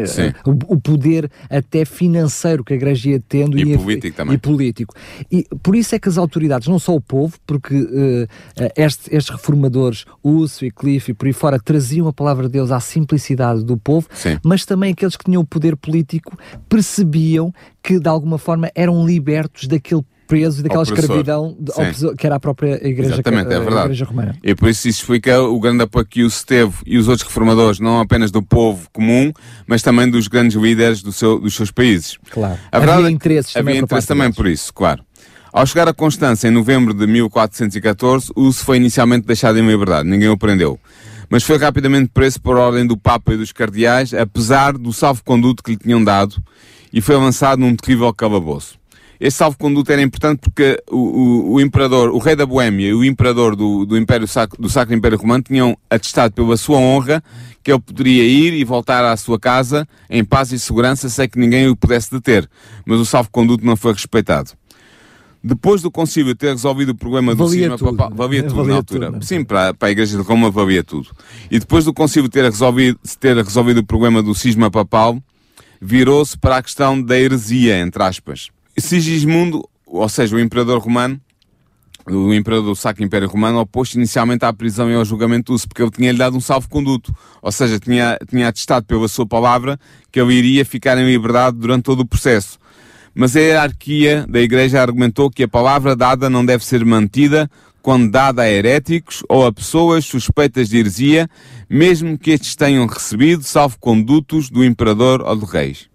o, 0.44 0.74
o, 0.74 0.80
poder 0.80 1.30
até 1.48 1.84
financeiro 1.84 2.64
que 2.64 2.72
a 2.72 2.76
Igreja 2.76 3.10
ia 3.10 3.22
tendo 3.26 3.58
e, 3.58 3.72
e 3.72 3.78
político 3.78 4.16
também. 4.16 4.34
E 4.34 4.38
político. 4.38 4.94
E 5.30 5.46
por 5.62 5.76
isso 5.76 5.94
é 5.94 5.98
que 5.98 6.08
as 6.08 6.18
autoridades, 6.18 6.68
não 6.68 6.78
só 6.78 6.94
o 6.94 7.00
povo, 7.00 7.38
porque 7.46 7.74
uh, 7.74 8.28
este, 8.76 9.14
estes 9.14 9.30
reformadores, 9.30 10.04
Uso 10.22 10.64
e 10.64 10.70
Cliff 10.70 11.10
e 11.10 11.14
por 11.14 11.26
aí 11.26 11.32
fora, 11.32 11.58
traziam 11.58 12.08
a 12.08 12.12
palavra 12.12 12.46
de 12.46 12.52
Deus 12.52 12.70
à 12.70 12.80
simplicidade 12.80 13.64
do 13.64 13.76
povo, 13.76 14.08
Sim. 14.12 14.38
mas 14.44 14.64
também 14.64 14.92
aqueles 14.92 15.16
que 15.16 15.24
tinham 15.24 15.42
o 15.42 15.46
poder 15.46 15.76
político 15.76 16.36
percebiam 16.68 17.52
que 17.82 17.98
de 17.98 18.08
alguma 18.08 18.36
forma 18.36 18.70
eram 18.74 19.06
libertos 19.06 19.66
daquele 19.66 20.04
preso 20.30 20.62
daquela 20.62 20.84
escravidão 20.84 21.56
de, 21.58 21.72
opressor, 21.72 22.16
que 22.16 22.24
era 22.24 22.36
a 22.36 22.40
própria 22.40 22.74
Igreja, 22.86 23.14
Exatamente, 23.14 23.52
é 23.52 23.58
verdade. 23.58 23.86
igreja 23.86 24.04
Romana. 24.04 24.36
E 24.42 24.54
por 24.54 24.68
isso 24.68 24.88
isso 24.88 25.00
explica 25.00 25.42
o 25.42 25.58
grande 25.58 25.82
apoio 25.82 26.06
que 26.06 26.22
o 26.22 26.28
teve 26.46 26.74
e 26.86 26.96
os 26.96 27.08
outros 27.08 27.26
reformadores, 27.26 27.80
não 27.80 27.98
apenas 28.00 28.30
do 28.30 28.40
povo 28.42 28.88
comum, 28.92 29.32
mas 29.66 29.82
também 29.82 30.08
dos 30.08 30.28
grandes 30.28 30.56
líderes 30.56 31.02
do 31.02 31.12
seu, 31.12 31.40
dos 31.40 31.54
seus 31.54 31.70
países. 31.72 32.16
Claro. 32.30 32.58
A 32.70 32.76
havia 32.76 32.94
verdade, 32.94 33.12
interesses 33.14 33.56
havia 33.56 33.72
também, 33.72 33.82
interesse 33.82 34.06
também 34.06 34.32
por 34.32 34.46
isso, 34.46 34.72
claro. 34.72 35.02
Ao 35.52 35.66
chegar 35.66 35.88
a 35.88 35.92
Constança 35.92 36.46
em 36.46 36.52
novembro 36.52 36.94
de 36.94 37.06
1414, 37.08 38.30
Uso 38.36 38.64
foi 38.64 38.76
inicialmente 38.76 39.26
deixado 39.26 39.58
em 39.58 39.66
liberdade, 39.66 40.08
ninguém 40.08 40.28
o 40.28 40.38
prendeu. 40.38 40.78
mas 41.28 41.42
foi 41.42 41.58
rapidamente 41.58 42.10
preso 42.14 42.40
por 42.40 42.56
ordem 42.56 42.86
do 42.86 42.96
Papa 42.96 43.34
e 43.34 43.36
dos 43.36 43.52
cardeais, 43.52 44.14
apesar 44.14 44.72
do 44.78 44.92
salvo-conduto 44.92 45.62
que 45.62 45.72
lhe 45.72 45.76
tinham 45.76 46.02
dado, 46.02 46.36
e 46.92 47.00
foi 47.00 47.16
avançado 47.16 47.60
num 47.60 47.74
terrível 47.76 48.12
calabouço. 48.14 48.79
Este 49.20 49.36
salvo-conduto 49.36 49.92
era 49.92 50.00
importante 50.00 50.38
porque 50.40 50.82
o, 50.90 50.96
o, 50.96 51.52
o, 51.52 51.60
imperador, 51.60 52.08
o 52.08 52.16
rei 52.16 52.34
da 52.34 52.46
Boémia 52.46 52.88
e 52.88 52.94
o 52.94 53.04
imperador 53.04 53.54
do, 53.54 53.84
do, 53.84 53.98
Império 53.98 54.26
Sacro, 54.26 54.60
do 54.60 54.70
Sacro 54.70 54.94
Império 54.94 55.18
Romano 55.18 55.42
tinham 55.42 55.76
atestado 55.90 56.32
pela 56.32 56.56
sua 56.56 56.78
honra 56.78 57.22
que 57.62 57.70
ele 57.70 57.80
poderia 57.80 58.24
ir 58.24 58.54
e 58.54 58.64
voltar 58.64 59.04
à 59.04 59.14
sua 59.18 59.38
casa 59.38 59.86
em 60.08 60.24
paz 60.24 60.52
e 60.52 60.58
segurança 60.58 61.10
sem 61.10 61.28
que 61.28 61.38
ninguém 61.38 61.68
o 61.68 61.76
pudesse 61.76 62.10
deter. 62.10 62.48
Mas 62.86 62.98
o 62.98 63.04
salvo-conduto 63.04 63.62
não 63.62 63.76
foi 63.76 63.92
respeitado. 63.92 64.52
Depois 65.44 65.82
do 65.82 65.90
concílio 65.90 66.34
ter 66.34 66.52
resolvido 66.52 66.90
o 66.90 66.94
problema 66.94 67.34
do 67.34 67.44
valia 67.44 67.62
cisma 67.62 67.76
tudo. 67.76 67.96
papal, 67.96 68.16
valia 68.16 68.42
tudo 68.42 68.54
Valia 68.54 68.70
na 68.70 68.76
altura. 68.76 69.06
tudo, 69.06 69.12
não 69.12 69.18
é? 69.18 69.22
Sim, 69.22 69.44
para, 69.44 69.74
para 69.74 69.88
a 69.88 69.90
Igreja 69.90 70.16
de 70.16 70.22
Roma 70.22 70.50
valia 70.50 70.82
tudo. 70.82 71.10
E 71.50 71.58
depois 71.58 71.84
do 71.84 71.92
concílio 71.92 72.30
ter 72.30 72.44
resolvido, 72.44 72.98
ter 73.18 73.36
resolvido 73.36 73.78
o 73.78 73.84
problema 73.84 74.22
do 74.22 74.34
cisma 74.34 74.70
papal, 74.70 75.22
virou-se 75.78 76.38
para 76.38 76.56
a 76.56 76.62
questão 76.62 77.02
da 77.02 77.18
heresia, 77.18 77.78
entre 77.80 78.02
aspas. 78.02 78.50
Sigismundo, 78.78 79.68
ou 79.86 80.08
seja, 80.08 80.36
o 80.36 80.40
imperador 80.40 80.78
romano, 80.78 81.20
o 82.06 82.32
imperador 82.32 82.66
do 82.66 82.76
Sacro 82.76 83.04
Império 83.04 83.28
Romano, 83.28 83.58
opôs 83.60 83.94
inicialmente 83.94 84.44
à 84.44 84.52
prisão 84.52 84.90
e 84.90 84.94
ao 84.94 85.04
julgamento 85.04 85.52
uso, 85.52 85.68
porque 85.68 85.82
ele 85.82 85.90
tinha-lhe 85.90 86.18
dado 86.18 86.36
um 86.36 86.40
salvo-conduto. 86.40 87.14
Ou 87.42 87.52
seja, 87.52 87.78
tinha, 87.78 88.18
tinha 88.28 88.48
atestado 88.48 88.86
pela 88.86 89.06
sua 89.08 89.26
palavra 89.26 89.78
que 90.10 90.20
ele 90.20 90.34
iria 90.34 90.64
ficar 90.64 90.96
em 90.98 91.06
liberdade 91.06 91.56
durante 91.58 91.84
todo 91.84 92.00
o 92.00 92.06
processo. 92.06 92.58
Mas 93.14 93.36
a 93.36 93.40
hierarquia 93.40 94.24
da 94.28 94.40
Igreja 94.40 94.80
argumentou 94.80 95.30
que 95.30 95.42
a 95.42 95.48
palavra 95.48 95.96
dada 95.96 96.30
não 96.30 96.44
deve 96.44 96.64
ser 96.64 96.84
mantida 96.84 97.50
quando 97.82 98.10
dada 98.10 98.42
a 98.42 98.50
heréticos 98.50 99.22
ou 99.28 99.46
a 99.46 99.52
pessoas 99.52 100.04
suspeitas 100.04 100.68
de 100.68 100.78
heresia, 100.78 101.28
mesmo 101.68 102.18
que 102.18 102.30
estes 102.30 102.54
tenham 102.54 102.86
recebido 102.86 103.42
salvo-condutos 103.42 104.48
do 104.50 104.64
imperador 104.64 105.22
ou 105.22 105.36
do 105.36 105.46
reis. 105.46 105.89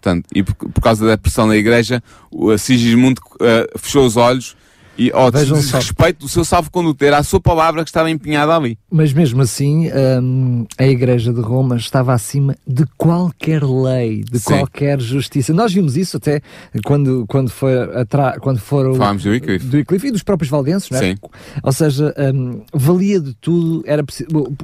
Portanto, 0.00 0.26
e 0.34 0.42
por, 0.42 0.54
por 0.54 0.80
causa 0.80 1.06
da 1.06 1.18
pressão 1.18 1.46
da 1.46 1.56
Igreja, 1.56 2.02
o 2.30 2.56
Sigismundo 2.56 3.20
uh, 3.34 3.78
fechou 3.78 4.06
os 4.06 4.16
olhos 4.16 4.56
e 4.98 5.10
ao 5.12 5.30
Vejam 5.30 5.56
só. 5.56 5.78
desrespeito 5.78 6.20
do 6.20 6.28
seu 6.28 6.44
salvo-conduto, 6.44 7.02
era 7.04 7.18
a 7.18 7.22
sua 7.22 7.40
palavra 7.40 7.82
que 7.84 7.88
estava 7.90 8.10
empenhada 8.10 8.54
ali. 8.54 8.78
Mas 8.90 9.12
mesmo 9.12 9.40
assim, 9.40 9.88
hum, 10.22 10.66
a 10.76 10.86
Igreja 10.86 11.32
de 11.32 11.40
Roma 11.40 11.76
estava 11.76 12.12
acima 12.12 12.54
de 12.66 12.84
qualquer 12.98 13.62
lei, 13.64 14.22
de 14.22 14.38
Sim. 14.38 14.58
qualquer 14.58 15.00
justiça. 15.00 15.54
Nós 15.54 15.72
vimos 15.72 15.96
isso 15.96 16.16
até 16.18 16.40
quando, 16.84 17.24
quando, 17.28 17.48
foi 17.50 17.72
atra- 17.94 18.38
quando 18.40 18.58
foram 18.58 18.94
Falámos 18.94 19.22
do 19.22 19.30
Wycliffe. 19.30 19.66
do 19.66 19.76
Wycliffe 19.78 20.08
e 20.08 20.10
dos 20.10 20.22
próprios 20.22 20.50
valdenses, 20.50 20.90
não 20.90 20.98
é? 20.98 21.00
Sim. 21.00 21.16
Ou 21.62 21.72
seja, 21.72 22.14
hum, 22.34 22.62
valia 22.74 23.20
de 23.20 23.32
tudo, 23.34 23.82
era 23.86 24.04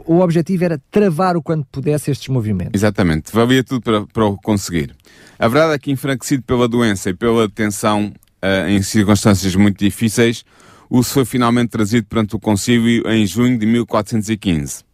o, 0.06 0.18
objetivo 0.20 0.64
era 0.64 0.80
travar 0.90 1.36
o 1.36 1.42
quanto 1.42 1.66
pudesse 1.72 2.10
estes 2.10 2.28
movimentos. 2.28 2.72
Exatamente, 2.74 3.32
valia 3.32 3.64
tudo 3.64 3.80
para, 3.80 4.06
para 4.06 4.24
o 4.26 4.36
conseguir. 4.36 4.94
A 5.38 5.48
verdade 5.48 5.74
é 5.74 5.78
que, 5.78 5.90
enfraquecido 5.90 6.42
pela 6.42 6.66
doença 6.68 7.10
e 7.10 7.14
pela 7.14 7.48
tensão 7.48 8.12
eh, 8.42 8.70
em 8.70 8.82
circunstâncias 8.82 9.54
muito 9.54 9.78
difíceis, 9.78 10.44
o 10.88 11.02
foi 11.02 11.24
finalmente 11.24 11.70
trazido 11.70 12.06
perante 12.06 12.36
o 12.36 12.38
concílio 12.38 13.08
em 13.10 13.26
junho 13.26 13.58
de 13.58 13.66
1415. 13.66 14.84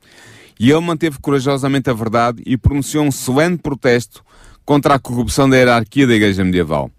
E 0.58 0.70
ele 0.70 0.80
manteve 0.80 1.18
corajosamente 1.20 1.90
a 1.90 1.92
verdade 1.92 2.42
e 2.46 2.56
pronunciou 2.56 3.04
um 3.04 3.10
solene 3.10 3.58
protesto 3.58 4.24
contra 4.64 4.94
a 4.94 4.98
corrupção 4.98 5.48
da 5.48 5.56
hierarquia 5.56 6.06
da 6.06 6.14
Igreja 6.14 6.44
Medieval. 6.44 6.90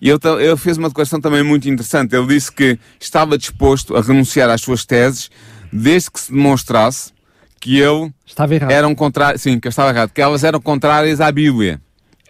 E 0.00 0.08
ele, 0.08 0.20
ele 0.40 0.56
fez 0.56 0.78
uma 0.78 0.88
declaração 0.88 1.20
também 1.20 1.42
muito 1.42 1.68
interessante. 1.68 2.14
Ele 2.14 2.26
disse 2.28 2.52
que 2.52 2.78
estava 3.00 3.36
disposto 3.36 3.96
a 3.96 4.00
renunciar 4.00 4.48
às 4.48 4.60
suas 4.60 4.84
teses 4.84 5.30
desde 5.72 6.10
que 6.10 6.20
se 6.20 6.32
demonstrasse 6.32 7.12
que 7.60 7.78
ele 7.78 8.12
Estava 8.24 8.54
errado. 8.54 8.70
eram 8.70 8.94
contrárias, 8.94 9.42
sim, 9.42 9.58
que 9.58 9.68
estava 9.68 9.90
errado, 9.90 10.10
que 10.10 10.20
elas 10.20 10.44
eram 10.44 10.60
contrárias 10.60 11.20
à 11.20 11.30
Bíblia. 11.32 11.80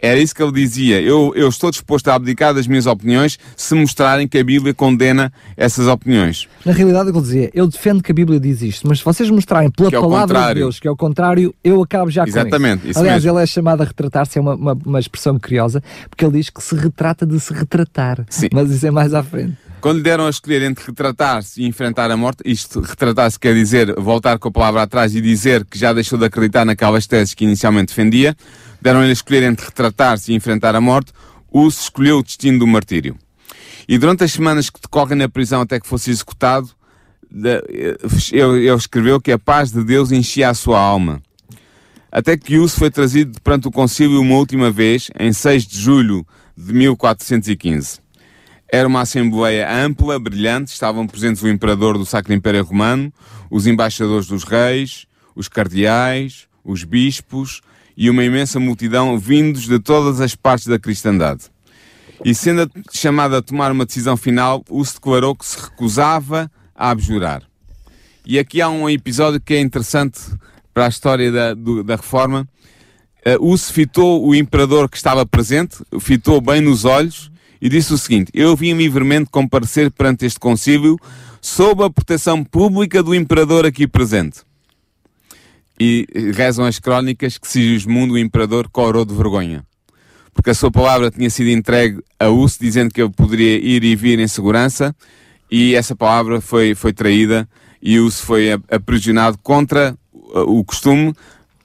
Era 0.01 0.19
isso 0.19 0.35
que 0.35 0.43
ele 0.43 0.53
dizia. 0.53 1.01
Eu, 1.01 1.33
eu 1.35 1.49
estou 1.49 1.71
disposto 1.71 2.09
a 2.09 2.15
abdicar 2.15 2.55
das 2.55 2.67
minhas 2.67 2.87
opiniões 2.87 3.39
se 3.57 3.75
mostrarem 3.75 4.29
que 4.29 4.39
a 4.39 4.45
Bíblia 4.45 4.73
condena 4.73 5.33
essas 5.57 5.87
opiniões. 5.89 6.49
Na 6.65 6.73
realidade, 6.73 7.11
o 7.11 7.13
que 7.13 7.19
ele 7.19 7.25
dizia, 7.25 7.51
eu 7.53 7.67
defendo 7.67 8.03
que 8.03 8.13
a 8.13 8.15
Bíblia 8.15 8.39
diz 8.39 8.63
isto, 8.63 8.87
mas 8.87 8.99
se 8.99 9.05
vocês 9.05 9.29
mostrarem 9.31 9.71
pela 9.71 9.89
é 9.89 9.93
palavra 9.93 10.19
de 10.19 10.23
contrário. 10.27 10.63
Deus 10.63 10.81
que 10.81 10.89
é 10.89 10.91
o 10.91 10.97
contrário, 10.97 11.55
eu 11.65 11.83
acabo 11.83 12.11
já 12.11 12.25
Exatamente, 12.25 12.83
com 12.83 12.89
isso. 12.89 12.91
isso 12.91 13.01
Aliás, 13.01 13.25
mesmo. 13.25 13.39
ele 13.39 13.43
é 13.43 13.47
chamado 13.47 13.83
a 13.83 13.85
retratar-se, 13.85 14.39
é 14.39 14.41
uma, 14.41 14.55
uma, 14.55 14.79
uma 14.87 15.01
expressão 15.01 15.39
curiosa, 15.39 15.83
porque 16.09 16.25
ele 16.25 16.39
diz 16.39 16.51
que 16.51 16.63
se 16.63 16.75
retrata 16.77 17.27
de 17.27 17.39
se 17.41 17.53
retratar. 17.53 18.25
Sim. 18.29 18.49
Mas 18.53 18.71
isso 18.71 18.87
é 18.87 18.91
mais 18.91 19.13
à 19.15 19.23
frente. 19.23 19.57
Quando 19.81 19.99
lhe 19.99 20.03
deram 20.03 20.27
a 20.27 20.31
escolher 20.31 20.63
entre 20.63 20.85
retratar-se 20.87 21.63
e 21.63 21.67
enfrentar 21.67 22.11
a 22.11 22.17
morte, 22.17 22.43
isto, 22.45 22.81
retratar-se 22.81 23.39
quer 23.39 23.55
dizer 23.55 23.95
voltar 23.95 24.37
com 24.39 24.49
a 24.49 24.51
palavra 24.51 24.83
atrás 24.83 25.15
e 25.15 25.21
dizer 25.21 25.65
que 25.65 25.79
já 25.79 25.93
deixou 25.93 26.19
de 26.19 26.25
acreditar 26.25 26.65
naquelas 26.65 27.07
teses 27.07 27.33
que 27.33 27.45
inicialmente 27.45 27.89
defendia, 27.89 28.37
deram-lhe 28.81 29.11
a 29.11 29.13
escolher 29.13 29.43
entre 29.43 29.67
retratar-se 29.67 30.33
e 30.33 30.35
enfrentar 30.35 30.75
a 30.75 30.81
morte, 30.81 31.13
o 31.51 31.67
escolheu 31.67 32.19
o 32.19 32.23
destino 32.23 32.59
do 32.59 32.67
martírio. 32.67 33.17
E 33.89 33.97
durante 33.99 34.25
as 34.25 34.33
semanas 34.33 34.69
que 34.69 34.81
decorrem 34.81 35.17
na 35.17 35.29
prisão 35.29 35.63
até 35.63 35.81
que 35.81 35.89
fosse 35.89 36.11
executado, 36.11 36.71
ele 38.33 38.75
escreveu 38.75 39.21
que 39.21 39.33
a 39.33 39.39
paz 39.39 39.71
de 39.73 39.83
Deus 39.83 40.13
enchia 40.13 40.51
a 40.51 40.55
sua 40.55 40.79
alma. 40.79 41.23
Até 42.11 42.37
que 42.37 42.59
Uso 42.59 42.77
foi 42.77 42.91
trazido 42.91 43.41
perante 43.41 43.69
o 43.69 43.71
concílio 43.71 44.21
uma 44.21 44.37
última 44.37 44.71
vez, 44.71 45.11
em 45.19 45.33
6 45.33 45.67
de 45.67 45.79
julho 45.79 46.27
de 46.57 46.73
1415. 46.73 48.01
Era 48.71 48.89
uma 48.89 49.03
assembleia 49.03 49.71
ampla, 49.71 50.19
brilhante, 50.19 50.73
estavam 50.73 51.07
presentes 51.07 51.43
o 51.43 51.49
imperador 51.49 51.97
do 51.97 52.05
Sacro 52.05 52.35
Império 52.35 52.65
Romano, 52.65 53.13
os 53.51 53.67
embaixadores 53.67 54.27
dos 54.27 54.45
reis, 54.45 55.07
os 55.35 55.49
cardeais, 55.49 56.47
os 56.65 56.85
bispos 56.85 57.63
e 58.01 58.09
uma 58.09 58.23
imensa 58.23 58.61
multidão 58.61 59.19
vindos 59.19 59.63
de 59.65 59.81
todas 59.81 60.21
as 60.21 60.37
partes 60.37 60.69
da 60.69 60.79
cristandade. 60.79 61.47
E 62.25 62.33
sendo 62.33 62.71
chamado 62.93 63.35
a 63.35 63.43
tomar 63.43 63.73
uma 63.73 63.85
decisão 63.85 64.17
final, 64.17 64.65
Uso 64.71 64.95
declarou 64.95 65.35
que 65.35 65.45
se 65.45 65.61
recusava 65.61 66.49
a 66.75 66.91
abjurar. 66.91 67.43
E 68.25 68.39
aqui 68.39 68.61
há 68.63 68.69
um 68.69 68.89
episódio 68.89 69.41
que 69.41 69.55
é 69.55 69.61
interessante 69.61 70.21
para 70.73 70.87
a 70.87 70.89
história 70.89 71.33
da, 71.33 71.55
do- 71.55 71.83
da 71.83 71.97
reforma. 71.97 72.47
Uh, 73.27 73.45
Uso 73.53 73.73
fitou 73.73 74.25
o 74.25 74.33
imperador 74.33 74.89
que 74.89 74.97
estava 74.97 75.27
presente, 75.27 75.79
fitou 76.01 76.41
bem 76.41 76.61
nos 76.61 76.85
olhos 76.85 77.33
e 77.61 77.69
disse 77.69 77.93
o 77.93 77.99
seguinte: 77.99 78.31
Eu 78.33 78.55
vim 78.55 78.75
livremente 78.75 79.29
comparecer 79.29 79.91
perante 79.91 80.25
este 80.25 80.39
concílio 80.39 80.97
sob 81.41 81.83
a 81.83 81.91
proteção 81.91 82.45
pública 82.45 83.03
do 83.03 83.13
imperador 83.13 83.67
aqui 83.67 83.89
presente. 83.89 84.41
E 85.81 86.07
rezam 86.35 86.65
as 86.65 86.79
crónicas 86.79 87.39
que 87.39 87.47
Sigismundo, 87.47 88.15
o 88.15 88.19
imperador, 88.19 88.69
corou 88.71 89.05
de 89.05 89.15
vergonha. 89.15 89.63
Porque 90.35 90.51
a 90.51 90.55
sua 90.55 90.71
palavra 90.71 91.11
tinha 91.11 91.31
sido 91.31 91.51
entregue 91.51 92.01
a 92.19 92.29
Uso, 92.29 92.59
dizendo 92.61 92.93
que 92.93 93.01
ele 93.03 93.11
poderia 93.11 93.57
ir 93.59 93.83
e 93.85 93.95
vir 93.97 94.19
em 94.19 94.29
segurança, 94.29 94.95
e 95.51 95.75
essa 95.75 95.95
palavra 95.97 96.41
foi, 96.41 96.75
foi 96.75 96.93
traída 96.93 97.49
e 97.83 97.99
Uso 97.99 98.23
foi 98.23 98.51
aprisionado 98.71 99.39
contra 99.39 99.97
uh, 100.13 100.41
o 100.59 100.65
costume, 100.65 101.13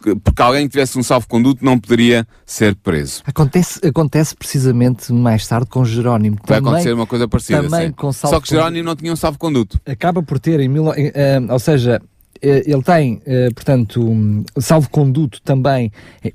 que- 0.01 0.15
porque 0.15 0.41
alguém 0.41 0.63
que 0.67 0.71
tivesse 0.71 0.97
um 0.97 1.03
salvo-conduto 1.03 1.63
não 1.65 1.79
poderia 1.79 2.25
ser 2.45 2.75
preso. 2.75 3.21
Acontece, 3.25 3.79
acontece 3.85 4.35
precisamente 4.35 5.11
mais 5.13 5.47
tarde 5.47 5.67
com 5.69 5.83
Jerónimo. 5.85 6.37
Vai 6.47 6.57
Também 6.59 6.71
acontecer 6.73 6.93
uma 6.93 7.07
coisa 7.07 7.27
parecida. 7.27 7.63
também 7.63 7.87
sim. 7.87 7.93
com 7.93 8.11
Só 8.11 8.39
que. 8.39 8.49
Jerónimo 8.49 8.85
não 8.85 8.95
tinha 8.95 9.11
um 9.11 9.15
salvo-conduto. 9.15 9.79
acaba 9.85 10.21
por 10.23 10.39
ter, 10.39 10.59
em 10.59 10.67
mil, 10.69 10.91
eh, 10.95 11.39
ou 11.49 11.59
seja, 11.59 12.01
ele 12.43 12.83
tem, 12.83 13.21
eh, 13.25 13.49
portanto, 13.55 14.03
um 14.03 14.43
salvo-conduto 14.57 15.41
também, 15.41 15.91
eh, 16.23 16.31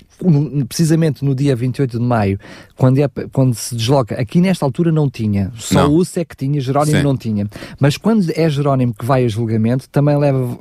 precisamente 0.66 1.22
no 1.22 1.34
dia 1.34 1.54
28 1.54 1.98
de 1.98 2.04
maio, 2.04 2.38
quando, 2.76 2.98
é, 2.98 3.08
quando 3.30 3.54
se 3.54 3.74
desloca, 3.74 4.14
aqui 4.14 4.40
nesta 4.40 4.64
altura 4.64 4.90
não 4.90 5.10
tinha, 5.10 5.52
só 5.56 5.82
Não. 5.82 5.90
o 5.90 5.94
Uso 5.96 6.18
é 6.18 6.24
que 6.24 6.34
tinha, 6.34 6.58
Jerónimo 6.60 6.96
Sim. 6.96 7.02
não 7.02 7.16
tinha. 7.16 7.46
Mas 7.78 7.98
quando 7.98 8.26
é 8.34 8.48
Jerónimo 8.48 8.94
que 8.94 9.04
vai 9.04 9.24
a 9.24 9.28
julgamento, 9.28 9.88
também 9.90 10.16
leva 10.16 10.58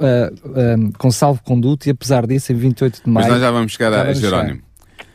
eh, 0.00 0.32
eh, 0.54 0.76
com 0.98 1.10
salvo-conduto 1.10 1.88
e 1.88 1.90
apesar 1.90 2.26
disso, 2.26 2.52
em 2.52 2.56
28 2.56 2.96
de 2.96 3.00
Mas 3.06 3.24
maio... 3.24 3.32
nós 3.32 3.40
já 3.40 3.50
vamos 3.50 3.72
chegar 3.72 3.90
Já 3.92 4.00
a 4.00 4.04
vamos 4.04 4.18
Jerónimo. 4.18 4.60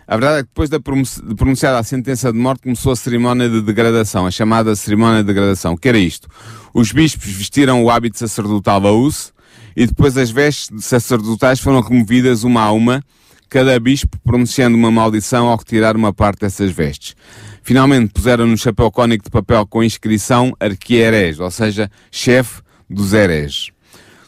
A 0.07 0.17
verdade 0.17 0.39
é 0.39 0.43
que 0.43 0.49
depois 0.49 0.69
da 0.69 0.77
de 0.77 1.35
pronunciada 1.35 1.79
a 1.79 1.83
sentença 1.83 2.31
de 2.31 2.37
morte 2.37 2.63
começou 2.63 2.91
a 2.91 2.95
cerimónia 2.95 3.49
de 3.49 3.61
degradação, 3.61 4.25
a 4.27 4.31
chamada 4.31 4.75
cerimónia 4.75 5.21
de 5.21 5.27
degradação. 5.27 5.73
O 5.73 5.77
que 5.77 5.89
era 5.89 5.97
isto? 5.97 6.27
Os 6.73 6.91
bispos 6.91 7.25
vestiram 7.25 7.83
o 7.83 7.89
hábito 7.89 8.19
sacerdotal 8.19 8.85
a 8.85 8.91
uso 8.91 9.34
e 9.75 9.85
depois 9.85 10.17
as 10.17 10.31
vestes 10.31 10.85
sacerdotais 10.85 11.59
foram 11.59 11.81
removidas 11.81 12.43
uma 12.43 12.61
a 12.61 12.71
uma, 12.71 13.03
cada 13.49 13.79
bispo 13.79 14.17
pronunciando 14.23 14.77
uma 14.77 14.91
maldição 14.91 15.47
ao 15.47 15.57
retirar 15.57 15.95
uma 15.95 16.13
parte 16.13 16.41
dessas 16.41 16.71
vestes. 16.71 17.15
Finalmente 17.61 18.13
puseram 18.13 18.45
no 18.45 18.57
chapéu 18.57 18.91
cónico 18.91 19.25
de 19.25 19.29
papel 19.29 19.65
com 19.65 19.83
inscrição 19.83 20.53
arquierés, 20.59 21.39
ou 21.39 21.49
seja, 21.49 21.89
chefe 22.11 22.61
dos 22.89 23.13
hereges. 23.13 23.71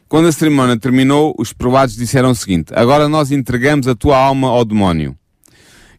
Quando 0.08 0.28
a 0.28 0.32
cerimónia 0.32 0.78
terminou, 0.78 1.36
os 1.38 1.52
provados 1.52 1.96
disseram 1.96 2.32
o 2.32 2.36
seguinte: 2.36 2.74
Agora 2.74 3.10
nós 3.10 3.32
entregamos 3.32 3.88
a 3.88 3.96
tua 3.96 4.18
alma 4.18 4.48
ao 4.48 4.64
demónio. 4.64 5.16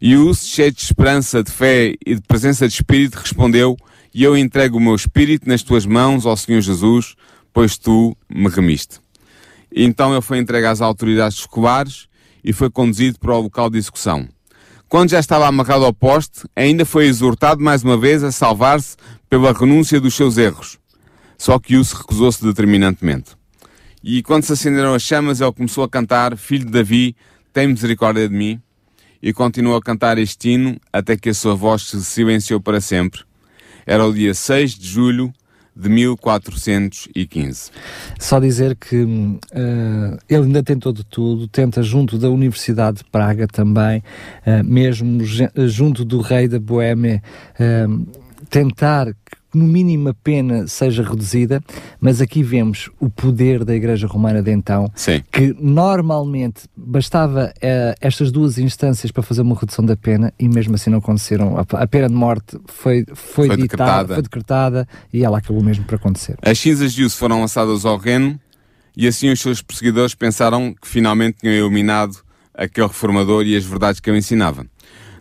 E 0.01 0.15
o 0.15 0.29
Uso, 0.29 0.45
cheio 0.45 0.71
de 0.71 0.81
esperança, 0.81 1.43
de 1.43 1.51
fé 1.51 1.93
e 2.05 2.15
de 2.15 2.21
presença 2.21 2.67
de 2.67 2.73
espírito, 2.73 3.19
respondeu: 3.19 3.77
E 4.13 4.23
eu 4.23 4.35
entrego 4.35 4.77
o 4.77 4.81
meu 4.81 4.95
espírito 4.95 5.47
nas 5.47 5.61
tuas 5.61 5.85
mãos, 5.85 6.25
ó 6.25 6.35
Senhor 6.35 6.61
Jesus, 6.61 7.15
pois 7.53 7.77
tu 7.77 8.17
me 8.27 8.49
remiste. 8.49 8.99
Então 9.73 10.11
ele 10.11 10.21
foi 10.21 10.39
entregue 10.39 10.67
às 10.67 10.81
autoridades 10.81 11.39
escolares 11.39 12.07
e 12.43 12.53
foi 12.53 12.69
conduzido 12.69 13.19
para 13.19 13.35
o 13.35 13.41
local 13.41 13.69
de 13.69 13.77
execução. 13.77 14.27
Quando 14.87 15.11
já 15.11 15.19
estava 15.19 15.47
amarrado 15.47 15.85
ao 15.85 15.93
poste, 15.93 16.47
ainda 16.55 16.83
foi 16.83 17.05
exortado 17.05 17.63
mais 17.63 17.83
uma 17.83 17.97
vez 17.97 18.23
a 18.23 18.31
salvar-se 18.31 18.97
pela 19.29 19.53
renúncia 19.53 20.01
dos 20.01 20.15
seus 20.15 20.37
erros. 20.37 20.79
Só 21.37 21.59
que 21.59 21.77
Uso 21.77 21.95
recusou-se 21.95 22.43
determinantemente. 22.43 23.37
E 24.03 24.23
quando 24.23 24.43
se 24.43 24.53
acenderam 24.53 24.93
as 24.93 25.03
chamas, 25.03 25.41
ele 25.41 25.51
começou 25.51 25.83
a 25.83 25.89
cantar: 25.89 26.35
Filho 26.37 26.65
de 26.65 26.71
Davi, 26.71 27.15
tem 27.53 27.67
misericórdia 27.67 28.27
de 28.27 28.35
mim. 28.35 28.59
E 29.21 29.33
continuou 29.33 29.75
a 29.75 29.81
cantar 29.81 30.17
este 30.17 30.49
hino 30.49 30.79
até 30.91 31.17
que 31.17 31.29
a 31.29 31.33
sua 31.33 31.53
voz 31.53 31.83
se 31.83 32.03
silenciou 32.03 32.59
para 32.59 32.79
sempre. 32.79 33.21
Era 33.85 34.05
o 34.05 34.13
dia 34.13 34.33
6 34.33 34.75
de 34.75 34.87
julho 34.87 35.33
de 35.79 35.87
1415. 35.87 37.71
Só 38.19 38.39
dizer 38.39 38.75
que 38.75 39.01
uh, 39.01 39.37
ele 40.27 40.43
ainda 40.43 40.61
tentou 40.61 40.91
de 40.91 41.05
tudo, 41.05 41.47
tenta 41.47 41.81
junto 41.81 42.17
da 42.17 42.29
Universidade 42.29 42.97
de 42.97 43.03
Praga 43.05 43.47
também, 43.47 44.03
uh, 44.45 44.63
mesmo 44.63 45.23
junto 45.67 46.03
do 46.03 46.19
rei 46.19 46.49
da 46.49 46.59
Boémia, 46.59 47.23
uh, 47.59 48.05
tentar 48.49 49.15
no 49.53 49.65
mínimo 49.65 50.09
a 50.09 50.13
pena 50.13 50.67
seja 50.67 51.03
reduzida, 51.03 51.63
mas 51.99 52.21
aqui 52.21 52.43
vemos 52.43 52.89
o 52.99 53.09
poder 53.09 53.63
da 53.63 53.75
Igreja 53.75 54.07
Romana 54.07 54.41
de 54.41 54.51
então, 54.51 54.91
Sim. 54.95 55.23
que 55.31 55.55
normalmente 55.59 56.63
bastava 56.75 57.53
uh, 57.55 57.95
estas 57.99 58.31
duas 58.31 58.57
instâncias 58.57 59.11
para 59.11 59.23
fazer 59.23 59.41
uma 59.41 59.55
redução 59.55 59.85
da 59.85 59.95
pena 59.95 60.33
e 60.39 60.47
mesmo 60.47 60.75
assim 60.75 60.89
não 60.89 60.99
aconteceram. 60.99 61.57
A, 61.57 61.83
a 61.83 61.87
pena 61.87 62.07
de 62.07 62.15
morte 62.15 62.57
foi, 62.65 63.05
foi, 63.13 63.47
foi 63.47 63.57
ditada, 63.57 63.61
decretada. 63.61 64.13
foi 64.13 64.23
decretada 64.23 64.87
e 65.13 65.23
ela 65.23 65.39
acabou 65.39 65.63
mesmo 65.63 65.85
por 65.85 65.95
acontecer. 65.95 66.37
As 66.41 66.59
cinzas 66.59 66.93
de 66.93 67.03
Uso 67.03 67.17
foram 67.17 67.41
lançadas 67.41 67.85
ao 67.85 67.97
Reno 67.97 68.39
e 68.95 69.07
assim 69.07 69.31
os 69.31 69.39
seus 69.39 69.61
perseguidores 69.61 70.13
pensaram 70.13 70.73
que 70.73 70.87
finalmente 70.87 71.39
tinham 71.39 71.55
iluminado 71.55 72.17
aquele 72.53 72.87
reformador 72.87 73.45
e 73.45 73.55
as 73.55 73.63
verdades 73.63 73.99
que 73.99 74.09
ele 74.09 74.17
ensinava. 74.17 74.65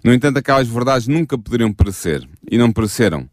No 0.02 0.12
entanto, 0.12 0.38
aquelas 0.38 0.68
verdades 0.68 1.06
nunca 1.08 1.36
poderiam 1.36 1.72
perecer 1.72 2.26
e 2.50 2.56
não 2.56 2.72
pereceram 2.72 3.28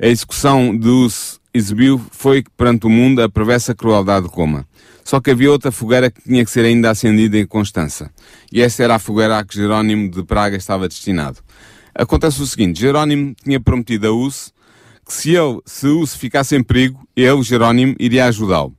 a 0.00 0.06
execução 0.06 0.76
de 0.76 0.88
Us 0.88 1.40
exibiu 1.52 2.00
foi 2.10 2.42
perante 2.56 2.86
o 2.86 2.90
mundo 2.90 3.22
a 3.22 3.28
perversa 3.28 3.74
crueldade 3.74 4.28
de 4.28 4.34
Roma. 4.34 4.66
Só 5.04 5.20
que 5.20 5.30
havia 5.30 5.50
outra 5.50 5.70
fogueira 5.70 6.10
que 6.10 6.22
tinha 6.22 6.44
que 6.44 6.50
ser 6.50 6.64
ainda 6.64 6.90
acendida 6.90 7.38
em 7.38 7.46
Constança. 7.46 8.10
E 8.50 8.60
essa 8.60 8.82
era 8.82 8.96
a 8.96 8.98
fogueira 8.98 9.38
a 9.38 9.44
que 9.44 9.54
Jerónimo 9.54 10.10
de 10.10 10.24
Praga 10.24 10.56
estava 10.56 10.88
destinado. 10.88 11.38
Acontece 11.94 12.42
o 12.42 12.46
seguinte, 12.46 12.80
Jerónimo 12.80 13.34
tinha 13.44 13.60
prometido 13.60 14.08
a 14.08 14.12
Us 14.12 14.52
que 15.06 15.12
se 15.12 15.36
ele, 15.36 15.60
se 15.66 15.86
Us 15.86 16.14
ficasse 16.14 16.56
em 16.56 16.62
perigo, 16.62 17.06
ele, 17.14 17.42
Jerónimo, 17.42 17.94
iria 17.98 18.24
ajudá-lo. 18.26 18.74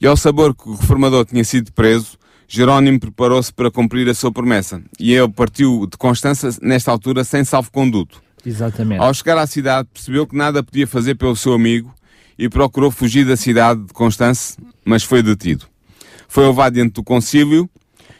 E 0.00 0.06
ao 0.06 0.16
saber 0.16 0.54
que 0.54 0.68
o 0.68 0.74
reformador 0.74 1.24
tinha 1.26 1.44
sido 1.44 1.70
preso, 1.72 2.18
Jerónimo 2.48 2.98
preparou-se 2.98 3.52
para 3.52 3.70
cumprir 3.70 4.08
a 4.08 4.14
sua 4.14 4.32
promessa. 4.32 4.82
E 4.98 5.12
ele 5.12 5.28
partiu 5.28 5.86
de 5.86 5.96
Constança, 5.96 6.50
nesta 6.60 6.90
altura, 6.90 7.22
sem 7.22 7.44
salvo-conduto. 7.44 8.22
Exatamente. 8.44 9.00
Ao 9.00 9.12
chegar 9.14 9.38
à 9.38 9.46
cidade, 9.46 9.88
percebeu 9.92 10.26
que 10.26 10.36
nada 10.36 10.62
podia 10.62 10.86
fazer 10.86 11.14
pelo 11.14 11.36
seu 11.36 11.52
amigo 11.52 11.94
e 12.38 12.48
procurou 12.48 12.90
fugir 12.90 13.24
da 13.24 13.36
cidade 13.36 13.82
de 13.84 13.92
Constance, 13.92 14.56
mas 14.84 15.02
foi 15.02 15.22
detido. 15.22 15.66
Foi 16.28 16.46
levado 16.46 16.74
diante 16.74 16.94
do 16.94 17.04
concílio 17.04 17.68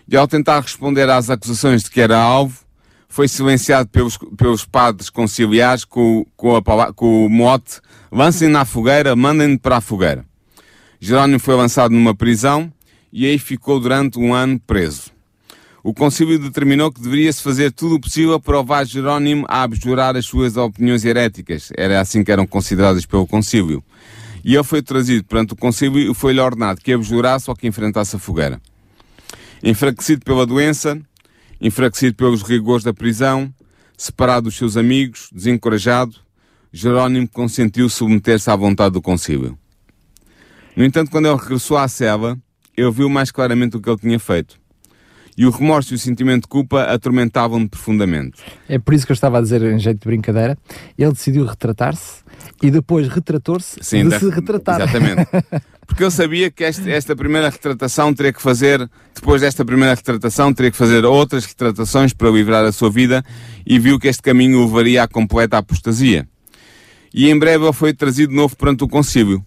e, 0.08 0.16
ao 0.16 0.28
tentar 0.28 0.60
responder 0.60 1.08
às 1.08 1.30
acusações 1.30 1.82
de 1.82 1.90
que 1.90 2.00
era 2.00 2.18
alvo, 2.18 2.60
foi 3.08 3.28
silenciado 3.28 3.88
pelos, 3.88 4.18
pelos 4.36 4.64
padres 4.64 5.10
conciliares 5.10 5.84
com, 5.84 6.24
com, 6.36 6.56
a, 6.56 6.92
com 6.92 7.26
o 7.26 7.28
mote 7.28 7.80
lancem 8.10 8.48
na 8.48 8.64
fogueira, 8.64 9.16
mandem-no 9.16 9.58
para 9.58 9.78
a 9.78 9.80
fogueira. 9.80 10.24
Jerónimo 11.00 11.40
foi 11.40 11.54
lançado 11.56 11.92
numa 11.92 12.14
prisão 12.14 12.72
e 13.12 13.26
aí 13.26 13.38
ficou 13.38 13.80
durante 13.80 14.18
um 14.18 14.32
ano 14.32 14.58
preso 14.60 15.10
o 15.84 15.92
concílio 15.92 16.38
determinou 16.38 16.92
que 16.92 17.00
deveria-se 17.00 17.42
fazer 17.42 17.72
tudo 17.72 17.96
o 17.96 18.00
possível 18.00 18.38
para 18.38 18.58
levar 18.58 18.86
Jerónimo 18.86 19.44
a 19.48 19.62
abjurar 19.62 20.16
as 20.16 20.24
suas 20.24 20.56
opiniões 20.56 21.04
heréticas. 21.04 21.72
Era 21.76 22.00
assim 22.00 22.22
que 22.22 22.30
eram 22.30 22.46
consideradas 22.46 23.04
pelo 23.04 23.26
concílio. 23.26 23.82
E 24.44 24.54
ele 24.54 24.62
foi 24.62 24.80
trazido 24.80 25.24
perante 25.24 25.54
o 25.54 25.56
concílio 25.56 26.12
e 26.12 26.14
foi-lhe 26.14 26.40
ordenado 26.40 26.80
que 26.80 26.92
abjurasse 26.92 27.50
ou 27.50 27.56
que 27.56 27.66
enfrentasse 27.66 28.14
a 28.14 28.18
fogueira. 28.18 28.60
Enfraquecido 29.60 30.24
pela 30.24 30.46
doença, 30.46 31.00
enfraquecido 31.60 32.14
pelos 32.14 32.42
rigores 32.42 32.84
da 32.84 32.94
prisão, 32.94 33.52
separado 33.96 34.44
dos 34.44 34.56
seus 34.56 34.76
amigos, 34.76 35.28
desencorajado, 35.32 36.14
Jerónimo 36.72 37.28
consentiu 37.28 37.88
submeter-se 37.88 38.48
à 38.48 38.54
vontade 38.54 38.92
do 38.92 39.02
concílio. 39.02 39.58
No 40.76 40.84
entanto, 40.84 41.10
quando 41.10 41.26
ele 41.26 41.36
regressou 41.36 41.76
à 41.76 41.88
cela, 41.88 42.38
ele 42.76 42.90
viu 42.90 43.08
mais 43.08 43.32
claramente 43.32 43.76
o 43.76 43.80
que 43.80 43.90
ele 43.90 43.98
tinha 43.98 44.18
feito 44.18 44.61
e 45.36 45.46
o 45.46 45.50
remorso 45.50 45.94
e 45.94 45.96
o 45.96 45.98
sentimento 45.98 46.42
de 46.42 46.48
culpa 46.48 46.82
atormentavam-no 46.82 47.68
profundamente. 47.68 48.42
É 48.68 48.78
por 48.78 48.94
isso 48.94 49.06
que 49.06 49.12
eu 49.12 49.14
estava 49.14 49.38
a 49.38 49.40
dizer, 49.40 49.62
em 49.62 49.78
jeito 49.78 50.00
de 50.00 50.06
brincadeira, 50.06 50.56
ele 50.98 51.12
decidiu 51.12 51.44
retratar-se 51.46 52.22
e 52.62 52.70
depois 52.70 53.08
retratou-se 53.08 53.80
de, 53.80 54.08
de 54.08 54.18
se 54.18 54.30
retratar. 54.30 54.80
Exatamente. 54.80 55.26
Porque 55.86 56.04
eu 56.04 56.10
sabia 56.10 56.50
que 56.50 56.64
este, 56.64 56.90
esta 56.90 57.14
primeira 57.14 57.50
retratação 57.50 58.14
teria 58.14 58.32
que 58.32 58.40
fazer, 58.40 58.88
depois 59.14 59.40
desta 59.40 59.64
primeira 59.64 59.94
retratação, 59.94 60.52
teria 60.52 60.70
que 60.70 60.76
fazer 60.76 61.04
outras 61.04 61.44
retratações 61.44 62.12
para 62.12 62.30
livrar 62.30 62.64
a 62.64 62.72
sua 62.72 62.90
vida 62.90 63.22
e 63.66 63.78
viu 63.78 63.98
que 63.98 64.08
este 64.08 64.22
caminho 64.22 64.60
o 64.60 64.66
levaria 64.66 65.02
à 65.02 65.08
completa 65.08 65.58
apostasia. 65.58 66.26
E 67.12 67.28
em 67.28 67.38
breve 67.38 67.64
ele 67.64 67.72
foi 67.72 67.92
trazido 67.92 68.30
de 68.30 68.36
novo 68.36 68.56
perante 68.56 68.84
o 68.84 68.88
concílio. 68.88 69.44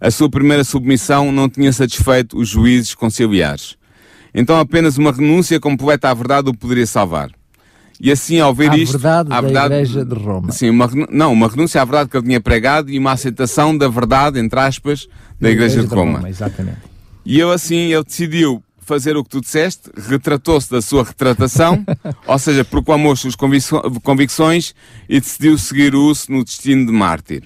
A 0.00 0.10
sua 0.10 0.30
primeira 0.30 0.64
submissão 0.64 1.30
não 1.30 1.48
tinha 1.48 1.72
satisfeito 1.72 2.38
os 2.38 2.48
juízes 2.48 2.94
conciliares. 2.94 3.76
Então 4.34 4.58
apenas 4.58 4.96
uma 4.96 5.12
renúncia 5.12 5.58
completa 5.58 6.10
à 6.10 6.14
verdade 6.14 6.48
o 6.48 6.54
poderia 6.54 6.86
salvar. 6.86 7.30
E 8.00 8.10
assim, 8.10 8.40
ao 8.40 8.54
ver 8.54 8.70
à 8.70 8.76
isto... 8.76 8.92
Verdade 8.92 9.28
à 9.30 9.40
verdade 9.40 9.68
da 9.68 9.74
Igreja 9.82 10.04
de 10.04 10.14
Roma. 10.14 10.52
Sim, 10.52 10.70
uma, 10.70 10.90
não, 11.10 11.32
uma 11.32 11.48
renúncia 11.48 11.82
à 11.82 11.84
verdade 11.84 12.08
que 12.08 12.16
ele 12.16 12.26
tinha 12.26 12.40
pregado 12.40 12.90
e 12.90 12.98
uma 12.98 13.12
aceitação 13.12 13.76
da 13.76 13.88
verdade, 13.88 14.40
entre 14.40 14.58
aspas, 14.58 15.06
da, 15.38 15.48
da 15.48 15.50
Igreja, 15.50 15.74
Igreja, 15.74 15.88
de 15.88 15.94
Roma. 15.94 16.18
Roma. 16.18 16.28
Exatamente. 16.28 16.78
E 17.26 17.38
eu 17.38 17.52
assim, 17.52 17.92
ele 17.92 18.04
decidiu 18.04 18.62
fazer 18.90 19.16
o 19.16 19.22
que 19.22 19.30
tu 19.30 19.40
disseste, 19.40 19.90
retratou-se 20.08 20.70
da 20.70 20.80
sua 20.80 21.04
retratação, 21.04 21.84
ou 22.26 22.38
seja, 22.38 22.64
proclamou 22.64 23.12
as 23.12 23.20
suas 23.20 23.36
convicções 24.02 24.74
e 25.08 25.20
decidiu 25.20 25.56
seguir 25.58 25.94
o 25.94 26.06
uso 26.06 26.24
no 26.30 26.42
destino 26.42 26.86
de 26.86 26.92
mártir. 26.92 27.44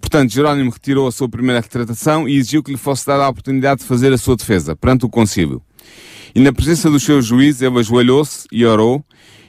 Portanto, 0.00 0.32
Jerónimo 0.32 0.70
retirou 0.70 1.08
a 1.08 1.12
sua 1.12 1.28
primeira 1.28 1.60
retratação 1.60 2.28
e 2.28 2.36
exigiu 2.36 2.62
que 2.62 2.70
lhe 2.70 2.78
fosse 2.78 3.04
dada 3.04 3.24
a 3.24 3.28
oportunidade 3.28 3.80
de 3.80 3.86
fazer 3.86 4.12
a 4.12 4.18
sua 4.18 4.36
defesa 4.36 4.76
perante 4.76 5.04
o 5.04 5.08
concílio. 5.08 5.60
E 6.34 6.40
na 6.40 6.52
presença 6.52 6.88
dos 6.88 7.02
seus 7.02 7.26
juízes, 7.26 7.62
ele 7.62 7.78
ajoelhou-se 7.78 8.46
e 8.52 8.64
orou, 8.64 9.04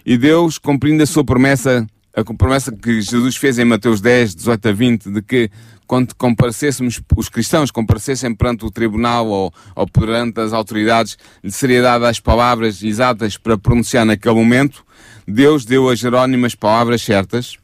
e 0.05 0.17
Deus, 0.17 0.57
cumprindo 0.57 1.03
a 1.03 1.05
sua 1.05 1.23
promessa, 1.23 1.85
a 2.15 2.23
promessa 2.33 2.71
que 2.71 3.01
Jesus 3.01 3.35
fez 3.35 3.59
em 3.59 3.65
Mateus 3.65 4.01
10, 4.01 4.35
18 4.35 4.67
a 4.67 4.71
20, 4.71 5.11
de 5.11 5.21
que 5.21 5.51
quando 5.85 6.15
comparecêssemos, 6.15 6.99
os 7.15 7.29
cristãos 7.29 7.71
comparecessem 7.71 8.33
perante 8.33 8.65
o 8.65 8.71
tribunal 8.71 9.27
ou, 9.27 9.53
ou 9.75 9.87
perante 9.87 10.39
as 10.39 10.51
autoridades, 10.51 11.17
lhe 11.43 11.51
seria 11.51 11.81
dada 11.81 12.09
as 12.09 12.19
palavras 12.19 12.81
exatas 12.81 13.37
para 13.37 13.57
pronunciar 13.57 14.05
naquele 14.05 14.35
momento, 14.35 14.83
Deus 15.27 15.65
deu 15.65 15.89
a 15.89 15.95
Jerónimo 15.95 16.45
as 16.45 16.55
palavras 16.55 17.01
certas, 17.01 17.57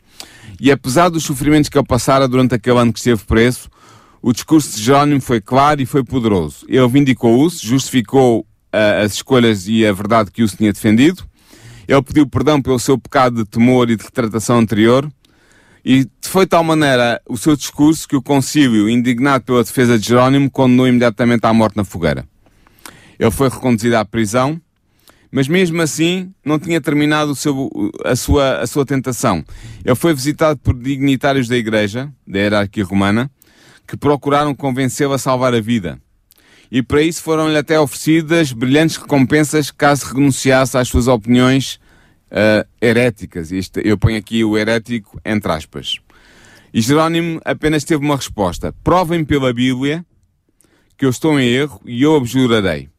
e 0.63 0.71
apesar 0.71 1.09
dos 1.09 1.25
sofrimentos 1.25 1.67
que 1.67 1.77
ele 1.77 1.85
passara 1.85 2.25
durante 2.25 2.55
aquele 2.55 2.79
ano 2.79 2.93
que 2.93 2.99
esteve 2.99 3.21
preso, 3.25 3.69
o 4.21 4.31
discurso 4.31 4.77
de 4.77 4.81
Jerónimo 4.81 5.19
foi 5.19 5.41
claro 5.41 5.81
e 5.81 5.85
foi 5.85 6.05
poderoso. 6.05 6.65
Ele 6.69 6.87
vindicou-se, 6.87 7.67
justificou 7.67 8.39
uh, 8.73 9.03
as 9.03 9.15
escolhas 9.15 9.67
e 9.67 9.85
a 9.85 9.91
verdade 9.91 10.31
que 10.31 10.41
o 10.41 10.47
tinha 10.47 10.71
defendido. 10.71 11.21
Ele 11.85 12.01
pediu 12.01 12.25
perdão 12.25 12.61
pelo 12.61 12.79
seu 12.79 12.97
pecado 12.97 13.43
de 13.43 13.49
temor 13.49 13.89
e 13.89 13.97
de 13.97 14.05
retratação 14.05 14.59
anterior. 14.59 15.11
E 15.83 16.07
foi 16.21 16.45
de 16.45 16.51
tal 16.51 16.63
maneira 16.63 17.21
o 17.27 17.35
seu 17.35 17.57
discurso 17.57 18.07
que 18.07 18.15
o 18.15 18.21
concílio, 18.21 18.89
indignado 18.89 19.43
pela 19.43 19.65
defesa 19.65 19.99
de 19.99 20.07
Jerónimo, 20.07 20.49
condenou 20.49 20.87
imediatamente 20.87 21.43
à 21.43 21.53
morte 21.53 21.75
na 21.75 21.83
fogueira. 21.83 22.25
Ele 23.19 23.31
foi 23.31 23.49
reconduzido 23.49 23.97
à 23.97 24.05
prisão 24.05 24.61
mas 25.33 25.47
mesmo 25.47 25.81
assim 25.81 26.31
não 26.45 26.59
tinha 26.59 26.79
terminado 26.79 27.33
seu, 27.33 27.71
a, 28.05 28.15
sua, 28.15 28.59
a 28.59 28.67
sua 28.67 28.85
tentação. 28.85 29.43
Ele 29.83 29.95
foi 29.95 30.13
visitado 30.13 30.59
por 30.59 30.75
dignitários 30.75 31.47
da 31.47 31.57
igreja, 31.57 32.13
da 32.25 32.37
hierarquia 32.37 32.85
romana, 32.85 33.31
que 33.87 33.97
procuraram 33.97 34.53
convencê-lo 34.53 35.11
a 35.13 35.17
salvar 35.17 35.55
a 35.55 35.59
vida. 35.59 35.99
E 36.71 36.83
para 36.83 37.01
isso 37.01 37.23
foram-lhe 37.23 37.57
até 37.57 37.79
oferecidas 37.79 38.53
brilhantes 38.53 38.97
recompensas 38.97 39.71
caso 39.71 40.05
renunciasse 40.13 40.77
às 40.77 40.87
suas 40.87 41.07
opiniões 41.07 41.79
uh, 42.29 42.67
heréticas. 42.79 43.51
Isto, 43.51 43.79
eu 43.79 43.97
ponho 43.97 44.19
aqui 44.19 44.43
o 44.43 44.55
herético 44.55 45.19
entre 45.25 45.51
aspas. 45.51 45.97
E 46.71 46.79
Jerónimo 46.79 47.41
apenas 47.43 47.83
teve 47.83 48.05
uma 48.05 48.15
resposta. 48.15 48.71
Provem 48.83 49.25
pela 49.25 49.51
Bíblia 49.51 50.05
que 50.95 51.05
eu 51.05 51.09
estou 51.09 51.39
em 51.39 51.47
erro 51.47 51.81
e 51.85 52.03
eu 52.03 52.15
abjurarei. 52.15 52.92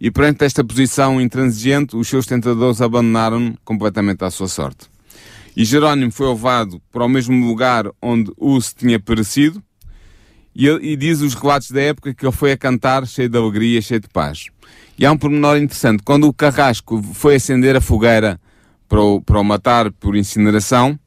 E 0.00 0.10
perante 0.10 0.44
esta 0.44 0.64
posição 0.64 1.20
intransigente, 1.20 1.94
os 1.94 2.08
seus 2.08 2.24
tentadores 2.24 2.80
abandonaram-no 2.80 3.56
completamente 3.64 4.24
à 4.24 4.30
sua 4.30 4.48
sorte. 4.48 4.88
E 5.54 5.64
Jerónimo 5.64 6.10
foi 6.10 6.28
levado 6.28 6.80
para 6.90 7.04
o 7.04 7.08
mesmo 7.08 7.46
lugar 7.46 7.84
onde 8.00 8.32
Us 8.38 8.72
tinha 8.72 8.98
perecido, 8.98 9.62
E, 10.54 10.66
e 10.66 10.96
diz 10.96 11.20
os 11.20 11.34
relatos 11.34 11.70
da 11.70 11.80
época 11.80 12.12
que 12.12 12.24
ele 12.24 12.32
foi 12.32 12.52
a 12.52 12.56
cantar 12.56 13.06
cheio 13.06 13.28
de 13.28 13.38
alegria, 13.38 13.80
cheio 13.80 14.00
de 14.00 14.08
paz. 14.08 14.46
E 14.98 15.06
há 15.06 15.12
um 15.12 15.16
pormenor 15.16 15.56
interessante. 15.56 16.02
Quando 16.02 16.26
o 16.26 16.32
carrasco 16.32 17.02
foi 17.14 17.36
acender 17.36 17.76
a 17.76 17.80
fogueira 17.80 18.40
para 18.88 19.00
o, 19.00 19.20
para 19.20 19.38
o 19.38 19.44
matar 19.44 19.92
por 19.92 20.16
incineração, 20.16 20.98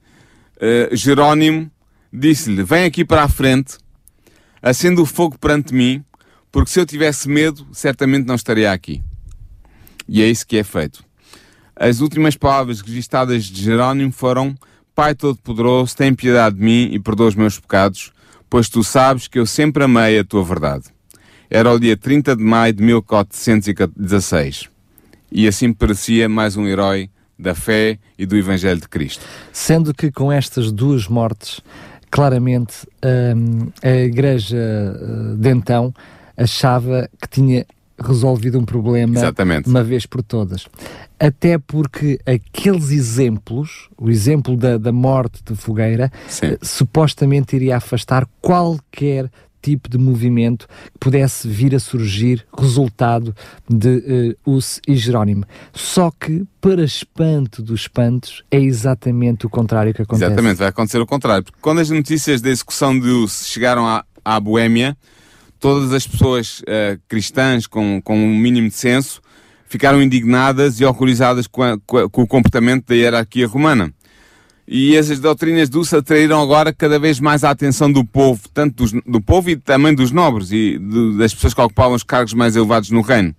uh, 0.57 0.95
Jerónimo 0.95 1.69
disse-lhe: 2.11 2.63
Vem 2.63 2.85
aqui 2.85 3.03
para 3.03 3.23
a 3.23 3.27
frente, 3.27 3.77
acenda 4.61 5.01
o 5.01 5.05
fogo 5.05 5.37
perante 5.37 5.73
mim, 5.73 6.03
porque 6.53 6.69
se 6.69 6.79
eu 6.79 6.85
tivesse 6.85 7.27
medo, 7.27 7.65
certamente 7.71 8.27
não 8.27 8.35
estaria 8.35 8.71
aqui. 8.71 9.01
E 10.07 10.21
é 10.21 10.27
isso 10.29 10.45
que 10.45 10.55
é 10.55 10.63
feito. 10.63 11.03
As 11.75 11.99
últimas 11.99 12.37
palavras 12.37 12.79
registadas 12.79 13.45
de 13.45 13.63
Jerónimo 13.63 14.11
foram: 14.11 14.53
Pai 14.93 15.15
Todo-Poderoso, 15.15 15.97
tem 15.97 16.13
piedade 16.13 16.55
de 16.55 16.63
mim 16.63 16.89
e 16.91 16.99
perdoa 16.99 17.29
os 17.29 17.35
meus 17.35 17.59
pecados, 17.59 18.11
pois 18.47 18.69
tu 18.69 18.83
sabes 18.83 19.27
que 19.27 19.39
eu 19.39 19.47
sempre 19.47 19.83
amei 19.83 20.19
a 20.19 20.23
tua 20.23 20.43
verdade. 20.43 20.83
Era 21.49 21.73
o 21.73 21.79
dia 21.79 21.97
30 21.97 22.35
de 22.35 22.43
maio 22.43 22.71
de 22.71 22.83
1416. 22.83 24.69
E 25.31 25.47
assim 25.47 25.73
parecia 25.73 26.29
mais 26.29 26.55
um 26.55 26.67
herói 26.67 27.09
da 27.37 27.55
fé 27.55 27.97
e 28.15 28.27
do 28.27 28.37
Evangelho 28.37 28.79
de 28.79 28.87
Cristo. 28.87 29.25
Sendo 29.51 29.91
que 29.91 30.11
com 30.11 30.31
estas 30.31 30.71
duas 30.71 31.07
mortes, 31.07 31.61
claramente 32.11 32.87
hum, 33.35 33.71
a 33.81 33.89
Igreja 33.89 34.55
uh, 34.55 35.35
de 35.35 35.49
então 35.49 35.91
achava 36.37 37.09
que 37.21 37.27
tinha 37.29 37.65
resolvido 37.99 38.59
um 38.59 38.65
problema 38.65 39.15
Exatamente. 39.15 39.69
uma 39.69 39.83
vez 39.83 40.05
por 40.05 40.23
todas. 40.23 40.67
Até 41.19 41.57
porque 41.57 42.19
aqueles 42.25 42.89
exemplos, 42.89 43.89
o 43.97 44.09
exemplo 44.09 44.57
da, 44.57 44.77
da 44.77 44.91
morte 44.91 45.41
de 45.43 45.55
Fogueira, 45.55 46.11
uh, 46.11 46.65
supostamente 46.65 47.55
iria 47.55 47.77
afastar 47.77 48.27
qualquer 48.41 49.29
tipo 49.61 49.87
de 49.87 49.97
movimento 49.97 50.67
que 50.67 50.99
pudesse 50.99 51.47
vir 51.47 51.73
a 51.73 51.79
surgir 51.79 52.45
resultado 52.59 53.33
de 53.69 54.35
uh, 54.45 54.51
Us 54.51 54.81
e 54.85 54.95
Jerónimo. 54.95 55.45
Só 55.71 56.11
que, 56.11 56.43
para 56.59 56.83
espanto 56.83 57.63
dos 57.63 57.81
espantos, 57.81 58.43
é 58.51 58.59
exatamente 58.59 59.45
o 59.45 59.49
contrário 59.49 59.93
que 59.93 60.01
acontece. 60.01 60.25
Exatamente, 60.25 60.57
vai 60.57 60.67
acontecer 60.67 60.99
o 60.99 61.05
contrário. 61.05 61.45
Porque 61.45 61.59
quando 61.61 61.79
as 61.79 61.89
notícias 61.89 62.41
da 62.41 62.49
execução 62.49 62.99
de 62.99 63.07
Us 63.07 63.47
chegaram 63.47 63.87
à, 63.87 64.03
à 64.25 64.37
Boémia, 64.39 64.97
todas 65.63 65.93
as 65.93 66.05
pessoas 66.05 66.59
uh, 66.59 66.99
cristãs 67.07 67.65
com, 67.65 68.01
com 68.01 68.17
um 68.17 68.37
mínimo 68.37 68.67
de 68.67 68.75
senso 68.75 69.21
ficaram 69.65 70.01
indignadas 70.01 70.81
e 70.81 70.83
horrorizadas 70.83 71.47
com, 71.47 71.63
a, 71.63 71.77
com 71.79 72.21
o 72.21 72.27
comportamento 72.27 72.87
da 72.87 72.95
hierarquia 72.95 73.47
romana. 73.47 73.89
E 74.67 74.93
essas 74.97 75.21
doutrinas 75.21 75.69
do 75.69 75.81
atraíram 75.95 76.41
agora 76.41 76.73
cada 76.73 76.99
vez 76.99 77.17
mais 77.17 77.45
a 77.45 77.49
atenção 77.49 77.89
do 77.89 78.03
povo, 78.03 78.41
tanto 78.53 78.75
dos, 78.75 78.91
do 79.07 79.21
povo 79.21 79.51
e 79.51 79.55
também 79.55 79.95
dos 79.95 80.11
nobres 80.11 80.51
e 80.51 80.77
de, 80.77 81.17
das 81.17 81.33
pessoas 81.33 81.53
que 81.53 81.61
ocupavam 81.61 81.95
os 81.95 82.03
cargos 82.03 82.33
mais 82.33 82.57
elevados 82.57 82.89
no 82.89 82.99
reino. 82.99 83.33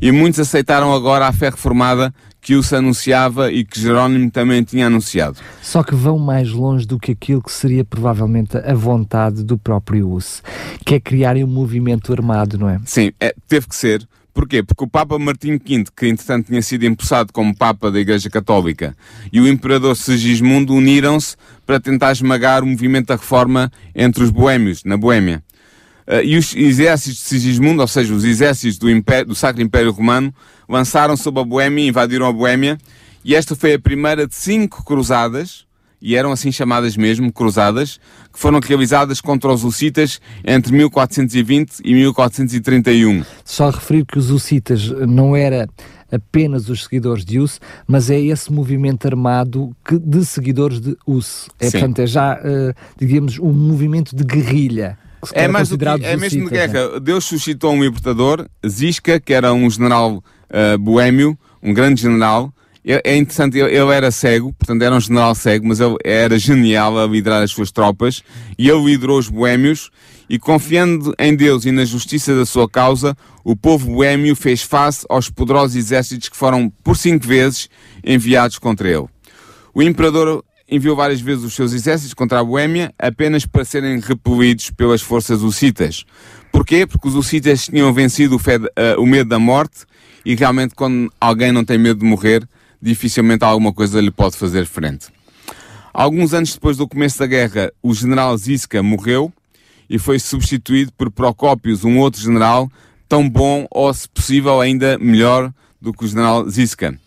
E 0.00 0.10
muitos 0.10 0.40
aceitaram 0.40 0.94
agora 0.94 1.28
a 1.28 1.32
fé 1.32 1.50
reformada 1.50 2.10
que 2.46 2.54
o 2.54 2.62
anunciava 2.76 3.50
e 3.50 3.64
que 3.64 3.80
Jerónimo 3.80 4.30
também 4.30 4.62
tinha 4.62 4.86
anunciado. 4.86 5.36
Só 5.60 5.82
que 5.82 5.96
vão 5.96 6.16
mais 6.16 6.52
longe 6.52 6.86
do 6.86 6.96
que 6.96 7.10
aquilo 7.10 7.42
que 7.42 7.50
seria 7.50 7.84
provavelmente 7.84 8.56
a 8.56 8.72
vontade 8.72 9.42
do 9.42 9.58
próprio 9.58 10.12
Us, 10.12 10.44
que 10.84 10.94
é 10.94 11.00
criarem 11.00 11.42
um 11.42 11.48
movimento 11.48 12.12
armado, 12.12 12.56
não 12.56 12.68
é? 12.68 12.80
Sim, 12.84 13.10
é, 13.18 13.34
teve 13.48 13.66
que 13.66 13.74
ser, 13.74 14.06
Porquê? 14.32 14.62
Porque 14.62 14.84
o 14.84 14.86
Papa 14.86 15.18
Martim 15.18 15.52
V, 15.52 15.86
que 15.96 16.06
entretanto 16.06 16.48
tinha 16.48 16.60
sido 16.60 16.84
empossado 16.84 17.32
como 17.32 17.56
Papa 17.56 17.90
da 17.90 17.98
Igreja 17.98 18.28
Católica, 18.28 18.94
e 19.32 19.40
o 19.40 19.48
Imperador 19.48 19.96
Sigismundo 19.96 20.74
uniram-se 20.74 21.36
para 21.64 21.80
tentar 21.80 22.12
esmagar 22.12 22.62
o 22.62 22.66
movimento 22.66 23.06
da 23.06 23.16
reforma 23.16 23.72
entre 23.94 24.22
os 24.22 24.30
boêmios, 24.30 24.84
na 24.84 24.96
Boêmia. 24.96 25.42
Uh, 26.06 26.22
e 26.22 26.36
os 26.36 26.54
exércitos 26.54 27.18
de 27.18 27.24
Sigismundo, 27.24 27.80
ou 27.80 27.88
seja, 27.88 28.14
os 28.14 28.24
exércitos 28.24 28.78
do, 28.78 28.90
Império, 28.90 29.26
do 29.26 29.34
Sacro 29.34 29.62
Império 29.62 29.90
Romano, 29.90 30.32
lançaram 30.68 31.16
sobre 31.16 31.40
a 31.40 31.44
Boêmia 31.44 31.84
e 31.84 31.88
invadiram 31.88 32.26
a 32.26 32.32
Boêmia, 32.32 32.78
e 33.24 33.34
esta 33.34 33.56
foi 33.56 33.74
a 33.74 33.78
primeira 33.78 34.26
de 34.26 34.34
cinco 34.34 34.84
cruzadas, 34.84 35.66
e 36.00 36.14
eram 36.14 36.30
assim 36.30 36.52
chamadas 36.52 36.96
mesmo, 36.96 37.32
cruzadas, 37.32 37.98
que 38.32 38.38
foram 38.38 38.60
realizadas 38.60 39.20
contra 39.20 39.52
os 39.52 39.64
hussitas 39.64 40.20
entre 40.44 40.72
1420 40.72 41.80
e 41.84 41.94
1431. 41.94 43.24
Só 43.44 43.70
referir 43.70 44.04
que 44.04 44.18
os 44.18 44.30
hussitas 44.30 44.88
não 44.90 45.34
era 45.34 45.68
apenas 46.12 46.68
os 46.68 46.84
seguidores 46.84 47.24
de 47.24 47.38
Us, 47.40 47.60
mas 47.86 48.10
é 48.10 48.20
esse 48.20 48.52
movimento 48.52 49.06
armado 49.06 49.74
que, 49.84 49.98
de 49.98 50.24
seguidores 50.24 50.80
de 50.80 50.96
Us. 51.06 51.48
É, 51.58 51.70
portanto, 51.70 51.98
é 52.00 52.06
já, 52.06 52.34
uh, 52.34 52.74
digamos, 52.96 53.38
um 53.38 53.52
movimento 53.52 54.14
de 54.14 54.22
guerrilha. 54.22 54.98
É, 55.32 55.48
mais 55.48 55.68
do 55.68 55.76
que, 55.76 55.84
é 55.84 56.16
mesmo 56.16 56.44
de 56.44 56.50
guerra. 56.50 56.92
Né? 56.92 57.00
Deus 57.00 57.24
suscitou 57.24 57.72
um 57.72 57.82
libertador, 57.82 58.46
Zisca, 58.64 59.18
que 59.18 59.32
era 59.32 59.52
um 59.52 59.68
general 59.68 60.22
uh, 60.50 60.78
boêmio, 60.78 61.38
um 61.62 61.72
grande 61.72 62.02
general, 62.02 62.52
é 62.88 63.16
interessante, 63.16 63.58
ele, 63.58 63.92
era 63.92 64.12
cego, 64.12 64.52
portanto 64.52 64.80
era 64.80 64.94
um 64.94 65.00
general 65.00 65.34
cego, 65.34 65.66
mas 65.66 65.80
ele 65.80 65.96
era 66.04 66.38
genial 66.38 66.96
a 66.96 67.04
liderar 67.04 67.42
as 67.42 67.50
suas 67.50 67.72
tropas 67.72 68.22
e 68.56 68.68
ele 68.70 68.84
liderou 68.84 69.18
os 69.18 69.28
boêmios 69.28 69.90
e 70.30 70.38
confiando 70.38 71.12
em 71.18 71.34
Deus 71.34 71.64
e 71.64 71.72
na 71.72 71.84
justiça 71.84 72.36
da 72.36 72.46
sua 72.46 72.68
causa, 72.68 73.16
o 73.42 73.56
povo 73.56 73.90
boêmio 73.90 74.36
fez 74.36 74.62
face 74.62 75.04
aos 75.08 75.28
poderosos 75.28 75.74
exércitos 75.74 76.28
que 76.28 76.36
foram 76.36 76.72
por 76.84 76.96
cinco 76.96 77.26
vezes 77.26 77.68
enviados 78.04 78.56
contra 78.56 78.88
ele. 78.88 79.06
O 79.74 79.82
imperador 79.82 80.44
enviou 80.68 80.94
várias 80.94 81.20
vezes 81.20 81.44
os 81.44 81.54
seus 81.54 81.72
exércitos 81.72 82.14
contra 82.14 82.40
a 82.40 82.44
Boêmia 82.44 82.92
apenas 82.98 83.46
para 83.46 83.64
serem 83.64 84.00
repelidos 84.00 84.70
pelas 84.70 85.00
forças 85.00 85.42
hussitas. 85.42 86.04
Porquê? 86.50 86.86
Porque 86.86 87.06
os 87.06 87.14
hussitas 87.14 87.66
tinham 87.66 87.92
vencido 87.92 88.36
o, 88.36 88.38
fé, 88.38 88.56
uh, 88.56 89.00
o 89.00 89.06
medo 89.06 89.28
da 89.28 89.38
morte 89.38 89.84
e 90.26 90.34
realmente 90.34 90.74
quando 90.74 91.08
alguém 91.20 91.52
não 91.52 91.64
tem 91.64 91.78
medo 91.78 92.00
de 92.00 92.04
morrer, 92.04 92.46
dificilmente 92.82 93.44
alguma 93.44 93.72
coisa 93.72 94.00
lhe 94.00 94.10
pode 94.10 94.36
fazer 94.36 94.66
frente. 94.66 95.06
Alguns 95.94 96.34
anos 96.34 96.52
depois 96.52 96.76
do 96.76 96.88
começo 96.88 97.20
da 97.20 97.26
guerra, 97.28 97.72
o 97.80 97.94
general 97.94 98.36
Zisca 98.36 98.82
morreu 98.82 99.32
e 99.88 100.00
foi 100.00 100.18
substituído 100.18 100.90
por 100.98 101.12
Procópios, 101.12 101.84
um 101.84 102.00
outro 102.00 102.20
general, 102.20 102.68
tão 103.08 103.30
bom 103.30 103.68
ou, 103.70 103.94
se 103.94 104.08
possível, 104.08 104.60
ainda 104.60 104.98
melhor 104.98 105.52
do 105.80 105.92
que 105.92 106.04
o 106.04 106.08
general 106.08 106.50
Zisca. 106.50 106.98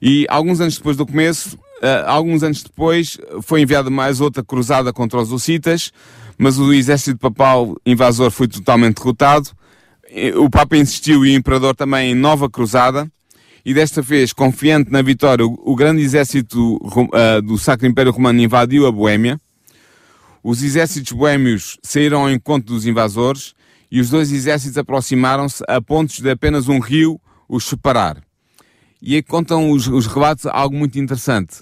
E 0.00 0.24
alguns 0.26 0.58
anos 0.58 0.78
depois 0.78 0.96
do 0.96 1.04
começo, 1.04 1.56
uh, 1.56 2.06
alguns 2.06 2.42
anos 2.42 2.62
depois, 2.62 3.18
foi 3.42 3.60
enviada 3.60 3.90
mais 3.90 4.18
outra 4.18 4.42
cruzada 4.42 4.94
contra 4.94 5.20
os 5.20 5.30
hussitas, 5.30 5.92
mas 6.38 6.58
o 6.58 6.72
exército 6.72 7.18
papal 7.18 7.76
invasor 7.84 8.30
foi 8.30 8.48
totalmente 8.48 8.96
derrotado. 8.96 9.50
O 10.36 10.48
Papa 10.48 10.76
insistiu 10.76 11.26
e 11.26 11.32
o 11.32 11.36
Imperador 11.36 11.74
também 11.74 12.12
em 12.12 12.14
nova 12.14 12.48
cruzada, 12.48 13.10
e 13.64 13.74
desta 13.74 14.00
vez, 14.00 14.32
confiante 14.32 14.90
na 14.92 15.02
vitória, 15.02 15.44
o, 15.44 15.74
grande 15.74 16.00
exército 16.00 16.76
uh, 16.76 17.42
do 17.42 17.58
Sacro 17.58 17.86
Império 17.86 18.12
Romano 18.12 18.40
invadiu 18.40 18.86
a 18.86 18.92
Boêmia. 18.92 19.40
Os 20.42 20.62
exércitos 20.62 21.10
boêmios 21.10 21.76
saíram 21.82 22.22
ao 22.22 22.30
encontro 22.30 22.72
dos 22.72 22.86
invasores 22.86 23.54
e 23.90 24.00
os 24.00 24.08
dois 24.08 24.30
exércitos 24.30 24.78
aproximaram-se 24.78 25.64
a 25.68 25.82
pontos 25.82 26.20
de 26.20 26.30
apenas 26.30 26.68
um 26.68 26.78
rio 26.78 27.20
os 27.48 27.64
separar. 27.64 28.22
E 29.02 29.16
aí 29.16 29.22
contam 29.22 29.72
os, 29.72 29.88
os 29.88 30.06
relatos 30.06 30.46
algo 30.46 30.76
muito 30.76 30.98
interessante. 30.98 31.56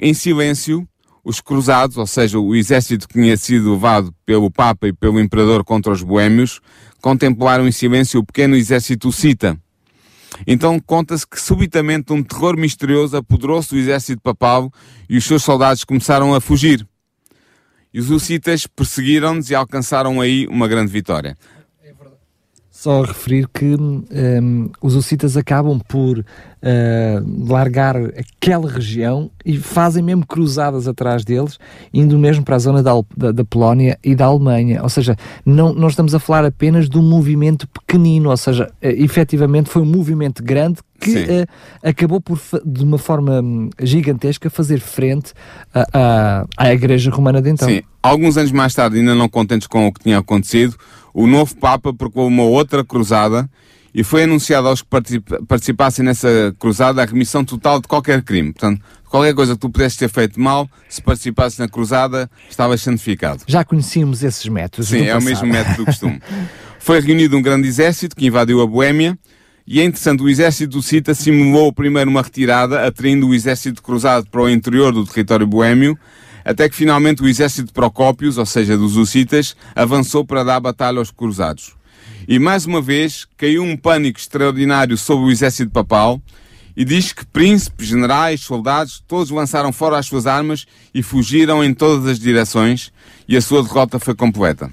Em 0.00 0.14
silêncio, 0.14 0.88
os 1.22 1.40
cruzados, 1.40 1.98
ou 1.98 2.06
seja, 2.06 2.38
o 2.38 2.54
exército 2.54 3.06
que 3.06 3.14
tinha 3.20 3.36
sido 3.36 3.72
levado 3.72 4.14
pelo 4.24 4.50
Papa 4.50 4.88
e 4.88 4.92
pelo 4.92 5.20
Imperador 5.20 5.64
contra 5.64 5.92
os 5.92 6.02
boêmios, 6.02 6.60
contemplaram 7.00 7.66
em 7.66 7.72
silêncio 7.72 8.20
o 8.20 8.24
pequeno 8.24 8.56
exército 8.56 9.10
cita 9.12 9.58
então 10.44 10.80
conta-se 10.80 11.26
que 11.26 11.40
subitamente 11.40 12.12
um 12.12 12.22
terror 12.22 12.56
misterioso 12.56 13.16
apoderou-se 13.16 13.70
do 13.70 13.78
exército 13.78 14.20
papal 14.20 14.72
e 15.08 15.16
os 15.16 15.24
seus 15.24 15.44
soldados 15.44 15.84
começaram 15.84 16.34
a 16.34 16.40
fugir. 16.40 16.86
E 17.94 18.00
os 18.00 18.10
hussitas 18.10 18.66
perseguiram-nos 18.66 19.50
e 19.50 19.54
alcançaram 19.54 20.20
aí 20.20 20.46
uma 20.48 20.68
grande 20.68 20.90
vitória. 20.90 21.36
Só 22.76 23.00
referir 23.00 23.48
que 23.48 23.74
um, 23.74 24.70
os 24.82 24.94
hussitas 24.94 25.34
acabam 25.34 25.80
por 25.88 26.18
uh, 26.18 27.48
largar 27.50 27.96
aquela 27.96 28.70
região 28.70 29.30
e 29.46 29.56
fazem 29.56 30.02
mesmo 30.02 30.26
cruzadas 30.26 30.86
atrás 30.86 31.24
deles, 31.24 31.58
indo 31.92 32.18
mesmo 32.18 32.44
para 32.44 32.56
a 32.56 32.58
zona 32.58 32.82
da, 32.82 32.92
da, 33.16 33.32
da 33.32 33.44
Polónia 33.46 33.98
e 34.04 34.14
da 34.14 34.26
Alemanha. 34.26 34.82
Ou 34.82 34.90
seja, 34.90 35.16
não, 35.42 35.72
não 35.72 35.88
estamos 35.88 36.14
a 36.14 36.18
falar 36.18 36.44
apenas 36.44 36.86
de 36.86 36.98
um 36.98 37.02
movimento 37.02 37.66
pequenino, 37.66 38.28
ou 38.28 38.36
seja, 38.36 38.66
uh, 38.66 38.70
efetivamente 38.80 39.70
foi 39.70 39.80
um 39.80 39.86
movimento 39.86 40.44
grande 40.44 40.80
que 41.12 41.42
uh, 41.42 41.46
acabou 41.82 42.20
por, 42.20 42.40
de 42.64 42.84
uma 42.84 42.98
forma 42.98 43.40
hum, 43.40 43.70
gigantesca, 43.80 44.50
fazer 44.50 44.80
frente 44.80 45.32
à, 45.74 46.46
à 46.56 46.72
Igreja 46.72 47.10
Romana 47.10 47.40
de 47.40 47.50
então. 47.50 47.68
Sim, 47.68 47.82
alguns 48.02 48.36
anos 48.36 48.52
mais 48.52 48.74
tarde, 48.74 48.98
ainda 48.98 49.14
não 49.14 49.28
contentes 49.28 49.66
com 49.66 49.86
o 49.86 49.92
que 49.92 50.00
tinha 50.00 50.18
acontecido, 50.18 50.76
o 51.12 51.26
novo 51.26 51.56
Papa 51.56 51.94
proclamou 51.94 52.28
uma 52.28 52.42
outra 52.42 52.84
cruzada 52.84 53.48
e 53.94 54.04
foi 54.04 54.24
anunciado 54.24 54.68
aos 54.68 54.82
que 54.82 54.88
participassem 55.48 56.04
nessa 56.04 56.54
cruzada 56.58 57.02
a 57.02 57.06
remissão 57.06 57.42
total 57.42 57.80
de 57.80 57.88
qualquer 57.88 58.22
crime. 58.22 58.52
Portanto, 58.52 58.82
qualquer 59.08 59.34
coisa 59.34 59.54
que 59.54 59.60
tu 59.60 59.70
pudesses 59.70 59.96
ter 59.96 60.10
feito 60.10 60.38
mal, 60.38 60.68
se 60.86 61.00
participasses 61.00 61.58
na 61.58 61.66
cruzada, 61.66 62.30
estavas 62.50 62.82
santificado. 62.82 63.44
Já 63.46 63.64
conhecíamos 63.64 64.22
esses 64.22 64.46
métodos. 64.48 64.88
Sim, 64.88 65.06
é 65.06 65.16
o 65.16 65.22
mesmo 65.22 65.46
método 65.46 65.78
do 65.78 65.84
costume. 65.86 66.20
foi 66.78 67.00
reunido 67.00 67.38
um 67.38 67.42
grande 67.42 67.66
exército 67.66 68.14
que 68.14 68.26
invadiu 68.26 68.60
a 68.60 68.66
Boémia, 68.66 69.18
e 69.66 69.80
é 69.80 69.84
interessante, 69.84 70.22
o 70.22 70.28
exército 70.28 70.80
Cita 70.80 71.12
simulou 71.12 71.72
primeiro 71.72 72.08
uma 72.08 72.22
retirada, 72.22 72.86
atraindo 72.86 73.26
o 73.26 73.34
exército 73.34 73.82
cruzado 73.82 74.28
para 74.30 74.42
o 74.42 74.48
interior 74.48 74.92
do 74.92 75.04
território 75.04 75.44
boêmio, 75.44 75.98
até 76.44 76.68
que 76.68 76.76
finalmente 76.76 77.20
o 77.20 77.28
exército 77.28 77.66
de 77.66 77.72
Procópios, 77.72 78.38
ou 78.38 78.46
seja, 78.46 78.78
dos 78.78 78.96
Hussitas, 78.96 79.56
avançou 79.74 80.24
para 80.24 80.44
dar 80.44 80.60
batalha 80.60 81.00
aos 81.00 81.10
cruzados. 81.10 81.74
E 82.28 82.38
mais 82.38 82.64
uma 82.64 82.80
vez 82.80 83.26
caiu 83.36 83.64
um 83.64 83.76
pânico 83.76 84.20
extraordinário 84.20 84.96
sobre 84.96 85.26
o 85.26 85.32
exército 85.32 85.72
papal, 85.72 86.22
e 86.76 86.84
diz 86.84 87.12
que 87.12 87.26
príncipes, 87.26 87.88
generais, 87.88 88.42
soldados, 88.42 89.02
todos 89.08 89.30
lançaram 89.30 89.72
fora 89.72 89.98
as 89.98 90.06
suas 90.06 90.28
armas 90.28 90.64
e 90.94 91.02
fugiram 91.02 91.64
em 91.64 91.74
todas 91.74 92.06
as 92.06 92.20
direções, 92.20 92.92
e 93.26 93.36
a 93.36 93.40
sua 93.40 93.64
derrota 93.64 93.98
foi 93.98 94.14
completa. 94.14 94.70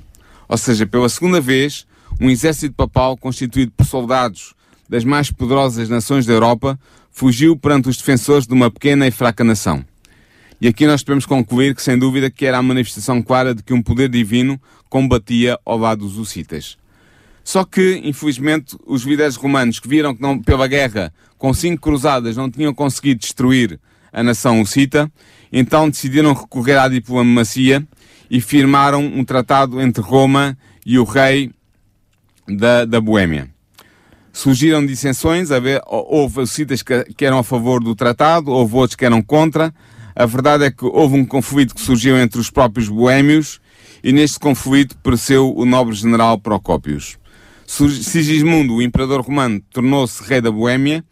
Ou 0.47 0.57
seja, 0.57 0.85
pela 0.85 1.09
segunda 1.09 1.41
vez, 1.41 1.87
um 2.21 2.29
exército 2.29 2.75
papal 2.75 3.17
constituído 3.17 3.71
por 3.75 3.87
soldados 3.87 4.53
das 4.93 5.03
mais 5.03 5.31
poderosas 5.31 5.89
nações 5.89 6.23
da 6.23 6.33
Europa, 6.33 6.79
fugiu 7.09 7.57
perante 7.57 7.89
os 7.89 7.97
defensores 7.97 8.45
de 8.45 8.53
uma 8.53 8.69
pequena 8.69 9.07
e 9.07 9.11
fraca 9.11 9.43
nação. 9.43 9.83
E 10.61 10.67
aqui 10.67 10.85
nós 10.85 11.01
podemos 11.01 11.25
concluir 11.25 11.73
que, 11.73 11.81
sem 11.81 11.97
dúvida, 11.97 12.29
que 12.29 12.45
era 12.45 12.59
a 12.59 12.61
manifestação 12.61 13.19
clara 13.19 13.55
de 13.55 13.63
que 13.63 13.73
um 13.73 13.81
poder 13.81 14.07
divino 14.07 14.61
combatia 14.91 15.57
ao 15.65 15.79
lado 15.79 16.05
dos 16.05 16.19
hussitas. 16.19 16.77
Só 17.43 17.65
que, 17.65 18.01
infelizmente, 18.03 18.77
os 18.85 19.01
líderes 19.01 19.35
romanos 19.35 19.79
que 19.79 19.87
viram 19.87 20.13
que 20.13 20.21
não, 20.21 20.39
pela 20.39 20.67
guerra, 20.67 21.11
com 21.39 21.51
cinco 21.55 21.81
cruzadas, 21.81 22.37
não 22.37 22.47
tinham 22.47 22.71
conseguido 22.71 23.19
destruir 23.19 23.79
a 24.11 24.21
nação 24.21 24.61
hussita, 24.61 25.11
então 25.51 25.89
decidiram 25.89 26.33
recorrer 26.33 26.77
à 26.77 26.87
diplomacia 26.87 27.83
e 28.29 28.39
firmaram 28.39 29.03
um 29.03 29.25
tratado 29.25 29.81
entre 29.81 30.03
Roma 30.03 30.55
e 30.85 30.99
o 30.99 31.03
rei 31.03 31.49
da, 32.47 32.85
da 32.85 33.01
Boêmia 33.01 33.52
surgiram 34.34 34.84
dissensões, 34.84 35.49
houve 35.86 36.39
que, 36.84 37.13
que 37.13 37.23
eram 37.23 37.38
a 37.38 37.43
favor 37.43 37.81
do 37.81 37.95
tratado, 37.95 38.51
houve 38.51 38.75
outros 38.75 38.95
que 38.95 39.05
eram 39.05 39.21
contra. 39.21 39.73
A 40.15 40.25
verdade 40.25 40.65
é 40.65 40.71
que 40.71 40.84
houve 40.84 41.15
um 41.15 41.25
conflito 41.25 41.75
que 41.75 41.81
surgiu 41.81 42.17
entre 42.17 42.41
os 42.41 42.49
próprios 42.49 42.89
boêmios 42.89 43.61
e 44.03 44.11
neste 44.11 44.39
conflito 44.39 44.97
pereceu 44.97 45.55
o 45.55 45.65
nobre 45.65 45.95
general 45.95 46.38
Procópios. 46.39 47.17
Sigismundo, 47.65 48.75
o 48.75 48.81
imperador 48.81 49.21
romano, 49.21 49.61
tornou-se 49.71 50.21
rei 50.23 50.41
da 50.41 50.51
Boêmia, 50.51 51.03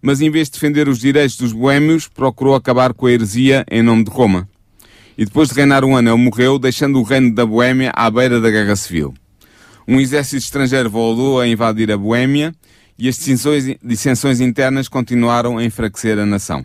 mas 0.00 0.20
em 0.20 0.30
vez 0.30 0.48
de 0.48 0.52
defender 0.52 0.88
os 0.88 0.98
direitos 0.98 1.36
dos 1.36 1.52
boêmios, 1.52 2.06
procurou 2.06 2.54
acabar 2.54 2.94
com 2.94 3.06
a 3.06 3.10
heresia 3.10 3.64
em 3.70 3.82
nome 3.82 4.04
de 4.04 4.10
Roma. 4.10 4.48
E 5.18 5.24
depois 5.24 5.48
de 5.48 5.54
reinar 5.54 5.84
um 5.84 5.96
ano, 5.96 6.10
ele 6.10 6.22
morreu, 6.22 6.58
deixando 6.58 7.00
o 7.00 7.02
reino 7.02 7.34
da 7.34 7.44
Boêmia 7.44 7.90
à 7.94 8.10
beira 8.10 8.40
da 8.40 8.50
guerra 8.50 8.76
civil. 8.76 9.12
Um 9.88 10.00
exército 10.00 10.36
estrangeiro 10.36 10.90
voltou 10.90 11.40
a 11.40 11.46
invadir 11.46 11.90
a 11.90 11.96
Boêmia 11.96 12.54
e 12.98 13.08
as 13.08 13.18
dissensões, 13.18 14.40
internas 14.40 14.88
continuaram 14.88 15.58
a 15.58 15.64
enfraquecer 15.64 16.18
a 16.18 16.26
nação. 16.26 16.64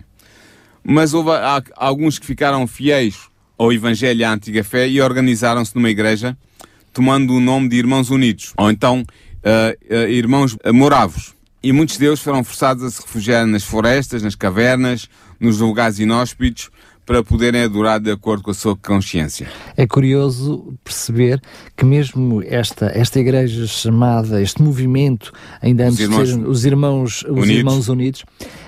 Mas 0.84 1.14
houve 1.14 1.30
alguns 1.76 2.18
que 2.18 2.26
ficaram 2.26 2.66
fiéis 2.66 3.16
ao 3.58 3.72
Evangelho 3.72 4.22
e 4.22 4.24
à 4.24 4.32
antiga 4.32 4.64
fé 4.64 4.88
e 4.88 5.02
organizaram-se 5.02 5.76
numa 5.76 5.90
igreja 5.90 6.38
tomando 6.94 7.34
o 7.34 7.40
nome 7.40 7.70
de 7.70 7.78
Irmãos 7.78 8.10
Unidos, 8.10 8.54
ou 8.58 8.70
então 8.70 9.02
uh, 9.02 9.96
uh, 9.96 10.10
Irmãos 10.10 10.58
Moravos. 10.74 11.34
E 11.64 11.72
muitos 11.72 11.98
deles 11.98 12.20
foram 12.20 12.44
forçados 12.44 12.84
a 12.84 12.90
se 12.90 13.02
refugiar 13.02 13.46
nas 13.46 13.64
florestas, 13.64 14.24
nas 14.24 14.36
cavernas, 14.36 15.08
nos 15.40 15.60
lugares 15.60 16.00
inóspitos, 16.00 16.70
para 17.06 17.24
poderem 17.24 17.64
adorar 17.64 18.00
de 18.00 18.12
acordo 18.12 18.44
com 18.44 18.52
a 18.52 18.54
sua 18.54 18.76
consciência. 18.76 19.48
É 19.76 19.88
curioso 19.88 20.74
perceber 20.84 21.42
que 21.76 21.84
mesmo 21.84 22.42
esta, 22.44 22.92
esta 22.94 23.20
igreja 23.20 23.66
chamada, 23.68 24.42
este 24.42 24.62
movimento, 24.62 25.32
ainda 25.62 25.88
antes 25.88 26.00
irmãos 26.00 26.28
de 26.28 26.36
ser 26.36 26.48
os 26.48 26.66
irmãos, 26.66 27.26
os 27.28 27.50
irmãos 27.50 27.90
unidos, 27.90 28.24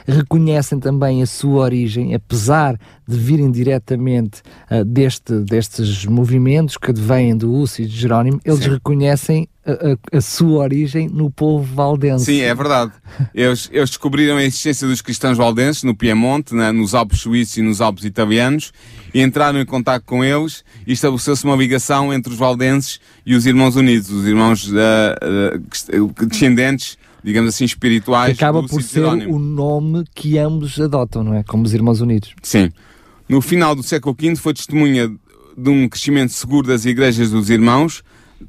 reconhecem 0.07 0.79
também 0.79 1.21
a 1.21 1.25
sua 1.25 1.63
origem, 1.63 2.13
apesar 2.13 2.77
de 3.07 3.17
virem 3.17 3.51
diretamente 3.51 4.41
uh, 4.69 4.83
deste, 4.83 5.33
destes 5.39 6.05
movimentos 6.05 6.77
que 6.77 6.91
vêm 6.91 7.35
do 7.35 7.53
Úcio 7.53 7.83
e 7.83 7.87
de 7.87 7.95
Jerónimo, 7.95 8.39
eles 8.43 8.63
Sim. 8.63 8.71
reconhecem 8.71 9.47
a, 9.65 9.71
a, 9.71 10.17
a, 10.17 10.21
sua 10.21 10.63
origem 10.63 11.07
no 11.07 11.31
povo 11.31 11.63
valdense. 11.63 12.25
Sim, 12.25 12.41
é 12.41 12.53
verdade. 12.53 12.91
Eles, 13.33 13.69
eles 13.71 13.89
descobriram 13.89 14.37
a 14.37 14.43
existência 14.43 14.87
dos 14.87 15.01
cristãos 15.01 15.37
valdenses 15.37 15.83
no 15.83 15.95
Piemonte, 15.95 16.53
na, 16.53 16.73
nos 16.73 16.93
Alpes 16.93 17.21
suíços 17.21 17.57
e 17.57 17.61
nos 17.61 17.81
Alpes 17.81 18.03
italianos, 18.03 18.73
e 19.13 19.21
entraram 19.21 19.59
em 19.59 19.65
contato 19.65 20.03
com 20.05 20.23
eles 20.23 20.63
e 20.85 20.93
estabeleceu-se 20.93 21.43
uma 21.45 21.55
ligação 21.55 22.13
entre 22.13 22.31
os 22.31 22.37
valdenses 22.37 22.99
e 23.25 23.35
os 23.35 23.45
irmãos 23.45 23.75
unidos, 23.75 24.09
os 24.09 24.25
irmãos 24.25 24.67
uh, 24.67 24.75
uh, 25.93 26.25
descendentes 26.25 26.97
digamos 27.23 27.55
assim, 27.55 27.63
espirituais. 27.63 28.35
Acaba 28.35 28.61
por 28.63 28.83
ser 28.83 29.05
o 29.05 29.39
nome 29.39 30.03
que 30.13 30.37
ambos 30.37 30.79
adotam, 30.79 31.23
não 31.23 31.33
é? 31.35 31.43
Como 31.43 31.63
os 31.63 31.73
Irmãos 31.73 32.01
Unidos. 32.01 32.35
Sim. 32.43 32.69
No 33.29 33.41
final 33.41 33.73
do 33.73 33.81
século 33.81 34.13
V 34.19 34.35
foi 34.35 34.53
testemunha 34.53 35.09
de 35.57 35.69
um 35.69 35.87
crescimento 35.87 36.33
seguro 36.33 36.67
das 36.67 36.85
igrejas 36.85 37.31
dos 37.31 37.49
irmãos. 37.49 38.03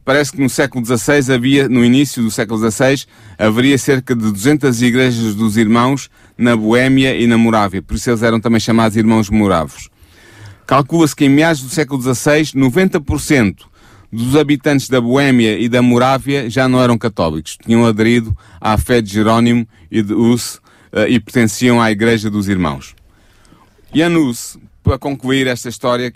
Parece 0.04 0.32
que 0.32 0.40
no 0.40 0.50
século 0.50 0.84
XVI 0.84 1.32
havia, 1.32 1.68
no 1.68 1.84
início 1.84 2.22
do 2.22 2.30
século 2.30 2.58
XVI, 2.58 3.06
haveria 3.38 3.78
cerca 3.78 4.14
de 4.14 4.20
200 4.20 4.82
igrejas 4.82 5.34
dos 5.34 5.56
irmãos 5.56 6.10
na 6.36 6.56
Boémia 6.56 7.16
e 7.16 7.26
na 7.26 7.38
Morávia. 7.38 7.80
Por 7.80 7.94
isso 7.94 8.10
eles 8.10 8.22
eram 8.22 8.40
também 8.40 8.60
chamados 8.60 8.96
irmãos 8.96 9.30
moravos. 9.30 9.88
Calcula-se 10.66 11.14
que 11.14 11.24
em 11.26 11.28
meados 11.28 11.62
do 11.62 11.68
século 11.68 12.00
XVI, 12.02 12.52
90% 12.54 13.56
dos 14.10 14.36
habitantes 14.36 14.88
da 14.88 15.00
Boémia 15.00 15.58
e 15.58 15.68
da 15.68 15.82
Morávia 15.82 16.48
já 16.48 16.68
não 16.68 16.80
eram 16.80 16.96
católicos, 16.96 17.58
tinham 17.62 17.84
aderido 17.84 18.36
à 18.60 18.78
fé 18.78 19.02
de 19.02 19.12
Jerónimo 19.12 19.66
e 19.90 20.02
de 20.02 20.14
Hus 20.14 20.56
uh, 20.92 21.06
e 21.08 21.18
pertenciam 21.18 21.82
à 21.82 21.90
Igreja 21.90 22.30
dos 22.30 22.48
Irmãos. 22.48 22.94
Janus, 23.92 24.56
para 24.82 24.98
concluir 24.98 25.46
esta 25.46 25.68
história, 25.68 26.12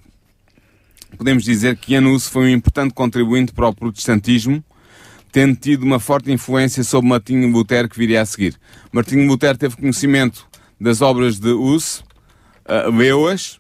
podemos 1.17 1.45
dizer 1.45 1.77
que 1.77 1.93
Janus 1.93 2.29
foi 2.29 2.45
um 2.45 2.49
importante 2.49 2.95
contribuinte 2.95 3.53
para 3.53 3.69
o 3.69 3.75
protestantismo, 3.75 4.63
tendo 5.33 5.57
tido 5.57 5.83
uma 5.83 6.01
forte 6.01 6.31
influência 6.33 6.83
sobre 6.85 7.09
Martinho 7.09 7.51
Lutero 7.51 7.89
que 7.89 7.99
viria 7.99 8.23
a 8.23 8.27
seguir. 8.27 8.57
Martinho 8.93 9.27
Lutero 9.27 9.57
teve 9.59 9.77
conhecimento 9.77 10.47
das 10.81 11.01
obras 11.01 11.39
de 11.39 11.51
Hus, 11.51 12.05
uh, 12.69 12.91
leu-as, 12.91 13.55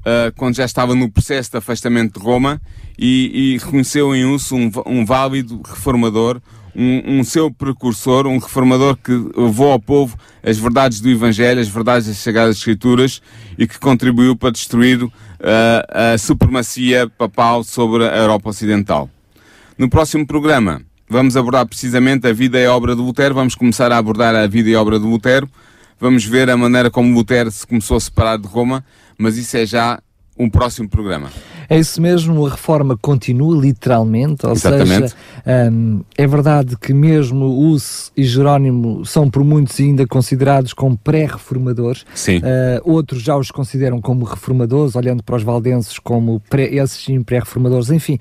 uh, 0.00 0.32
quando 0.36 0.56
já 0.56 0.64
estava 0.64 0.94
no 0.94 1.10
processo 1.10 1.50
de 1.50 1.56
afastamento 1.58 2.18
de 2.18 2.24
Roma 2.24 2.60
e, 2.98 3.54
e 3.54 3.58
reconheceu 3.58 4.14
em 4.14 4.24
Uso 4.24 4.54
um, 4.54 4.70
um 4.86 5.04
válido 5.04 5.60
reformador, 5.64 6.40
um, 6.74 7.18
um, 7.18 7.24
seu 7.24 7.50
precursor, 7.50 8.26
um 8.26 8.38
reformador 8.38 8.96
que 8.96 9.12
levou 9.36 9.72
ao 9.72 9.80
povo 9.80 10.16
as 10.42 10.58
verdades 10.58 11.00
do 11.00 11.08
Evangelho, 11.08 11.60
as 11.60 11.68
verdades 11.68 12.06
das 12.06 12.18
Sagradas 12.18 12.56
Escrituras 12.56 13.22
e 13.58 13.66
que 13.66 13.78
contribuiu 13.78 14.36
para 14.36 14.50
destruir 14.50 15.02
uh, 15.02 15.10
a 15.88 16.18
supremacia 16.18 17.08
papal 17.08 17.64
sobre 17.64 18.04
a 18.06 18.16
Europa 18.16 18.50
Ocidental. 18.50 19.08
No 19.78 19.88
próximo 19.88 20.26
programa 20.26 20.82
vamos 21.08 21.36
abordar 21.36 21.66
precisamente 21.66 22.26
a 22.26 22.32
vida 22.32 22.58
e 22.58 22.66
a 22.66 22.74
obra 22.74 22.94
de 22.94 23.00
Lutero, 23.00 23.34
vamos 23.34 23.54
começar 23.54 23.92
a 23.92 23.96
abordar 23.96 24.34
a 24.34 24.46
vida 24.46 24.68
e 24.68 24.74
a 24.74 24.80
obra 24.80 24.98
de 24.98 25.06
Lutero, 25.06 25.48
vamos 25.98 26.24
ver 26.24 26.50
a 26.50 26.56
maneira 26.56 26.90
como 26.90 27.14
Lutero 27.14 27.50
se 27.50 27.66
começou 27.66 27.96
a 27.96 28.00
separar 28.00 28.38
de 28.38 28.46
Roma, 28.46 28.84
mas 29.16 29.36
isso 29.36 29.56
é 29.56 29.64
já 29.64 30.00
um 30.38 30.50
próximo 30.50 30.88
programa. 30.88 31.30
É 31.68 31.78
isso 31.78 32.00
mesmo, 32.00 32.46
a 32.46 32.50
reforma 32.50 32.96
continua 32.96 33.60
literalmente, 33.60 34.46
ou 34.46 34.52
Exatamente. 34.52 35.10
seja, 35.10 35.16
um, 35.72 36.00
é 36.16 36.26
verdade 36.26 36.76
que 36.76 36.92
mesmo 36.92 37.70
Us 37.70 38.12
e 38.16 38.24
Jerónimo 38.24 39.04
são 39.04 39.30
por 39.30 39.44
muitos 39.44 39.78
ainda 39.80 40.06
considerados 40.06 40.72
como 40.72 40.96
pré-reformadores, 40.96 42.04
Sim. 42.14 42.38
Uh, 42.38 42.80
outros 42.84 43.22
já 43.22 43.36
os 43.36 43.50
consideram 43.50 44.00
como 44.00 44.24
reformadores, 44.24 44.94
olhando 44.94 45.22
para 45.22 45.36
os 45.36 45.42
valdenses 45.42 45.98
como 45.98 46.40
pré, 46.48 46.74
esses 46.74 47.04
sim 47.04 47.22
pré-reformadores, 47.22 47.90
enfim, 47.90 48.18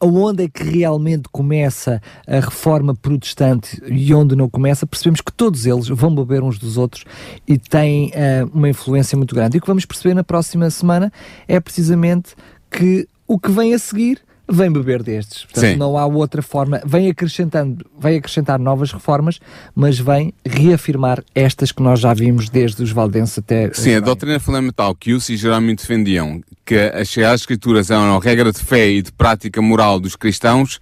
uh, 0.00 0.06
onde 0.06 0.44
é 0.44 0.48
que 0.48 0.62
realmente 0.62 1.28
começa 1.30 2.00
a 2.26 2.40
reforma 2.40 2.94
protestante 2.94 3.82
e 3.88 4.12
onde 4.14 4.34
não 4.34 4.48
começa, 4.48 4.86
percebemos 4.86 5.20
que 5.20 5.32
todos 5.32 5.66
eles 5.66 5.88
vão 5.88 6.14
beber 6.14 6.42
uns 6.42 6.58
dos 6.58 6.76
outros 6.76 7.04
e 7.46 7.58
têm 7.58 8.08
uh, 8.08 8.50
uma 8.52 8.68
influência 8.68 9.16
muito 9.16 9.34
grande. 9.34 9.56
E 9.56 9.58
o 9.58 9.60
que 9.60 9.66
vamos 9.66 9.84
perceber 9.84 10.14
na 10.14 10.24
próxima 10.24 10.68
semana 10.70 11.12
é 11.46 11.60
precisamente 11.60 12.34
que 12.72 13.06
o 13.26 13.38
que 13.38 13.50
vem 13.50 13.74
a 13.74 13.78
seguir 13.78 14.20
vem 14.48 14.70
beber 14.70 15.02
destes. 15.02 15.44
Portanto, 15.44 15.72
Sim. 15.72 15.76
não 15.76 15.96
há 15.96 16.04
outra 16.04 16.42
forma. 16.42 16.82
Vem 16.84 17.08
acrescentando, 17.08 17.84
vem 17.98 18.18
acrescentar 18.18 18.58
novas 18.58 18.92
reformas, 18.92 19.40
mas 19.74 19.98
vem 19.98 20.34
reafirmar 20.44 21.22
estas 21.34 21.72
que 21.72 21.82
nós 21.82 22.00
já 22.00 22.12
vimos 22.12 22.48
desde 22.48 22.82
os 22.82 22.90
valdenses 22.90 23.38
até. 23.38 23.72
Sim, 23.72 23.94
a 23.94 24.00
doutrina 24.00 24.38
fundamental 24.38 24.94
que 24.94 25.14
os 25.14 25.26
geralmente 25.26 25.78
defendiam, 25.78 26.40
que 26.64 26.74
as 26.74 27.08
Sagradas 27.08 27.40
Escrituras 27.40 27.90
eram 27.90 28.16
a 28.16 28.20
regra 28.20 28.52
de 28.52 28.58
fé 28.58 28.90
e 28.90 29.02
de 29.02 29.12
prática 29.12 29.62
moral 29.62 29.98
dos 29.98 30.16
cristãos, 30.16 30.80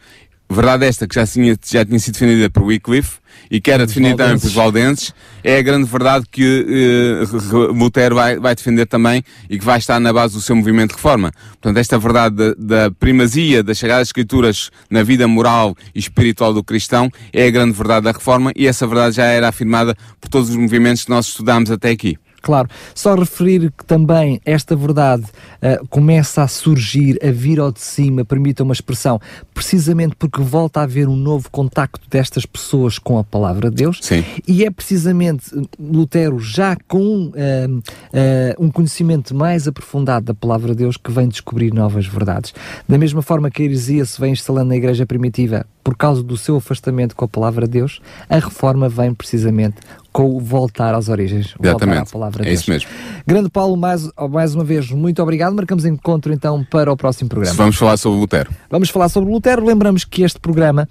verdade 0.54 0.84
esta 0.84 1.06
que 1.06 1.14
já 1.14 1.26
tinha, 1.26 1.56
já 1.64 1.84
tinha 1.84 1.98
sido 1.98 2.14
defendida 2.14 2.50
por 2.50 2.64
Wycliffe 2.64 3.18
e 3.50 3.60
que 3.60 3.70
era 3.70 3.86
definida 3.86 4.16
também 4.16 4.38
pelos 4.38 4.54
valdenses, 4.54 5.14
é 5.42 5.58
a 5.58 5.62
grande 5.62 5.88
verdade 5.88 6.26
que 6.30 7.22
uh, 7.22 7.72
Lutero 7.72 8.16
vai, 8.16 8.38
vai 8.38 8.54
defender 8.54 8.86
também 8.86 9.22
e 9.48 9.58
que 9.58 9.64
vai 9.64 9.78
estar 9.78 9.98
na 10.00 10.12
base 10.12 10.34
do 10.34 10.40
seu 10.40 10.56
movimento 10.56 10.90
de 10.90 10.96
reforma. 10.96 11.32
Portanto, 11.50 11.76
esta 11.76 11.98
verdade 11.98 12.36
da, 12.36 12.54
da 12.58 12.90
primazia 12.90 13.62
das 13.62 13.78
Sagradas 13.78 14.08
Escrituras 14.08 14.70
na 14.90 15.02
vida 15.02 15.26
moral 15.28 15.76
e 15.94 15.98
espiritual 15.98 16.52
do 16.52 16.64
cristão 16.64 17.10
é 17.32 17.46
a 17.46 17.50
grande 17.50 17.72
verdade 17.72 18.04
da 18.04 18.12
reforma 18.12 18.52
e 18.56 18.66
essa 18.66 18.86
verdade 18.86 19.16
já 19.16 19.24
era 19.24 19.48
afirmada 19.48 19.94
por 20.20 20.28
todos 20.28 20.50
os 20.50 20.56
movimentos 20.56 21.04
que 21.04 21.10
nós 21.10 21.26
estudamos 21.26 21.70
até 21.70 21.90
aqui. 21.90 22.16
Claro, 22.40 22.68
só 22.94 23.14
referir 23.14 23.72
que 23.76 23.84
também 23.84 24.40
esta 24.44 24.74
verdade 24.74 25.24
uh, 25.24 25.86
começa 25.88 26.42
a 26.42 26.48
surgir, 26.48 27.18
a 27.22 27.30
vir 27.30 27.60
ao 27.60 27.70
de 27.70 27.80
cima, 27.80 28.24
permita 28.24 28.62
uma 28.62 28.72
expressão, 28.72 29.20
precisamente 29.52 30.14
porque 30.16 30.40
volta 30.40 30.80
a 30.80 30.84
haver 30.84 31.08
um 31.08 31.16
novo 31.16 31.50
contacto 31.50 32.00
destas 32.08 32.46
pessoas 32.46 32.98
com 32.98 33.18
a 33.18 33.24
palavra 33.24 33.70
de 33.70 33.76
Deus. 33.76 33.98
Sim. 34.02 34.24
E 34.46 34.64
é 34.64 34.70
precisamente 34.70 35.50
Lutero, 35.78 36.38
já 36.38 36.76
com 36.88 37.26
uh, 37.26 37.32
uh, 37.32 38.64
um 38.64 38.70
conhecimento 38.70 39.34
mais 39.34 39.68
aprofundado 39.68 40.26
da 40.26 40.34
palavra 40.34 40.72
de 40.72 40.78
Deus, 40.78 40.96
que 40.96 41.10
vem 41.10 41.28
descobrir 41.28 41.72
novas 41.72 42.06
verdades. 42.06 42.54
Da 42.88 42.98
mesma 42.98 43.22
forma 43.22 43.50
que 43.50 43.62
a 43.62 43.64
heresia 43.64 44.04
se 44.04 44.20
vem 44.20 44.32
instalando 44.32 44.70
na 44.70 44.76
igreja 44.76 45.04
primitiva 45.04 45.66
por 45.82 45.96
causa 45.96 46.22
do 46.22 46.36
seu 46.36 46.56
afastamento 46.56 47.16
com 47.16 47.24
a 47.24 47.28
palavra 47.28 47.66
de 47.66 47.72
Deus, 47.72 48.00
a 48.28 48.36
reforma 48.36 48.88
vem 48.88 49.14
precisamente 49.14 49.76
com 50.12 50.36
o 50.36 50.40
voltar 50.40 50.94
às 50.94 51.08
origens. 51.08 51.54
Exatamente. 51.62 52.02
à 52.02 52.06
palavra 52.06 52.48
é 52.48 52.52
isso 52.52 52.70
mesmo. 52.70 52.88
Grande 53.26 53.48
Paulo, 53.48 53.76
mais, 53.76 54.08
mais 54.30 54.54
uma 54.54 54.64
vez, 54.64 54.90
muito 54.90 55.22
obrigado. 55.22 55.54
Marcamos 55.54 55.84
encontro 55.84 56.32
então 56.32 56.64
para 56.64 56.92
o 56.92 56.96
próximo 56.96 57.28
programa. 57.28 57.56
Vamos 57.56 57.76
falar 57.76 57.96
sobre 57.96 58.18
Lutero. 58.20 58.50
Vamos 58.68 58.90
falar 58.90 59.08
sobre 59.08 59.30
Lutero. 59.30 59.64
Lembramos 59.64 60.04
que 60.04 60.22
este 60.22 60.38
programa 60.40 60.88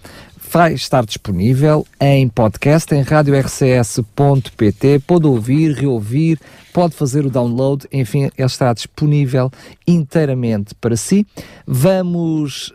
vai 0.51 0.73
estar 0.73 1.05
disponível 1.05 1.85
em 1.99 2.27
podcast 2.27 2.93
em 2.95 3.01
radiorcs.pt. 3.01 4.99
Pode 5.05 5.27
ouvir, 5.27 5.73
reouvir, 5.73 6.39
pode 6.73 6.95
fazer 6.95 7.25
o 7.25 7.29
download, 7.29 7.87
enfim, 7.91 8.29
ele 8.37 8.45
está 8.45 8.73
disponível 8.73 9.51
inteiramente 9.87 10.75
para 10.75 10.95
si. 10.95 11.25
Vamos 11.65 12.71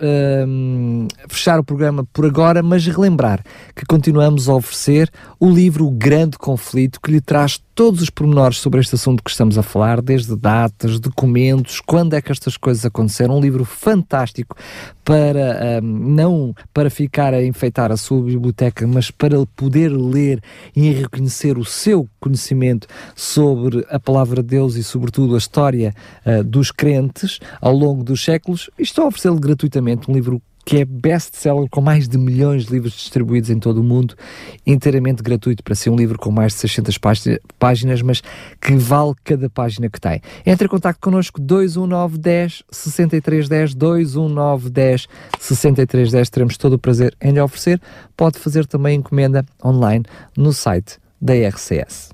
hum, 0.46 1.08
fechar 1.28 1.58
o 1.58 1.64
programa 1.64 2.04
por 2.12 2.26
agora, 2.26 2.62
mas 2.62 2.86
relembrar 2.86 3.42
que 3.74 3.84
continuamos 3.86 4.48
a 4.48 4.54
oferecer 4.54 5.10
o 5.38 5.50
livro 5.50 5.86
O 5.86 5.90
Grande 5.90 6.38
Conflito, 6.38 7.00
que 7.00 7.10
lhe 7.10 7.20
traz 7.20 7.60
todos 7.74 8.00
os 8.00 8.10
pormenores 8.10 8.58
sobre 8.58 8.80
este 8.80 8.94
assunto 8.94 9.22
que 9.22 9.30
estamos 9.30 9.58
a 9.58 9.62
falar, 9.62 10.00
desde 10.00 10.36
datas, 10.36 11.00
documentos, 11.00 11.80
quando 11.80 12.14
é 12.14 12.22
que 12.22 12.30
estas 12.30 12.56
coisas 12.56 12.84
aconteceram. 12.86 13.36
Um 13.36 13.40
livro 13.40 13.64
fantástico 13.64 14.56
para 15.04 15.80
hum, 15.82 16.14
não 16.14 16.54
para 16.72 16.88
ficar 16.88 17.34
a 17.34 17.44
enfeitar 17.44 17.90
a 17.90 17.96
sua 17.96 18.22
biblioteca, 18.22 18.86
mas 18.86 19.10
para 19.10 19.44
poder 19.56 19.88
ler 19.88 20.40
e 20.74 20.90
reconhecer 20.92 21.58
o 21.58 21.64
seu 21.64 22.08
conhecimento 22.20 22.86
sobre 23.14 23.83
a 23.88 23.98
palavra 24.00 24.42
de 24.42 24.48
Deus 24.48 24.76
e, 24.76 24.82
sobretudo, 24.82 25.34
a 25.34 25.38
história 25.38 25.94
uh, 26.24 26.42
dos 26.44 26.70
crentes 26.70 27.38
ao 27.60 27.74
longo 27.74 28.02
dos 28.02 28.24
séculos. 28.24 28.70
E 28.78 28.82
estou 28.82 29.04
a 29.04 29.08
oferecê-lo 29.08 29.38
gratuitamente 29.38 30.10
um 30.10 30.14
livro 30.14 30.42
que 30.64 30.78
é 30.78 30.84
best-seller 30.84 31.68
com 31.70 31.80
mais 31.80 32.08
de 32.08 32.16
milhões 32.16 32.66
de 32.66 32.72
livros 32.72 32.94
distribuídos 32.94 33.50
em 33.50 33.58
todo 33.58 33.78
o 33.78 33.84
mundo, 33.84 34.16
inteiramente 34.66 35.22
gratuito 35.22 35.62
para 35.62 35.74
ser 35.74 35.90
um 35.90 35.96
livro 35.96 36.18
com 36.18 36.30
mais 36.30 36.54
de 36.54 36.60
600 36.60 36.98
páginas, 37.58 38.02
mas 38.02 38.22
que 38.60 38.74
vale 38.74 39.12
cada 39.22 39.50
página 39.50 39.88
que 39.88 40.00
tem. 40.00 40.22
Entre 40.46 40.66
em 40.66 40.70
contato 40.70 40.98
connosco 41.00 41.40
219 41.40 42.18
10 42.18 42.62
63 42.70 43.48
10 43.48 43.74
219 43.74 44.70
10 44.70 45.08
63 45.38 46.10
10 46.10 46.30
teremos 46.30 46.56
todo 46.56 46.74
o 46.74 46.78
prazer 46.78 47.14
em 47.20 47.32
lhe 47.32 47.40
oferecer. 47.40 47.80
Pode 48.16 48.38
fazer 48.38 48.66
também 48.66 48.98
encomenda 48.98 49.44
online 49.62 50.04
no 50.36 50.52
site 50.52 50.98
da 51.20 51.34
RCS. 51.34 52.13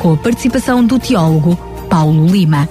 com 0.00 0.14
a 0.14 0.16
participação 0.16 0.84
do 0.84 0.98
teólogo 0.98 1.56
Paulo 1.88 2.26
Lima. 2.26 2.68